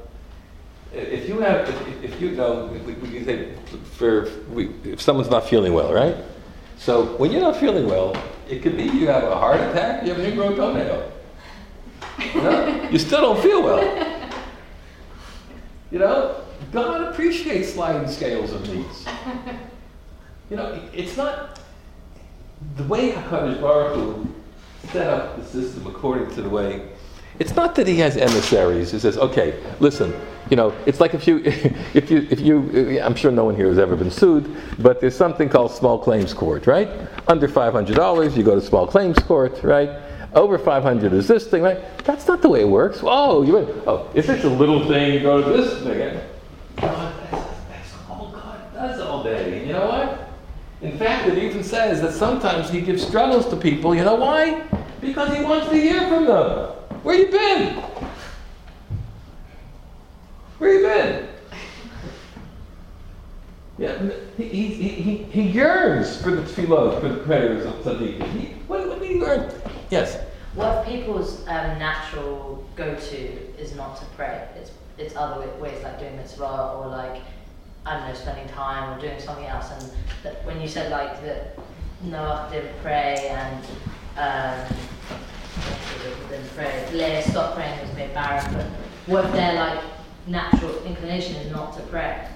if 0.94 1.28
you 1.28 1.39
have, 1.39 1.70
if, 1.70 2.04
if 2.04 2.22
you 2.22 2.32
know, 2.32 2.68
we, 2.86 2.94
we 2.94 3.24
say 3.24 3.54
for 3.94 4.30
we, 4.50 4.70
if 4.84 5.02
someone's 5.02 5.30
not 5.30 5.48
feeling 5.48 5.74
well, 5.74 5.94
right? 5.94 6.16
So 6.78 7.16
when 7.18 7.32
you're 7.32 7.42
not 7.42 7.58
feeling 7.58 7.88
well, 7.88 8.16
it 8.50 8.62
could 8.62 8.76
be 8.76 8.84
you 8.84 9.08
have 9.08 9.24
a 9.24 9.36
heart 9.36 9.60
attack, 9.60 10.04
you 10.04 10.10
have 10.10 10.20
an 10.20 10.26
ingrown 10.26 10.56
toenail. 10.56 11.12
You, 12.34 12.42
know? 12.42 12.89
you 12.92 13.00
still 13.00 13.22
don't 13.22 13.42
feel 13.42 13.64
well. 13.64 14.30
You 15.92 16.00
know, 16.00 16.44
God 16.72 17.12
appreciates 17.12 17.74
sliding 17.74 18.08
scales 18.10 18.52
of 18.52 18.68
needs. 18.68 19.06
You 20.50 20.58
know, 20.58 20.82
it's 20.94 21.16
not 21.16 21.60
the 22.76 22.84
way 22.84 23.12
Hakadosh 23.12 23.62
Baruch 23.62 23.96
Hu 23.96 24.28
set 24.92 25.08
up 25.08 25.38
the 25.38 25.46
system 25.46 25.88
according 25.88 26.34
to 26.36 26.42
the 26.42 26.50
way. 26.50 26.89
It's 27.42 27.56
not 27.56 27.74
that 27.74 27.88
he 27.88 27.98
has 27.98 28.18
emissaries. 28.18 28.92
He 28.92 29.00
says, 29.00 29.18
"Okay, 29.18 29.60
listen, 29.80 30.14
you 30.52 30.56
know, 30.56 30.76
it's 30.86 31.00
like 31.00 31.16
if 31.16 31.26
you, 31.26 31.38
if 31.96 32.12
you, 32.12 32.28
if 32.30 32.39
you, 32.39 33.00
uh, 33.02 33.04
I'm 33.04 33.16
sure 33.16 33.32
no 33.32 33.46
one 33.46 33.56
here 33.56 33.68
has 33.68 33.80
ever 33.80 33.96
been 33.96 34.12
sued, 34.12 34.56
but 34.78 35.02
there's 35.02 35.16
something 35.16 35.50
called 35.50 35.72
small 35.72 35.98
claims 35.98 36.36
court, 36.36 36.68
right? 36.68 36.88
Under 37.28 37.48
$500, 37.48 38.38
you 38.38 38.44
go 38.44 38.54
to 38.54 38.62
small 38.62 38.86
claims 38.86 39.18
court, 39.18 39.64
right? 39.64 39.89
Over 40.36 40.60
500 40.60 41.14
is 41.14 41.28
this 41.28 41.48
thing, 41.48 41.64
right? 41.64 41.80
That's 42.04 42.28
not 42.28 42.44
the 42.44 42.50
way 42.50 42.62
it 42.62 42.70
works. 42.70 43.00
Oh, 43.02 43.42
you 43.42 43.54
went, 43.54 43.70
oh, 43.88 44.08
if 44.14 44.30
it's 44.30 44.44
a 44.44 44.50
little 44.50 44.88
thing, 44.88 45.16
you 45.16 45.22
go 45.22 45.42
to 45.42 45.62
this 45.62 45.82
thing. 45.82 46.22
God, 46.76 47.14
that's, 47.32 47.50
that's 47.70 47.94
all 48.08 48.32
God 48.32 48.74
does 48.76 49.02
all 49.02 49.24
day. 49.24 49.66
You 49.66 49.74
know 49.74 49.88
what? 49.88 50.30
In 50.84 50.96
fact, 50.96 51.28
it 51.28 51.39
even 51.39 51.64
says 51.64 52.02
that 52.02 52.14
sometimes 52.14 52.70
he 52.70 52.82
gives 52.82 53.02
struggles 53.04 53.50
to 53.50 53.56
people. 53.56 53.96
You 53.96 54.04
know 54.04 54.16
why? 54.16 54.64
Because 55.02 55.36
he 55.36 55.43
wants 55.43 55.70
to 55.70 55.76
hear 55.76 56.08
from 56.08 56.26
them. 56.26 56.70
Where 57.04 57.16
you 57.16 57.28
been? 57.32 57.78
Where 60.60 60.74
you 60.74 60.82
been? 60.88 61.28
Yeah, 63.80 64.12
he, 64.38 64.43
he, 64.47 64.89
he, 64.89 65.18
he, 65.24 65.41
yearns 65.41 66.22
for 66.22 66.30
the 66.30 66.43
tefillot, 66.43 67.02
for 67.02 67.10
the 67.10 67.18
prayers 67.24 67.66
of 67.66 67.74
tzaddikim. 67.84 68.58
What, 68.68 68.88
what 68.88 68.99
do 68.99 69.08
you 69.08 69.26
yearn? 69.26 69.52
Yes. 69.89 70.24
What 70.54 70.86
if 70.86 70.93
people's 70.93 71.39
um, 71.47 71.80
natural 71.80 72.64
go-to 72.76 73.58
is 73.58 73.74
not 73.76 73.97
to 73.97 74.06
pray? 74.18 74.47
It's 74.56 74.72
it's 74.97 75.16
other 75.16 75.47
ways 75.60 75.82
like 75.84 75.99
doing 75.99 76.16
mitzvah 76.16 76.74
or 76.78 76.88
like 76.88 77.22
I 77.86 77.97
don't 77.97 78.08
know, 78.08 78.14
spending 78.14 78.47
time 78.49 78.95
or 78.95 79.02
doing 79.02 79.20
something 79.20 79.45
else. 79.45 79.72
And 79.72 79.91
that 80.24 80.45
when 80.45 80.62
you 80.62 80.68
said 80.68 80.91
like 80.91 81.24
that 81.24 81.58
Noah 82.04 82.49
didn't 82.52 82.78
pray 82.84 83.30
and 83.30 83.66
um, 84.18 84.76
didn't 86.30 86.49
pray, 86.55 86.88
Leah 86.93 87.22
stopped 87.24 87.55
praying 87.55 87.80
was 87.82 87.95
made 87.95 88.14
barren. 88.14 88.53
But 88.53 88.66
what 89.07 89.26
if 89.26 89.32
their 89.34 89.53
like 89.53 89.84
natural 90.28 90.84
inclination 90.84 91.36
is 91.38 91.51
not 91.51 91.76
to 91.78 91.84
pray? 91.84 92.28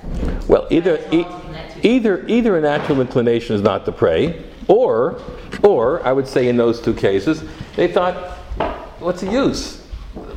Well, 0.48 0.68
either 0.70 0.98
e- 1.12 1.24
hard 1.24 1.42
to 1.42 1.48
connect 1.48 1.82
to. 1.82 1.88
either 1.88 2.26
either 2.28 2.58
a 2.58 2.62
natural 2.62 3.02
inclination 3.02 3.56
is 3.56 3.62
not 3.62 3.86
to 3.86 3.92
pray, 3.92 4.44
or 4.68 5.22
or 5.64 6.06
I 6.06 6.12
would 6.12 6.28
say 6.28 6.48
in 6.48 6.58
those 6.58 6.82
two 6.82 6.94
cases 6.94 7.44
they 7.76 7.88
thought, 7.88 8.16
what's 9.00 9.22
the 9.22 9.32
use? 9.32 9.82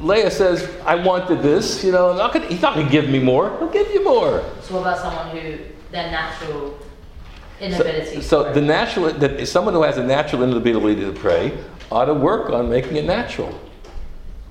Leah 0.00 0.30
says, 0.30 0.68
I 0.84 0.96
wanted 0.96 1.40
this, 1.40 1.84
you 1.84 1.92
know, 1.92 2.10
I'm 2.10 2.16
not 2.16 2.32
gonna, 2.32 2.46
he's 2.46 2.62
not 2.62 2.74
going 2.74 2.86
to 2.86 2.92
give 2.92 3.08
me 3.08 3.20
more. 3.20 3.56
He'll 3.58 3.68
give 3.68 3.88
you 3.92 4.02
more. 4.02 4.44
So 4.62 4.74
what 4.74 4.80
about 4.80 4.98
someone 4.98 5.28
who 5.30 5.58
their 5.92 6.10
natural 6.10 6.78
inability? 7.60 8.16
to 8.16 8.22
so 8.22 8.52
the 8.52 8.60
natural, 8.60 9.10
that 9.12 9.46
someone 9.48 9.74
who 9.74 9.82
has 9.82 9.96
a 9.98 10.04
natural 10.04 10.42
inability 10.42 11.00
to 11.02 11.12
pray 11.12 11.52
ought 11.90 12.06
to 12.06 12.14
work 12.14 12.50
on 12.50 12.68
making 12.68 12.96
it 12.96 13.04
natural. 13.04 13.52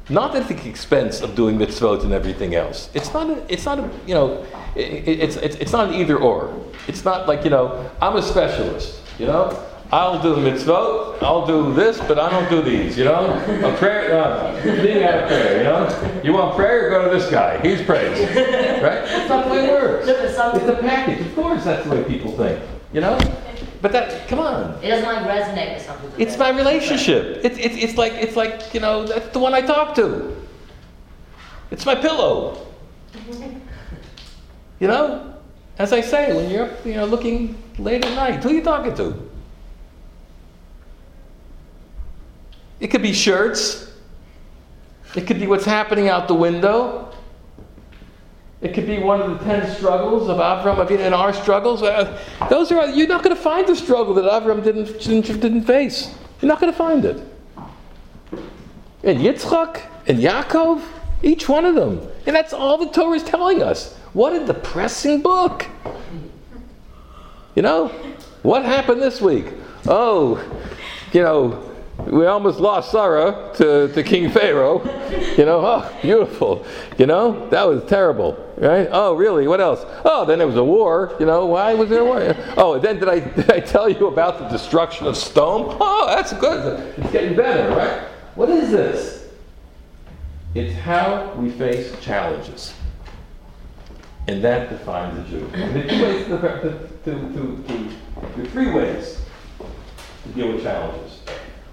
Not 0.10 0.36
at 0.36 0.48
the 0.48 0.70
expense 0.70 1.20
of 1.22 1.36
doing 1.36 1.58
mitzvot 1.58 2.04
and 2.04 2.14
everything 2.14 2.56
else. 2.56 2.90
It's 2.94 3.12
not. 3.14 3.30
A, 3.30 3.54
it's 3.54 3.66
not. 3.66 3.80
A, 3.80 3.90
you 4.06 4.14
know. 4.14 4.46
i 4.76 4.80
i- 4.80 4.82
it's, 5.26 5.36
it's 5.36 5.56
it's 5.58 5.72
not 5.74 5.90
an 5.90 5.96
either 5.96 6.18
or. 6.18 6.54
It's 6.88 7.04
not 7.04 7.28
like 7.28 7.44
you 7.44 7.50
know. 7.50 7.90
I'm 8.02 8.16
a 8.16 8.22
specialist. 8.22 9.02
You 9.20 9.26
know. 9.28 9.64
I'll 9.92 10.22
do 10.22 10.36
the 10.36 10.42
mitzvot. 10.50 11.22
I'll 11.24 11.46
do 11.46 11.74
this, 11.74 11.98
but 12.08 12.20
I 12.20 12.30
don't 12.30 12.50
do 12.50 12.62
these. 12.62 12.98
You 12.98 13.04
know. 13.06 13.20
A 13.66 13.76
prayer. 13.78 14.18
Uh, 14.18 14.62
being 14.82 15.04
out 15.04 15.24
of 15.24 15.28
prayer. 15.28 15.58
You 15.58 15.64
know. 15.66 16.22
You 16.24 16.32
want 16.34 16.56
prayer? 16.56 16.90
Go 16.90 17.10
to 17.10 17.18
this 17.18 17.30
guy. 17.30 17.60
He's 17.62 17.82
prays. 17.82 18.18
Right. 18.78 19.04
That's 19.06 19.28
not 19.28 19.46
the 19.46 19.52
way 19.52 19.66
it 19.66 19.72
works. 19.72 20.06
No, 20.08 20.14
but 20.22 20.32
some- 20.36 20.56
It's 20.56 20.70
a 20.70 20.76
package. 20.76 21.20
Of 21.26 21.36
course, 21.36 21.64
that's 21.66 21.84
the 21.84 21.96
way 21.96 22.04
people 22.04 22.32
think. 22.38 22.60
You 22.94 23.02
know. 23.02 23.18
But 23.82 23.92
that. 23.92 24.28
Come 24.28 24.40
on. 24.40 24.84
It 24.84 24.90
doesn't 24.90 25.06
like 25.06 25.26
resonate 25.28 25.76
with 25.76 25.84
some 25.84 25.98
people. 26.00 26.16
It's 26.18 26.38
my 26.38 26.50
relationship. 26.50 27.42
It's, 27.44 27.58
it's, 27.58 27.76
it's 27.76 27.98
like 27.98 28.14
it's 28.14 28.36
like 28.36 28.74
you 28.74 28.80
know 28.80 29.06
that's 29.06 29.30
the 29.30 29.40
one 29.40 29.54
I 29.54 29.62
talk 29.62 29.96
to. 29.96 30.36
It's 31.72 31.86
my 31.86 31.96
pillow. 31.96 32.66
You 34.80 34.88
know, 34.88 35.34
as 35.80 35.92
I 35.92 36.02
say, 36.02 36.36
when 36.36 36.52
you're 36.52 36.66
up, 36.66 36.86
you 36.86 36.94
know 36.94 37.06
looking 37.06 37.58
late 37.80 38.06
at 38.06 38.14
night, 38.14 38.44
who 38.44 38.50
are 38.50 38.54
you 38.54 38.64
talking 38.64 38.94
to? 38.98 39.28
It 42.80 42.88
could 42.90 43.02
be 43.02 43.14
shirts. 43.14 43.92
It 45.16 45.26
could 45.26 45.40
be 45.40 45.48
what's 45.48 45.66
happening 45.66 46.10
out 46.10 46.28
the 46.28 46.36
window. 46.36 47.07
It 48.62 48.74
could 48.74 48.88
be 48.88 48.98
one 48.98 49.22
of 49.22 49.38
the 49.38 49.46
ten 49.46 49.70
struggles 49.76 50.30
of 50.30 50.38
Avram 50.38 50.84
Avinu 50.84 51.00
and 51.00 51.14
our 51.14 51.32
struggles. 51.32 51.84
Uh, 51.84 52.20
those 52.50 52.72
are 52.72 52.90
you're 52.90 53.08
not 53.08 53.24
going 53.24 53.36
to 53.36 53.42
find 53.42 53.68
the 53.68 53.76
struggle 53.76 54.14
that 54.16 54.26
Avram 54.26 54.64
didn't, 54.64 55.00
didn't, 55.00 55.40
didn't 55.40 55.64
face. 55.64 56.16
You're 56.42 56.50
not 56.50 56.60
going 56.60 56.72
to 56.72 56.78
find 56.78 57.06
it. 57.06 57.18
And 59.04 59.20
Yitzchak 59.20 59.84
and 60.08 60.20
Yaakov, 60.20 60.82
each 61.22 61.48
one 61.48 61.66
of 61.66 61.76
them, 61.76 62.02
and 62.26 62.36
that's 62.36 62.52
all 62.52 62.78
the 62.78 62.88
Torah 62.88 63.16
is 63.16 63.24
telling 63.24 63.62
us. 63.62 63.96
What 64.14 64.34
a 64.34 64.46
depressing 64.46 65.22
book. 65.22 65.68
You 67.56 67.62
know, 67.62 67.90
what 68.42 68.66
happened 68.66 69.02
this 69.02 69.22
week? 69.22 69.46
Oh, 69.88 70.44
you 71.14 71.22
know, 71.22 71.64
we 72.06 72.26
almost 72.26 72.60
lost 72.60 72.92
Sarah 72.92 73.52
to, 73.56 73.92
to 73.94 74.04
King 74.04 74.30
Pharaoh. 74.30 74.84
You 75.38 75.46
know, 75.46 75.60
oh, 75.66 75.98
beautiful. 76.02 76.66
You 76.98 77.06
know, 77.06 77.48
that 77.50 77.68
was 77.68 77.84
terrible, 77.86 78.38
right? 78.58 78.88
Oh, 78.92 79.14
really? 79.14 79.48
What 79.48 79.62
else? 79.62 79.86
Oh, 80.04 80.26
then 80.26 80.40
there 80.40 80.48
was 80.48 80.56
a 80.56 80.64
war. 80.64 81.16
You 81.20 81.26
know, 81.26 81.46
why 81.46 81.74
was 81.74 81.90
there 81.90 82.02
a 82.02 82.06
war? 82.06 82.36
Oh, 82.58 82.80
then 82.80 83.00
did 83.00 83.10
I, 83.10 83.20
did 83.36 83.52
I 83.52 83.60
tell 83.60 83.90
you 83.90 84.08
about 84.08 84.40
the 84.40 84.48
destruction 84.48 85.08
of 85.08 85.16
Sdom? 85.16 85.78
Oh, 85.80 86.08
that's 86.08 86.34
good. 86.34 86.94
It's 86.98 87.12
getting 87.12 87.36
better, 87.36 87.76
right? 87.76 88.08
What 88.36 88.50
is 88.50 88.72
this? 88.72 89.30
It's 90.56 90.74
how 90.80 91.34
we 91.38 91.52
face 91.52 92.00
challenges. 92.02 92.74
And 94.28 94.44
that 94.44 94.70
defines 94.70 95.18
a 95.20 95.30
Jew. 95.30 95.48
There 95.54 95.88
two 95.88 96.04
ways 96.04 96.26
to, 96.26 96.90
to, 97.06 97.64
to, 98.36 98.50
three 98.50 98.72
ways 98.72 99.22
to 100.24 100.30
deal 100.30 100.52
with 100.52 100.64
challenges. 100.64 101.22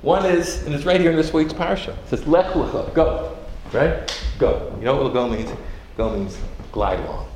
One 0.02 0.24
is, 0.26 0.62
and 0.64 0.74
it's 0.74 0.84
right 0.84 1.00
here 1.00 1.10
in 1.10 1.16
this 1.16 1.32
week's 1.32 1.52
parsha. 1.52 1.88
It 1.88 2.08
says, 2.08 2.26
Lech 2.26 2.46
lecha, 2.52 2.92
go. 2.94 3.36
Right? 3.72 4.22
Go. 4.38 4.72
You 4.78 4.84
know 4.84 5.02
what 5.02 5.12
go 5.14 5.28
means? 5.28 5.50
Go 5.96 6.16
means 6.16 6.38
glide 6.74 6.98
along. 6.98 7.28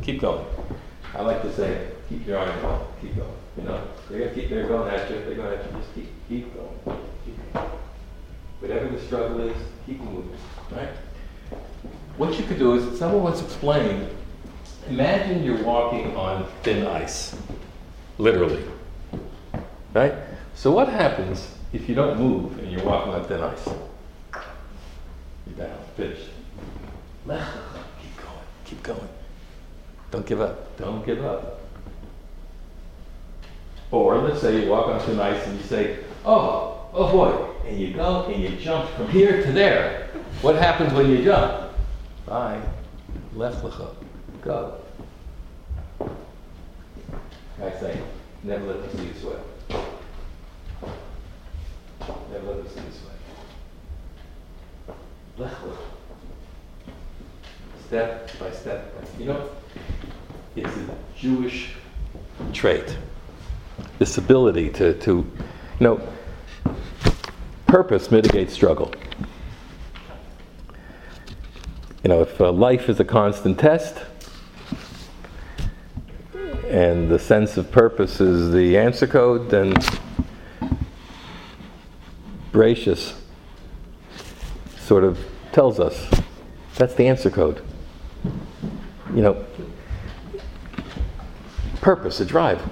Keep 0.00 0.22
going. 0.22 0.46
I 1.14 1.20
like 1.20 1.42
to 1.42 1.52
say, 1.54 1.88
keep 2.08 2.26
your 2.26 2.38
on 2.38 2.86
Keep 3.02 3.16
going. 3.16 3.28
You 3.58 3.64
know, 3.64 3.82
they're 4.08 4.20
gonna 4.20 4.34
keep, 4.34 4.48
they're 4.48 4.66
going 4.66 4.90
at 4.90 5.10
you. 5.10 5.22
They're 5.22 5.34
going 5.34 5.58
at 5.58 5.66
you. 5.66 5.78
Just 5.78 5.94
keep, 5.94 6.08
keep 6.30 6.54
going. 6.54 6.98
Whatever 8.60 8.88
the 8.88 9.00
struggle 9.02 9.40
is, 9.40 9.56
keep 9.84 10.00
moving. 10.00 10.34
Right? 10.70 10.88
What 12.16 12.38
you 12.38 12.46
could 12.46 12.58
do 12.58 12.74
is, 12.76 12.98
someone 12.98 13.22
once 13.22 13.42
explained, 13.42 14.08
imagine 14.88 15.44
you're 15.44 15.62
walking 15.62 16.16
on 16.16 16.46
thin 16.62 16.86
ice, 16.86 17.36
literally. 18.16 18.64
Right? 19.92 20.14
So 20.54 20.70
what 20.70 20.88
happens 20.88 21.54
if 21.74 21.86
you 21.86 21.94
don't 21.94 22.18
move 22.18 22.58
and 22.58 22.72
you're 22.72 22.84
walking 22.84 23.12
on 23.12 23.24
thin 23.24 23.42
ice? 23.42 23.68
You're 25.46 25.66
down, 25.66 25.78
finished. 25.98 26.30
Keep 28.70 28.82
going. 28.84 29.08
Don't 30.12 30.24
give 30.24 30.40
up. 30.40 30.78
Don't 30.78 31.04
give 31.04 31.24
up. 31.24 31.60
Or 33.90 34.16
let's 34.18 34.40
say 34.40 34.62
you 34.62 34.70
walk 34.70 35.04
to 35.04 35.10
an 35.10 35.18
ice 35.18 35.44
and 35.44 35.58
you 35.58 35.64
say, 35.64 35.98
oh, 36.24 36.86
oh 36.92 37.10
boy, 37.10 37.32
and 37.68 37.76
you 37.76 37.92
go 37.92 38.26
and 38.26 38.40
you 38.40 38.50
jump 38.50 38.88
from 38.90 39.08
here 39.08 39.42
to 39.42 39.50
there. 39.50 40.10
What 40.40 40.54
happens 40.54 40.92
when 40.92 41.10
you 41.10 41.24
jump? 41.24 41.72
Bye. 42.26 42.62
Lech 43.34 43.54
lecha. 43.54 43.92
Go. 44.42 44.80
I 46.00 47.70
say, 47.80 48.00
never 48.44 48.66
let 48.66 48.82
them 48.82 48.90
see 48.98 49.06
you 49.06 49.14
sweat. 49.20 49.40
Never 52.30 52.46
let 52.46 52.56
them 52.58 52.68
see 52.68 52.80
you 52.80 52.92
sweat. 52.92 53.16
Lech 55.38 55.58
lecha. 55.58 55.99
Step 57.90 58.30
by 58.38 58.52
step. 58.52 58.94
You 59.18 59.24
know, 59.24 59.50
it's 60.54 60.76
a 60.76 60.88
Jewish 61.16 61.74
trait. 62.52 62.96
This 63.98 64.16
ability 64.16 64.70
to, 64.74 64.94
to 65.00 65.10
you 65.10 65.26
know, 65.80 66.00
purpose 67.66 68.12
mitigates 68.12 68.54
struggle. 68.54 68.92
You 72.04 72.10
know, 72.10 72.20
if 72.20 72.40
uh, 72.40 72.52
life 72.52 72.88
is 72.88 73.00
a 73.00 73.04
constant 73.04 73.58
test 73.58 73.98
and 76.68 77.10
the 77.10 77.18
sense 77.18 77.56
of 77.56 77.72
purpose 77.72 78.20
is 78.20 78.52
the 78.52 78.78
answer 78.78 79.08
code, 79.08 79.50
then 79.50 79.74
Bereishis 82.52 83.14
sort 84.78 85.02
of 85.02 85.18
tells 85.50 85.80
us 85.80 86.08
that's 86.76 86.94
the 86.94 87.08
answer 87.08 87.30
code. 87.30 87.60
You 89.14 89.22
know, 89.22 89.44
purpose, 91.80 92.20
a 92.20 92.24
drive. 92.24 92.62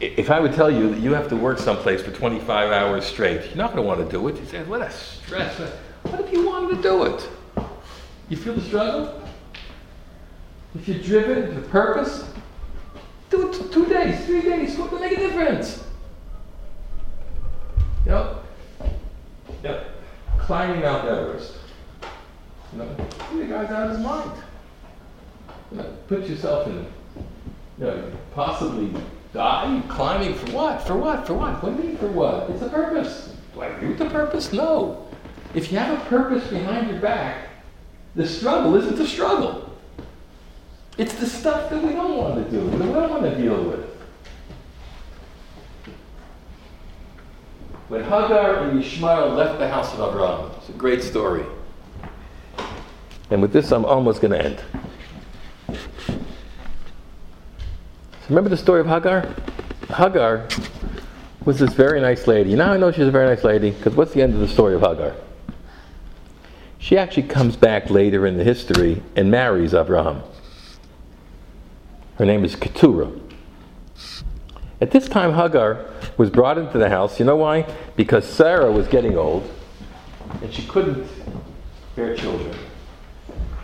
If 0.00 0.30
I 0.30 0.40
would 0.40 0.54
tell 0.54 0.70
you 0.70 0.90
that 0.90 1.00
you 1.00 1.12
have 1.12 1.28
to 1.28 1.36
work 1.36 1.58
someplace 1.58 2.02
for 2.02 2.12
25 2.12 2.72
hours 2.72 3.04
straight, 3.04 3.44
you're 3.46 3.56
not 3.56 3.72
going 3.72 3.82
to 3.82 3.88
want 3.88 4.00
to 4.00 4.10
do 4.10 4.26
it. 4.28 4.36
You 4.36 4.46
say, 4.46 4.62
what 4.64 4.80
a 4.80 4.90
stress. 4.90 5.58
What 6.02 6.20
if 6.20 6.32
you 6.32 6.46
wanted 6.46 6.76
to 6.76 6.82
do 6.82 7.04
it? 7.04 7.28
You 8.28 8.36
feel 8.36 8.54
the 8.54 8.60
struggle? 8.60 9.22
If 10.74 10.86
you're 10.86 10.98
driven 10.98 11.54
to 11.54 11.68
purpose, 11.68 12.24
do 13.30 13.50
it 13.50 13.72
two 13.72 13.86
days, 13.86 14.24
three 14.24 14.42
days. 14.42 14.76
What 14.78 14.92
will 14.92 15.00
make 15.00 15.12
a 15.12 15.16
difference? 15.16 15.84
You 18.04 18.12
know, 18.12 18.38
you 18.80 18.88
know 19.64 19.84
climbing 20.38 20.80
Mount 20.80 21.06
Everest. 21.06 21.56
You 22.72 22.78
know, 22.78 22.96
the 23.36 23.44
guy's 23.44 23.70
out 23.70 23.90
of 23.90 23.96
his 23.96 24.00
mind. 24.00 24.30
Know, 25.70 25.84
put 26.06 26.26
yourself 26.26 26.66
in, 26.66 26.86
you 27.78 27.84
know, 27.84 28.12
possibly 28.34 28.90
die 29.34 29.82
climbing 29.88 30.34
for 30.34 30.50
what? 30.52 30.82
For 30.86 30.96
what? 30.96 31.26
For 31.26 31.34
what? 31.34 31.62
What 31.62 31.76
do 31.76 31.82
you 31.82 31.88
mean 31.90 31.98
for 31.98 32.08
what? 32.08 32.48
It's 32.50 32.62
a 32.62 32.68
purpose. 32.68 33.34
Do 33.54 33.60
I 33.60 33.66
agree 33.66 33.88
with 33.88 33.98
the 33.98 34.08
purpose? 34.08 34.52
No. 34.52 35.06
If 35.54 35.70
you 35.70 35.78
have 35.78 35.98
a 35.98 36.04
purpose 36.06 36.46
behind 36.48 36.88
your 36.88 37.00
back, 37.00 37.48
the 38.14 38.26
struggle 38.26 38.74
isn't 38.76 38.96
the 38.96 39.06
struggle. 39.06 39.76
It's 40.96 41.14
the 41.14 41.26
stuff 41.26 41.70
that 41.70 41.82
we 41.82 41.92
don't 41.92 42.16
want 42.16 42.44
to 42.44 42.50
do, 42.50 42.68
that 42.70 42.86
we 42.86 42.92
don't 42.92 43.10
want 43.10 43.22
to 43.22 43.36
deal 43.36 43.62
with. 43.62 43.84
When 47.88 48.02
Hagar 48.02 48.64
and 48.64 48.80
Ishmael 48.82 49.30
left 49.30 49.58
the 49.58 49.68
house 49.68 49.94
of 49.94 50.00
Abraham, 50.00 50.50
it's 50.58 50.68
a 50.68 50.72
great 50.72 51.02
story. 51.02 51.44
And 53.30 53.40
with 53.40 53.52
this, 53.52 53.70
I'm 53.72 53.84
almost 53.84 54.20
going 54.20 54.32
to 54.32 54.44
end. 54.44 54.60
Remember 58.28 58.50
the 58.50 58.56
story 58.58 58.80
of 58.80 58.86
Hagar? 58.86 59.26
Hagar 59.88 60.46
was 61.46 61.58
this 61.58 61.72
very 61.72 61.98
nice 62.00 62.26
lady. 62.26 62.54
Now 62.54 62.72
I 62.72 62.76
know 62.76 62.92
she's 62.92 63.06
a 63.06 63.10
very 63.10 63.26
nice 63.26 63.42
lady 63.42 63.70
because 63.70 63.94
what's 63.94 64.12
the 64.12 64.20
end 64.20 64.34
of 64.34 64.40
the 64.40 64.48
story 64.48 64.74
of 64.74 64.82
Hagar? 64.82 65.14
She 66.78 66.98
actually 66.98 67.24
comes 67.24 67.56
back 67.56 67.88
later 67.88 68.26
in 68.26 68.36
the 68.36 68.44
history 68.44 69.02
and 69.16 69.30
marries 69.30 69.72
Abraham. 69.72 70.22
Her 72.16 72.26
name 72.26 72.44
is 72.44 72.54
Keturah. 72.54 73.12
At 74.80 74.90
this 74.90 75.08
time, 75.08 75.34
Hagar 75.34 75.86
was 76.18 76.30
brought 76.30 76.58
into 76.58 76.78
the 76.78 76.88
house. 76.88 77.18
You 77.18 77.24
know 77.24 77.36
why? 77.36 77.66
Because 77.96 78.28
Sarah 78.28 78.70
was 78.70 78.86
getting 78.88 79.16
old 79.16 79.50
and 80.42 80.52
she 80.52 80.66
couldn't 80.66 81.08
bear 81.96 82.14
children 82.14 82.54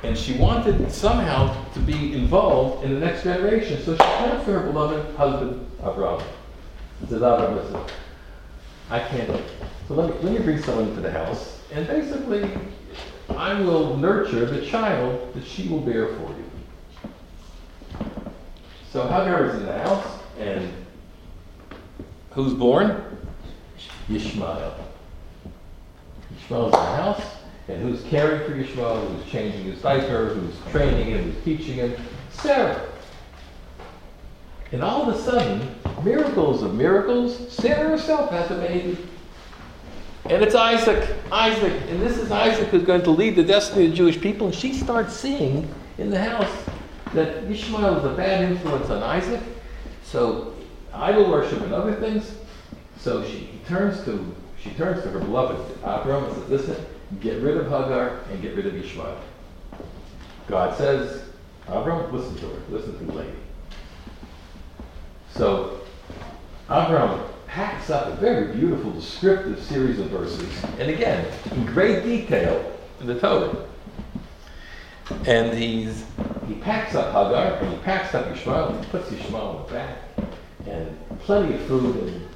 and 0.04 0.18
she 0.18 0.34
wanted 0.34 0.92
somehow 0.92 1.64
to 1.72 1.80
be 1.80 2.12
involved 2.12 2.84
in 2.84 2.92
the 2.92 3.00
next 3.00 3.24
generation. 3.24 3.82
So 3.82 3.94
she 3.94 4.02
turned 4.02 4.44
to 4.44 4.52
her 4.52 4.60
beloved 4.60 5.16
husband. 5.16 5.66
She 7.00 7.06
says, 7.06 7.22
Abraham, 7.22 7.56
listen, 7.56 7.80
I 8.90 8.98
can't. 9.00 9.42
So 9.88 9.94
let 9.94 10.10
me, 10.10 10.20
let 10.22 10.38
me 10.38 10.44
bring 10.44 10.62
someone 10.62 10.88
into 10.88 11.00
the 11.00 11.10
house, 11.10 11.60
and 11.72 11.86
basically, 11.86 12.50
I 13.30 13.58
will 13.60 13.96
nurture 13.96 14.44
the 14.44 14.64
child 14.66 15.32
that 15.34 15.44
she 15.44 15.68
will 15.68 15.80
bear 15.80 16.08
for 16.08 16.28
you. 16.30 16.44
So 18.92 19.02
Hagar 19.02 19.46
is 19.46 19.54
in 19.56 19.66
the 19.66 19.78
house, 19.78 20.06
and 20.38 20.70
who's 22.30 22.52
born? 22.52 23.02
Ishmael. 24.10 24.74
Ishmael's 26.38 26.74
in 26.74 26.80
the 26.80 26.96
house. 26.96 27.22
And 27.68 27.80
who's 27.82 28.02
caring 28.04 28.48
for 28.48 28.56
Yishmael, 28.56 29.08
who's 29.08 29.30
changing 29.30 29.64
his 29.64 29.80
diaper, 29.80 30.34
who's 30.34 30.54
training 30.70 31.08
him, 31.08 31.32
who's 31.32 31.44
teaching 31.44 31.74
him? 31.74 31.96
Sarah. 32.30 32.88
And 34.72 34.82
all 34.82 35.08
of 35.08 35.14
a 35.14 35.18
sudden, 35.18 35.74
miracles 36.02 36.62
of 36.62 36.74
miracles, 36.74 37.52
Sarah 37.52 37.90
herself 37.90 38.30
has 38.30 38.50
a 38.50 38.56
baby. 38.56 38.98
And 40.26 40.42
it's 40.42 40.54
Isaac. 40.54 41.08
Isaac. 41.30 41.80
And 41.88 42.02
this 42.02 42.18
is 42.18 42.30
Isaac 42.30 42.68
who's 42.68 42.82
going 42.82 43.02
to 43.02 43.10
lead 43.10 43.36
the 43.36 43.44
destiny 43.44 43.86
of 43.86 43.90
the 43.92 43.96
Jewish 43.96 44.20
people. 44.20 44.48
And 44.48 44.56
she 44.56 44.72
starts 44.72 45.14
seeing 45.14 45.72
in 45.98 46.10
the 46.10 46.22
house 46.22 46.50
that 47.12 47.44
Ishmael 47.44 47.98
is 47.98 48.04
a 48.04 48.14
bad 48.14 48.50
influence 48.50 48.90
on 48.90 49.02
Isaac. 49.02 49.40
So 50.02 50.54
idol 50.92 51.30
worship 51.30 51.60
and 51.60 51.72
other 51.72 51.94
things. 51.94 52.34
So 52.98 53.24
she 53.24 53.50
turns 53.66 54.02
to 54.04 54.34
she 54.58 54.70
turns 54.70 55.02
to 55.02 55.10
her 55.10 55.18
beloved 55.18 55.78
Abram 55.82 56.24
and 56.24 56.34
says, 56.34 56.48
Listen, 56.48 56.86
Get 57.20 57.40
rid 57.40 57.56
of 57.56 57.64
Hagar 57.66 58.20
and 58.30 58.42
get 58.42 58.54
rid 58.54 58.66
of 58.66 58.76
Ishmael. 58.76 59.18
God 60.48 60.76
says, 60.76 61.22
Abram, 61.68 62.14
listen 62.14 62.36
to 62.36 62.46
her, 62.46 62.60
listen 62.68 62.98
to 62.98 63.04
the 63.04 63.12
lady. 63.12 63.38
So, 65.34 65.80
Abram 66.68 67.20
packs 67.46 67.90
up 67.90 68.08
a 68.08 68.16
very 68.16 68.52
beautiful 68.52 68.90
descriptive 68.92 69.62
series 69.62 69.98
of 69.98 70.08
verses, 70.08 70.64
and 70.78 70.90
again, 70.90 71.26
in 71.52 71.64
great 71.66 72.02
detail 72.04 72.72
in 73.00 73.06
the 73.06 73.18
Torah. 73.18 73.66
And 75.26 75.56
he's, 75.56 76.04
he 76.46 76.54
packs 76.54 76.94
up 76.94 77.08
Hagar, 77.08 77.58
and 77.58 77.72
he 77.72 77.78
packs 77.78 78.14
up 78.14 78.26
Ishmael, 78.34 78.68
and 78.70 78.84
he 78.84 78.90
puts 78.90 79.12
Ishmael 79.12 79.50
in 79.50 79.66
the 79.66 79.72
back, 79.72 79.98
and 80.66 81.20
plenty 81.20 81.54
of 81.54 81.60
food 81.62 81.96
and 81.96 82.28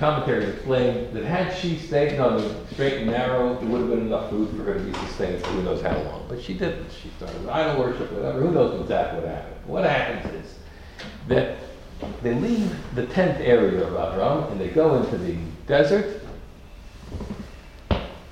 commentaries 0.00 0.48
explain 0.48 1.12
that 1.12 1.24
had 1.24 1.54
she 1.54 1.76
stayed 1.76 2.18
on 2.18 2.38
the 2.38 2.66
straight 2.72 3.02
and 3.02 3.10
narrow, 3.10 3.54
there 3.60 3.68
would 3.68 3.82
have 3.82 3.90
been 3.90 4.06
enough 4.06 4.30
food 4.30 4.48
for 4.56 4.64
her 4.64 4.74
to 4.74 4.80
be 4.80 4.94
sustained 4.94 5.42
for 5.42 5.48
who 5.48 5.62
knows 5.62 5.82
how 5.82 5.94
long. 5.94 6.24
But 6.26 6.42
she 6.42 6.54
didn't. 6.54 6.90
She 6.90 7.10
started 7.18 7.46
idol 7.46 7.84
worship, 7.84 8.10
whatever. 8.10 8.40
Who 8.40 8.50
knows 8.50 8.80
exactly 8.80 9.20
what 9.20 9.28
happened? 9.28 9.66
What 9.66 9.84
happens 9.84 10.34
is 10.34 10.54
that 11.28 11.58
they 12.22 12.34
leave 12.34 12.74
the 12.94 13.06
tent 13.08 13.42
area 13.42 13.86
of 13.86 13.92
Avram 13.92 14.50
and 14.50 14.58
they 14.58 14.68
go 14.68 14.94
into 14.94 15.18
the 15.18 15.36
desert, 15.66 16.22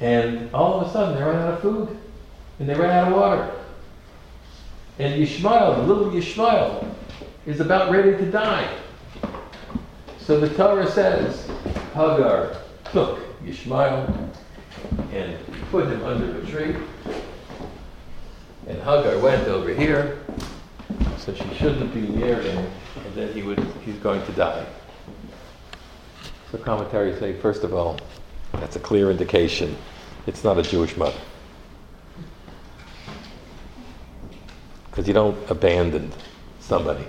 and 0.01 0.51
all 0.55 0.81
of 0.81 0.89
a 0.89 0.91
sudden 0.91 1.17
they 1.17 1.23
run 1.23 1.37
out 1.37 1.53
of 1.53 1.61
food 1.61 1.99
and 2.61 2.69
they 2.69 2.75
run 2.75 2.89
out 2.89 3.09
of 3.09 3.15
water. 3.15 3.53
And 4.99 5.23
Yishmael, 5.23 5.87
little 5.87 6.11
Yishmael, 6.13 6.95
is 7.45 7.61
about 7.61 7.91
ready 7.91 8.13
to 8.13 8.31
die. 8.31 8.75
So 10.19 10.41
the 10.41 10.49
Torah 10.51 10.91
says 10.91 11.49
Hagar 11.99 12.57
took 12.93 13.19
Yishmael 13.43 14.07
and 15.13 15.37
put 15.73 15.89
him 15.89 16.05
under 16.05 16.39
a 16.39 16.47
tree. 16.47 16.77
And 18.69 18.79
Hagar 18.79 19.19
went 19.19 19.49
over 19.49 19.75
here, 19.75 20.21
so 21.17 21.35
she 21.35 21.55
shouldn't 21.55 21.93
be 21.93 22.03
near 22.03 22.41
him, 22.41 22.67
and 23.05 23.15
then 23.17 23.33
he 23.33 23.43
would 23.43 23.59
he's 23.85 23.97
going 23.97 24.25
to 24.27 24.33
die. 24.33 24.65
So 26.53 26.59
commentaries 26.59 27.19
say, 27.19 27.33
first 27.33 27.65
of 27.65 27.75
all, 27.75 27.99
that's 28.53 28.77
a 28.77 28.81
clear 28.81 29.11
indication 29.11 29.77
it's 30.29 30.45
not 30.45 30.57
a 30.57 30.63
Jewish 30.63 30.97
mother. 30.97 31.19
Because 34.89 35.09
you 35.09 35.15
don't 35.15 35.37
abandon 35.51 36.13
somebody 36.61 37.07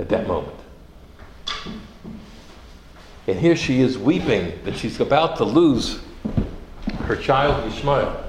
at 0.00 0.08
that 0.08 0.26
moment. 0.26 0.65
And 3.26 3.38
here 3.40 3.56
she 3.56 3.80
is 3.80 3.98
weeping 3.98 4.52
that 4.64 4.76
she's 4.76 5.00
about 5.00 5.36
to 5.38 5.44
lose 5.44 6.00
her 7.00 7.16
child 7.16 7.66
Ishmael. 7.72 8.24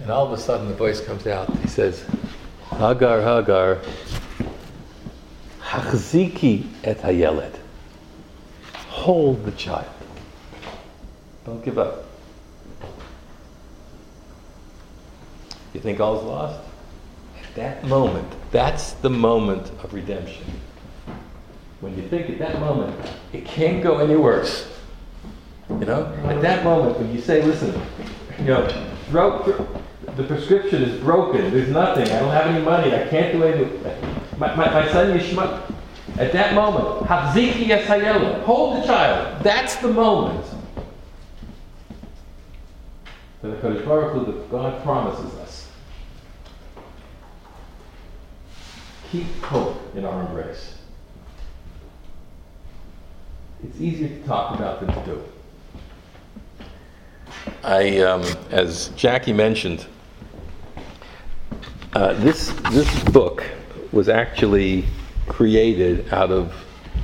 And 0.00 0.10
all 0.10 0.26
of 0.26 0.32
a 0.32 0.38
sudden 0.38 0.68
the 0.68 0.74
voice 0.74 1.00
comes 1.00 1.26
out. 1.26 1.48
He 1.58 1.68
says, 1.68 2.04
Hagar, 2.70 3.20
Hagar, 3.20 3.78
Hachziki 5.60 6.66
et 6.82 6.98
hayeled. 6.98 7.58
Hold 8.88 9.44
the 9.44 9.52
child. 9.52 9.86
Don't 11.46 11.64
give 11.64 11.78
up. 11.78 12.04
You 15.72 15.80
think 15.80 16.00
all's 16.00 16.24
lost? 16.24 16.60
At 17.42 17.54
that 17.54 17.84
moment, 17.84 18.32
that's 18.50 18.92
the 18.92 19.10
moment 19.10 19.70
of 19.82 19.92
redemption. 19.92 20.44
When 21.80 21.96
you 21.96 22.08
think 22.08 22.30
at 22.30 22.38
that 22.38 22.60
moment, 22.60 22.94
it 23.32 23.44
can't 23.44 23.82
go 23.82 23.98
any 23.98 24.16
worse. 24.16 24.70
You 25.68 25.86
know? 25.86 26.06
At 26.24 26.40
that 26.42 26.64
moment, 26.64 26.98
when 26.98 27.12
you 27.12 27.20
say, 27.20 27.42
listen, 27.42 27.80
you 28.38 28.46
know, 28.46 28.68
throw, 29.08 29.42
the 30.16 30.24
prescription 30.24 30.82
is 30.82 31.00
broken, 31.00 31.50
there's 31.50 31.68
nothing, 31.68 32.04
I 32.04 32.20
don't 32.20 32.30
have 32.30 32.46
any 32.46 32.64
money, 32.64 32.94
I 32.94 33.06
can't 33.08 33.32
do 33.32 33.44
anything. 33.44 33.96
My, 34.38 34.54
my, 34.54 34.70
my 34.70 34.90
son 34.92 35.18
Yishmael, 35.18 35.74
at 36.16 36.32
that 36.32 36.54
moment, 36.54 37.06
Hachziki 37.08 37.70
et 37.70 37.86
hayeled, 37.86 38.42
hold 38.42 38.82
the 38.82 38.86
child. 38.86 39.42
That's 39.42 39.76
the 39.76 39.88
moment. 39.88 40.44
That 43.42 43.60
the 43.60 43.68
Kodesh 43.68 43.84
Baruch 43.84 44.26
that 44.26 44.50
God 44.50 44.82
promises 44.82 45.34
us. 45.34 45.68
Keep 49.10 49.26
hope 49.42 49.96
in 49.96 50.04
our 50.04 50.26
embrace. 50.26 50.73
It's 53.64 53.80
easier 53.80 54.08
to 54.08 54.26
talk 54.26 54.54
about 54.54 54.80
than 54.80 54.92
to 54.92 55.04
do. 55.06 55.22
I, 57.62 58.00
um, 58.00 58.22
as 58.50 58.88
Jackie 58.90 59.32
mentioned, 59.32 59.86
uh, 61.94 62.12
this 62.14 62.52
this 62.72 63.04
book 63.04 63.42
was 63.90 64.10
actually 64.10 64.84
created 65.28 66.12
out 66.12 66.30
of 66.30 66.54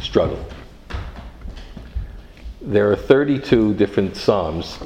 struggle. 0.02 0.44
There 2.60 2.90
are 2.90 2.96
32 2.96 3.74
different 3.74 4.14
psalms 4.14 4.78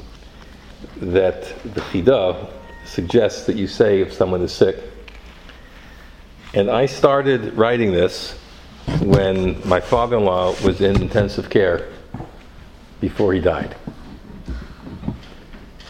that 0.97 1.43
the 1.73 1.81
Chidah 1.81 2.49
suggests 2.85 3.45
that 3.47 3.57
you 3.57 3.67
say 3.67 3.99
if 3.99 4.13
someone 4.13 4.41
is 4.41 4.53
sick. 4.53 4.77
And 6.53 6.69
I 6.69 6.85
started 6.85 7.53
writing 7.55 7.91
this 7.91 8.39
when 9.01 9.67
my 9.67 9.79
father 9.79 10.17
in 10.17 10.25
law 10.25 10.53
was 10.63 10.81
in 10.81 11.01
intensive 11.01 11.49
care 11.49 11.89
before 13.01 13.33
he 13.33 13.39
died. 13.39 13.75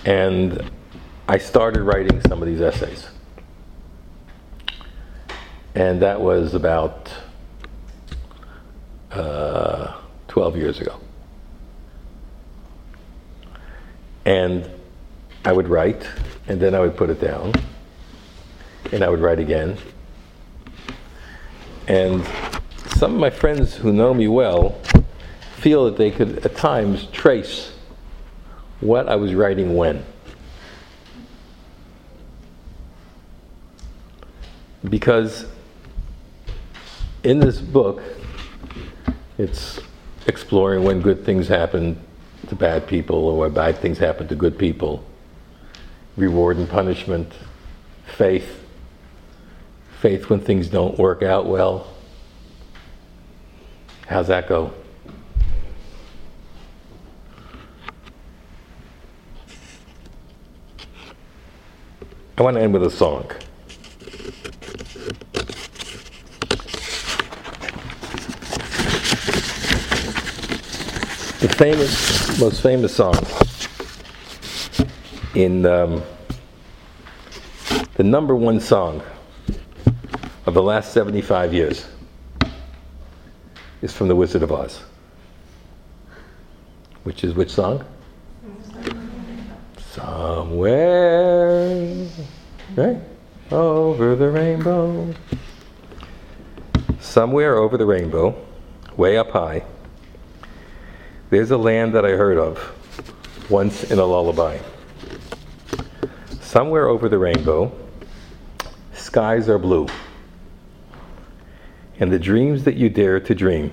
And 0.06 0.70
I 1.28 1.38
started 1.38 1.82
writing 1.82 2.22
some 2.22 2.42
of 2.42 2.48
these 2.48 2.62
essays. 2.62 3.08
And 5.74 6.02
that 6.02 6.22
was 6.22 6.54
about 6.54 7.12
uh, 9.12 9.94
12 10.28 10.58
years 10.58 10.80
ago. 10.80 11.00
And 14.26 14.70
I 15.44 15.52
would 15.52 15.68
write, 15.68 16.08
and 16.48 16.60
then 16.60 16.74
I 16.74 16.80
would 16.80 16.96
put 16.98 17.10
it 17.10 17.22
down, 17.22 17.54
and 18.92 19.04
I 19.04 19.10
would 19.10 19.20
write 19.20 19.40
again. 19.40 19.78
And 21.88 22.26
some 22.96 23.14
of 23.14 23.20
my 23.20 23.30
friends 23.30 23.76
who 23.76 23.92
know 23.92 24.14
me 24.14 24.26
well 24.26 24.80
feel 25.58 25.84
that 25.84 25.98
they 25.98 26.10
could 26.10 26.46
at 26.46 26.56
times 26.56 27.08
trace 27.12 27.74
what 28.80 29.10
I 29.10 29.18
was 29.18 29.34
writing 29.34 29.76
when. 29.76 30.06
Because 34.88 35.46
in 37.24 37.40
this 37.40 37.60
book, 37.60 38.02
it's 39.38 39.82
exploring 40.28 40.86
when 40.86 41.02
good 41.02 41.26
things 41.26 41.50
happen 41.50 42.00
to 42.48 42.56
bad 42.56 42.88
people 42.88 43.28
or 43.28 43.40
when 43.40 43.54
bad 43.54 43.78
things 43.80 43.98
happen 43.98 44.30
to 44.30 44.36
good 44.36 44.58
people, 44.58 45.04
reward 46.16 46.56
and 46.56 46.70
punishment, 46.70 47.34
faith, 48.06 48.64
faith 50.00 50.30
when 50.30 50.40
things 50.40 50.70
don't 50.70 50.98
work 50.98 51.24
out 51.24 51.46
well. 51.46 51.95
How's 54.08 54.28
that 54.28 54.48
go? 54.48 54.72
I 62.38 62.44
want 62.44 62.58
to 62.58 62.62
end 62.62 62.74
with 62.74 62.84
a 62.84 62.90
song. 62.92 63.28
The 71.40 71.54
famous, 71.58 72.40
most 72.40 72.62
famous 72.62 72.96
song 72.96 73.16
in 75.34 75.66
um, 75.66 76.04
the 77.96 78.04
number 78.04 78.36
one 78.36 78.60
song 78.60 79.02
of 80.46 80.54
the 80.54 80.62
last 80.62 80.94
75 80.94 81.54
years 81.54 81.88
is 83.86 83.94
from 83.94 84.08
The 84.08 84.16
Wizard 84.16 84.42
of 84.42 84.52
Oz. 84.52 84.82
Which 87.04 87.24
is 87.24 87.36
which 87.36 87.52
song? 87.52 87.86
Somewhere, 89.92 91.28
right? 92.76 92.98
Over 93.52 94.16
the 94.16 94.32
rainbow. 94.32 95.14
Somewhere 97.00 97.58
over 97.58 97.78
the 97.78 97.86
rainbow, 97.86 98.36
way 98.98 99.20
up 99.20 99.30
high, 99.30 99.64
there's 101.30 101.52
a 101.52 101.58
land 101.58 101.94
that 101.94 102.06
I 102.06 102.12
heard 102.12 102.40
of 102.40 102.58
once 103.52 103.84
in 103.92 104.00
a 104.00 104.06
lullaby. 104.06 104.58
Somewhere 106.42 106.88
over 106.88 107.08
the 107.08 107.20
rainbow, 107.20 107.72
skies 108.94 109.48
are 109.48 109.60
blue. 109.60 109.88
And 112.00 112.12
the 112.12 112.20
dreams 112.20 112.64
that 112.66 112.76
you 112.76 112.90
dare 112.90 113.20
to 113.20 113.36
dream 113.36 113.72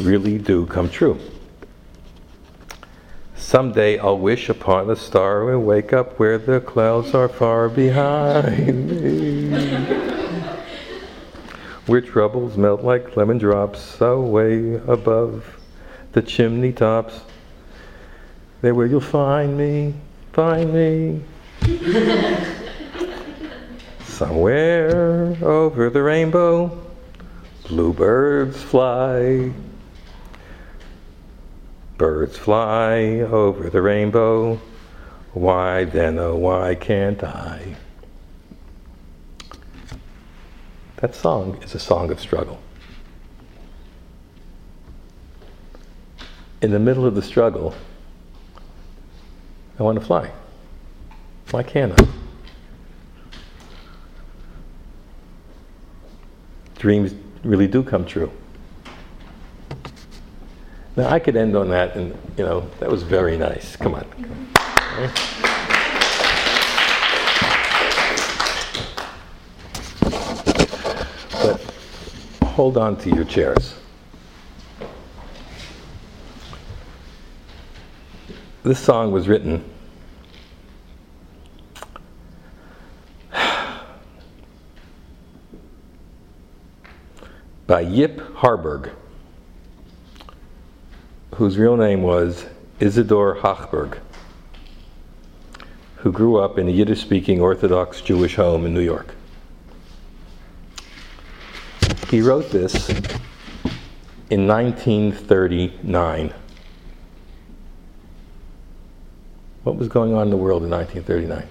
really 0.00 0.38
do 0.38 0.66
come 0.66 0.88
true. 0.88 1.18
Someday 3.34 3.98
I'll 3.98 4.18
wish 4.18 4.48
upon 4.48 4.88
a 4.90 4.96
star 4.96 5.50
and 5.50 5.66
wake 5.66 5.92
up 5.92 6.20
where 6.20 6.38
the 6.38 6.60
clouds 6.60 7.14
are 7.14 7.28
far 7.28 7.68
behind 7.68 8.88
me. 8.88 9.50
where 11.86 12.00
troubles 12.00 12.56
melt 12.56 12.82
like 12.82 13.16
lemon 13.16 13.38
drops 13.38 14.00
away 14.00 14.74
above 14.86 15.44
the 16.12 16.22
chimney 16.22 16.72
tops. 16.72 17.22
There 18.60 18.74
where 18.74 18.86
you'll 18.86 19.00
find 19.00 19.58
me, 19.58 19.94
find 20.32 20.72
me. 20.72 21.22
Somewhere 24.20 25.34
over 25.42 25.88
the 25.88 26.02
rainbow, 26.02 26.78
bluebirds 27.66 28.62
fly. 28.62 29.50
Birds 31.96 32.36
fly 32.36 33.20
over 33.20 33.70
the 33.70 33.80
rainbow. 33.80 34.60
Why 35.32 35.84
then, 35.84 36.18
oh, 36.18 36.36
why 36.36 36.74
can't 36.74 37.24
I? 37.24 37.76
That 40.96 41.14
song 41.14 41.58
is 41.62 41.74
a 41.74 41.78
song 41.78 42.10
of 42.10 42.20
struggle. 42.20 42.60
In 46.60 46.72
the 46.72 46.78
middle 46.78 47.06
of 47.06 47.14
the 47.14 47.22
struggle, 47.22 47.74
I 49.78 49.82
want 49.82 49.98
to 49.98 50.04
fly. 50.04 50.30
Why 51.52 51.62
can't 51.62 51.98
I? 51.98 52.29
Dreams 56.80 57.14
really 57.44 57.66
do 57.66 57.82
come 57.82 58.06
true. 58.06 58.32
Now 60.96 61.10
I 61.10 61.18
could 61.18 61.36
end 61.36 61.54
on 61.54 61.68
that, 61.68 61.94
and 61.94 62.16
you 62.38 62.44
know 62.44 62.70
that 62.78 62.88
was 62.90 63.02
very 63.02 63.36
nice. 63.36 63.76
Come 63.76 63.94
on. 63.94 64.06
But 71.42 71.60
hold 72.44 72.78
on 72.78 72.96
to 73.00 73.10
your 73.10 73.24
chairs. 73.24 73.74
This 78.62 78.78
song 78.78 79.12
was 79.12 79.28
written 79.28 79.62
by 87.70 87.82
Yip 87.82 88.20
Harburg, 88.34 88.90
whose 91.36 91.56
real 91.56 91.76
name 91.76 92.02
was 92.02 92.46
Isidor 92.80 93.38
Hochberg, 93.38 93.96
who 95.98 96.10
grew 96.10 96.40
up 96.40 96.58
in 96.58 96.66
a 96.66 96.70
Yiddish 96.72 97.00
speaking 97.00 97.40
Orthodox 97.40 98.00
Jewish 98.00 98.34
home 98.34 98.66
in 98.66 98.74
New 98.74 98.80
York. 98.80 99.14
He 102.08 102.20
wrote 102.20 102.50
this 102.50 102.88
in 104.30 104.48
1939. 104.48 106.34
What 109.62 109.76
was 109.76 109.86
going 109.86 110.12
on 110.12 110.22
in 110.22 110.30
the 110.30 110.36
world 110.36 110.64
in 110.64 110.70
1939? 110.70 111.46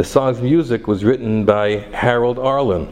The 0.00 0.06
song's 0.06 0.40
music 0.40 0.88
was 0.88 1.04
written 1.04 1.44
by 1.44 1.84
Harold 1.92 2.38
Arlen. 2.38 2.90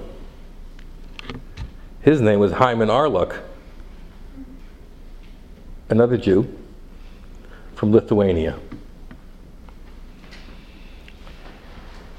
His 2.03 2.21
name 2.21 2.39
was 2.39 2.53
Hyman 2.53 2.91
Arluck, 2.91 3.41
another 5.89 6.19
Jew 6.19 6.55
from 7.77 7.93
Lithuania. 7.93 8.59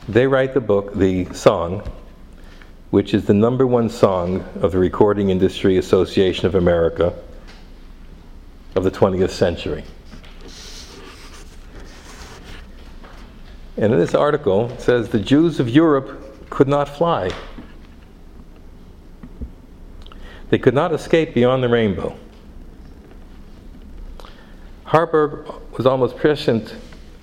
They 0.07 0.25
write 0.25 0.55
the 0.55 0.59
book, 0.59 0.95
the 0.95 1.31
song, 1.35 1.87
which 2.89 3.13
is 3.13 3.25
the 3.25 3.35
number 3.35 3.67
one 3.67 3.91
song 3.91 4.43
of 4.59 4.71
the 4.71 4.79
Recording 4.79 5.29
Industry 5.29 5.77
Association 5.77 6.47
of 6.47 6.55
America 6.55 7.13
of 8.75 8.83
the 8.83 8.89
20th 8.89 9.29
century. 9.29 9.83
And 13.80 13.93
in 13.93 13.99
this 13.99 14.13
article, 14.13 14.69
it 14.71 14.82
says 14.82 15.07
the 15.07 15.21
Jews 15.21 15.61
of 15.61 15.69
Europe 15.69 16.49
could 16.49 16.67
not 16.67 16.89
fly. 16.89 17.32
They 20.49 20.57
could 20.57 20.73
not 20.73 20.91
escape 20.91 21.34
beyond 21.34 21.63
the 21.63 21.69
rainbow. 21.69 22.19
Harburg 24.84 25.47
was 25.77 25.86
almost 25.86 26.17
prescient 26.17 26.75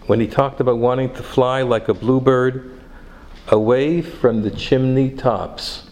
when 0.07 0.19
he 0.19 0.27
talked 0.27 0.61
about 0.61 0.79
wanting 0.79 1.13
to 1.13 1.23
fly 1.23 1.61
like 1.61 1.89
a 1.89 1.95
bluebird 1.95 2.81
away 3.49 4.01
from 4.01 4.41
the 4.41 4.51
chimney 4.51 5.11
tops. 5.11 5.91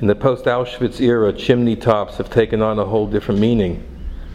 In 0.00 0.08
the 0.08 0.16
post 0.16 0.46
Auschwitz 0.46 1.00
era, 1.00 1.32
chimney 1.32 1.76
tops 1.76 2.16
have 2.16 2.30
taken 2.30 2.62
on 2.62 2.80
a 2.80 2.84
whole 2.84 3.06
different 3.06 3.38
meaning 3.38 3.88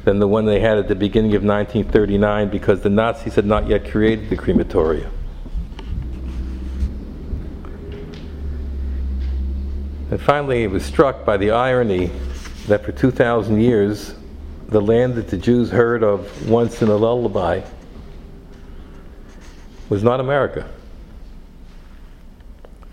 than 0.09 0.17
the 0.17 0.27
one 0.27 0.43
they 0.43 0.59
had 0.59 0.79
at 0.79 0.87
the 0.87 0.95
beginning 0.95 1.35
of 1.35 1.43
1939 1.43 2.49
because 2.49 2.81
the 2.81 2.89
Nazis 2.89 3.35
had 3.35 3.45
not 3.45 3.67
yet 3.67 3.91
created 3.91 4.27
the 4.27 4.35
crematoria. 4.35 5.07
And 10.09 10.19
finally, 10.19 10.63
it 10.63 10.71
was 10.71 10.83
struck 10.83 11.23
by 11.25 11.37
the 11.37 11.51
irony 11.51 12.09
that 12.65 12.83
for 12.83 12.91
2,000 12.91 13.61
years, 13.61 14.15
the 14.69 14.81
land 14.81 15.13
that 15.13 15.27
the 15.27 15.37
Jews 15.37 15.69
heard 15.69 16.01
of 16.01 16.49
once 16.49 16.81
in 16.81 16.87
a 16.87 16.95
lullaby 16.95 17.61
was 19.89 20.01
not 20.01 20.19
America, 20.19 20.67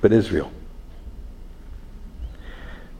but 0.03 0.13
Israel. 0.13 0.53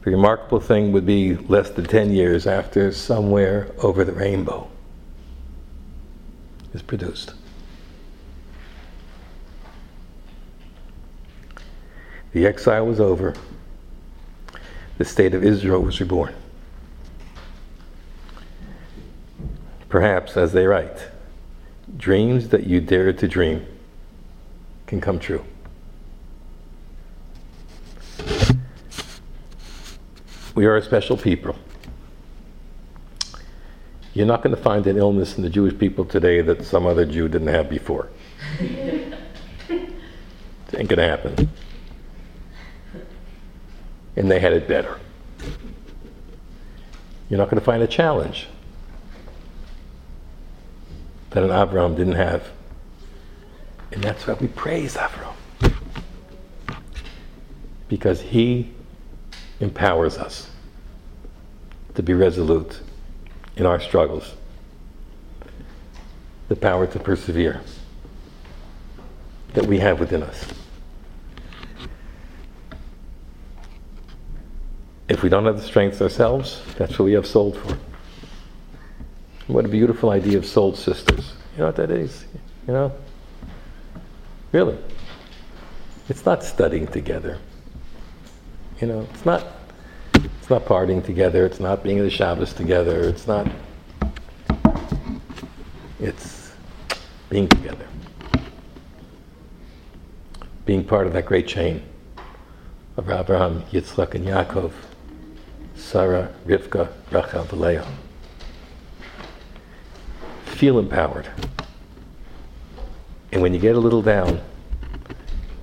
The 0.07 0.13
remarkable 0.13 0.61
thing 0.61 0.93
would 0.93 1.05
be 1.05 1.35
less 1.35 1.69
than 1.69 1.83
10 1.83 2.11
years 2.11 2.47
after 2.47 2.93
Somewhere 2.93 3.67
Over 3.79 4.05
the 4.05 4.13
Rainbow 4.13 4.69
is 6.73 6.81
produced. 6.81 7.33
The 12.31 12.47
exile 12.47 12.85
was 12.85 13.01
over. 13.01 13.33
The 14.97 15.03
state 15.03 15.33
of 15.33 15.43
Israel 15.43 15.81
was 15.81 15.99
reborn. 15.99 16.33
Perhaps, 19.89 20.37
as 20.37 20.53
they 20.53 20.67
write, 20.67 21.09
dreams 21.97 22.47
that 22.47 22.65
you 22.65 22.79
dared 22.79 23.17
to 23.17 23.27
dream 23.27 23.67
can 24.85 25.01
come 25.01 25.19
true. 25.19 25.43
We 30.57 30.65
are 30.65 30.75
a 30.75 30.81
special 30.81 31.17
people. 31.17 31.55
You're 34.15 34.25
not 34.25 34.41
going 34.41 34.55
to 34.55 34.61
find 34.63 34.87
an 34.87 34.97
illness 34.97 35.37
in 35.37 35.43
the 35.43 35.51
Jewish 35.51 35.77
people 35.77 36.03
today 36.03 36.41
that 36.41 36.65
some 36.65 36.87
other 36.87 37.05
Jew 37.05 37.29
didn't 37.29 37.49
have 37.49 37.69
before. 37.69 38.09
it 38.59 39.13
ain't 39.69 40.89
going 40.89 40.97
to 40.97 41.07
happen. 41.07 41.47
And 44.15 44.31
they 44.31 44.39
had 44.39 44.51
it 44.51 44.67
better. 44.67 44.99
You're 47.29 47.37
not 47.37 47.51
going 47.51 47.59
to 47.59 47.63
find 47.63 47.83
a 47.83 47.87
challenge 47.87 48.47
that 51.29 51.43
an 51.43 51.51
Abraham 51.51 51.93
didn't 51.93 52.15
have. 52.15 52.49
And 53.91 54.01
that's 54.01 54.25
why 54.25 54.33
we 54.33 54.47
praise 54.47 54.97
Abraham. 54.97 55.35
Because 57.87 58.21
he 58.21 58.71
empowers 59.59 60.17
us 60.17 60.49
to 61.95 62.03
be 62.03 62.13
resolute 62.13 62.79
in 63.55 63.65
our 63.65 63.79
struggles, 63.79 64.33
the 66.47 66.55
power 66.55 66.85
to 66.87 66.99
persevere 66.99 67.61
that 69.53 69.65
we 69.65 69.79
have 69.79 69.99
within 69.99 70.21
us. 70.21 70.45
If 75.09 75.23
we 75.23 75.29
don't 75.29 75.45
have 75.45 75.57
the 75.57 75.63
strength 75.63 76.01
ourselves, 76.01 76.61
that's 76.77 76.99
what 76.99 77.05
we 77.05 77.13
have 77.13 77.25
sold 77.25 77.57
for. 77.57 77.77
What 79.47 79.65
a 79.65 79.69
beautiful 79.69 80.09
idea 80.09 80.37
of 80.37 80.45
soul 80.45 80.75
sisters. 80.75 81.33
You 81.53 81.59
know 81.59 81.65
what 81.67 81.77
that 81.77 81.89
is? 81.89 82.25
You 82.67 82.73
know? 82.73 82.91
Really. 84.51 84.77
It's 86.09 86.25
not 86.25 86.43
studying 86.43 86.87
together. 86.87 87.39
You 88.79 88.87
know, 88.87 89.07
it's 89.11 89.25
not 89.25 89.45
it's 90.13 90.49
not 90.49 90.65
partying 90.65 91.03
together, 91.03 91.45
it's 91.45 91.59
not 91.59 91.83
being 91.83 91.97
in 91.97 92.03
the 92.03 92.11
Shabbos 92.11 92.53
together, 92.53 93.01
it's 93.01 93.25
not 93.25 93.47
it's 95.99 96.51
being 97.29 97.47
together. 97.47 97.87
Being 100.65 100.83
part 100.83 101.07
of 101.07 101.13
that 101.13 101.25
great 101.25 101.47
chain 101.47 101.81
of 102.97 103.09
Abraham, 103.09 103.63
Yitzchak, 103.71 104.13
and 104.13 104.25
Yaakov, 104.25 104.71
Sarah, 105.75 106.31
Rivka, 106.45 106.89
Rachel, 107.11 107.41
and 107.41 107.53
Leah 107.53 107.87
feel 110.45 110.79
empowered. 110.79 111.27
And 113.31 113.41
when 113.41 113.53
you 113.53 113.59
get 113.59 113.75
a 113.75 113.79
little 113.79 114.01
down, 114.01 114.41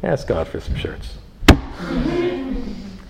ask 0.03 0.27
God 0.27 0.49
for 0.49 0.61
some 0.61 0.77
shirts. 0.77 1.19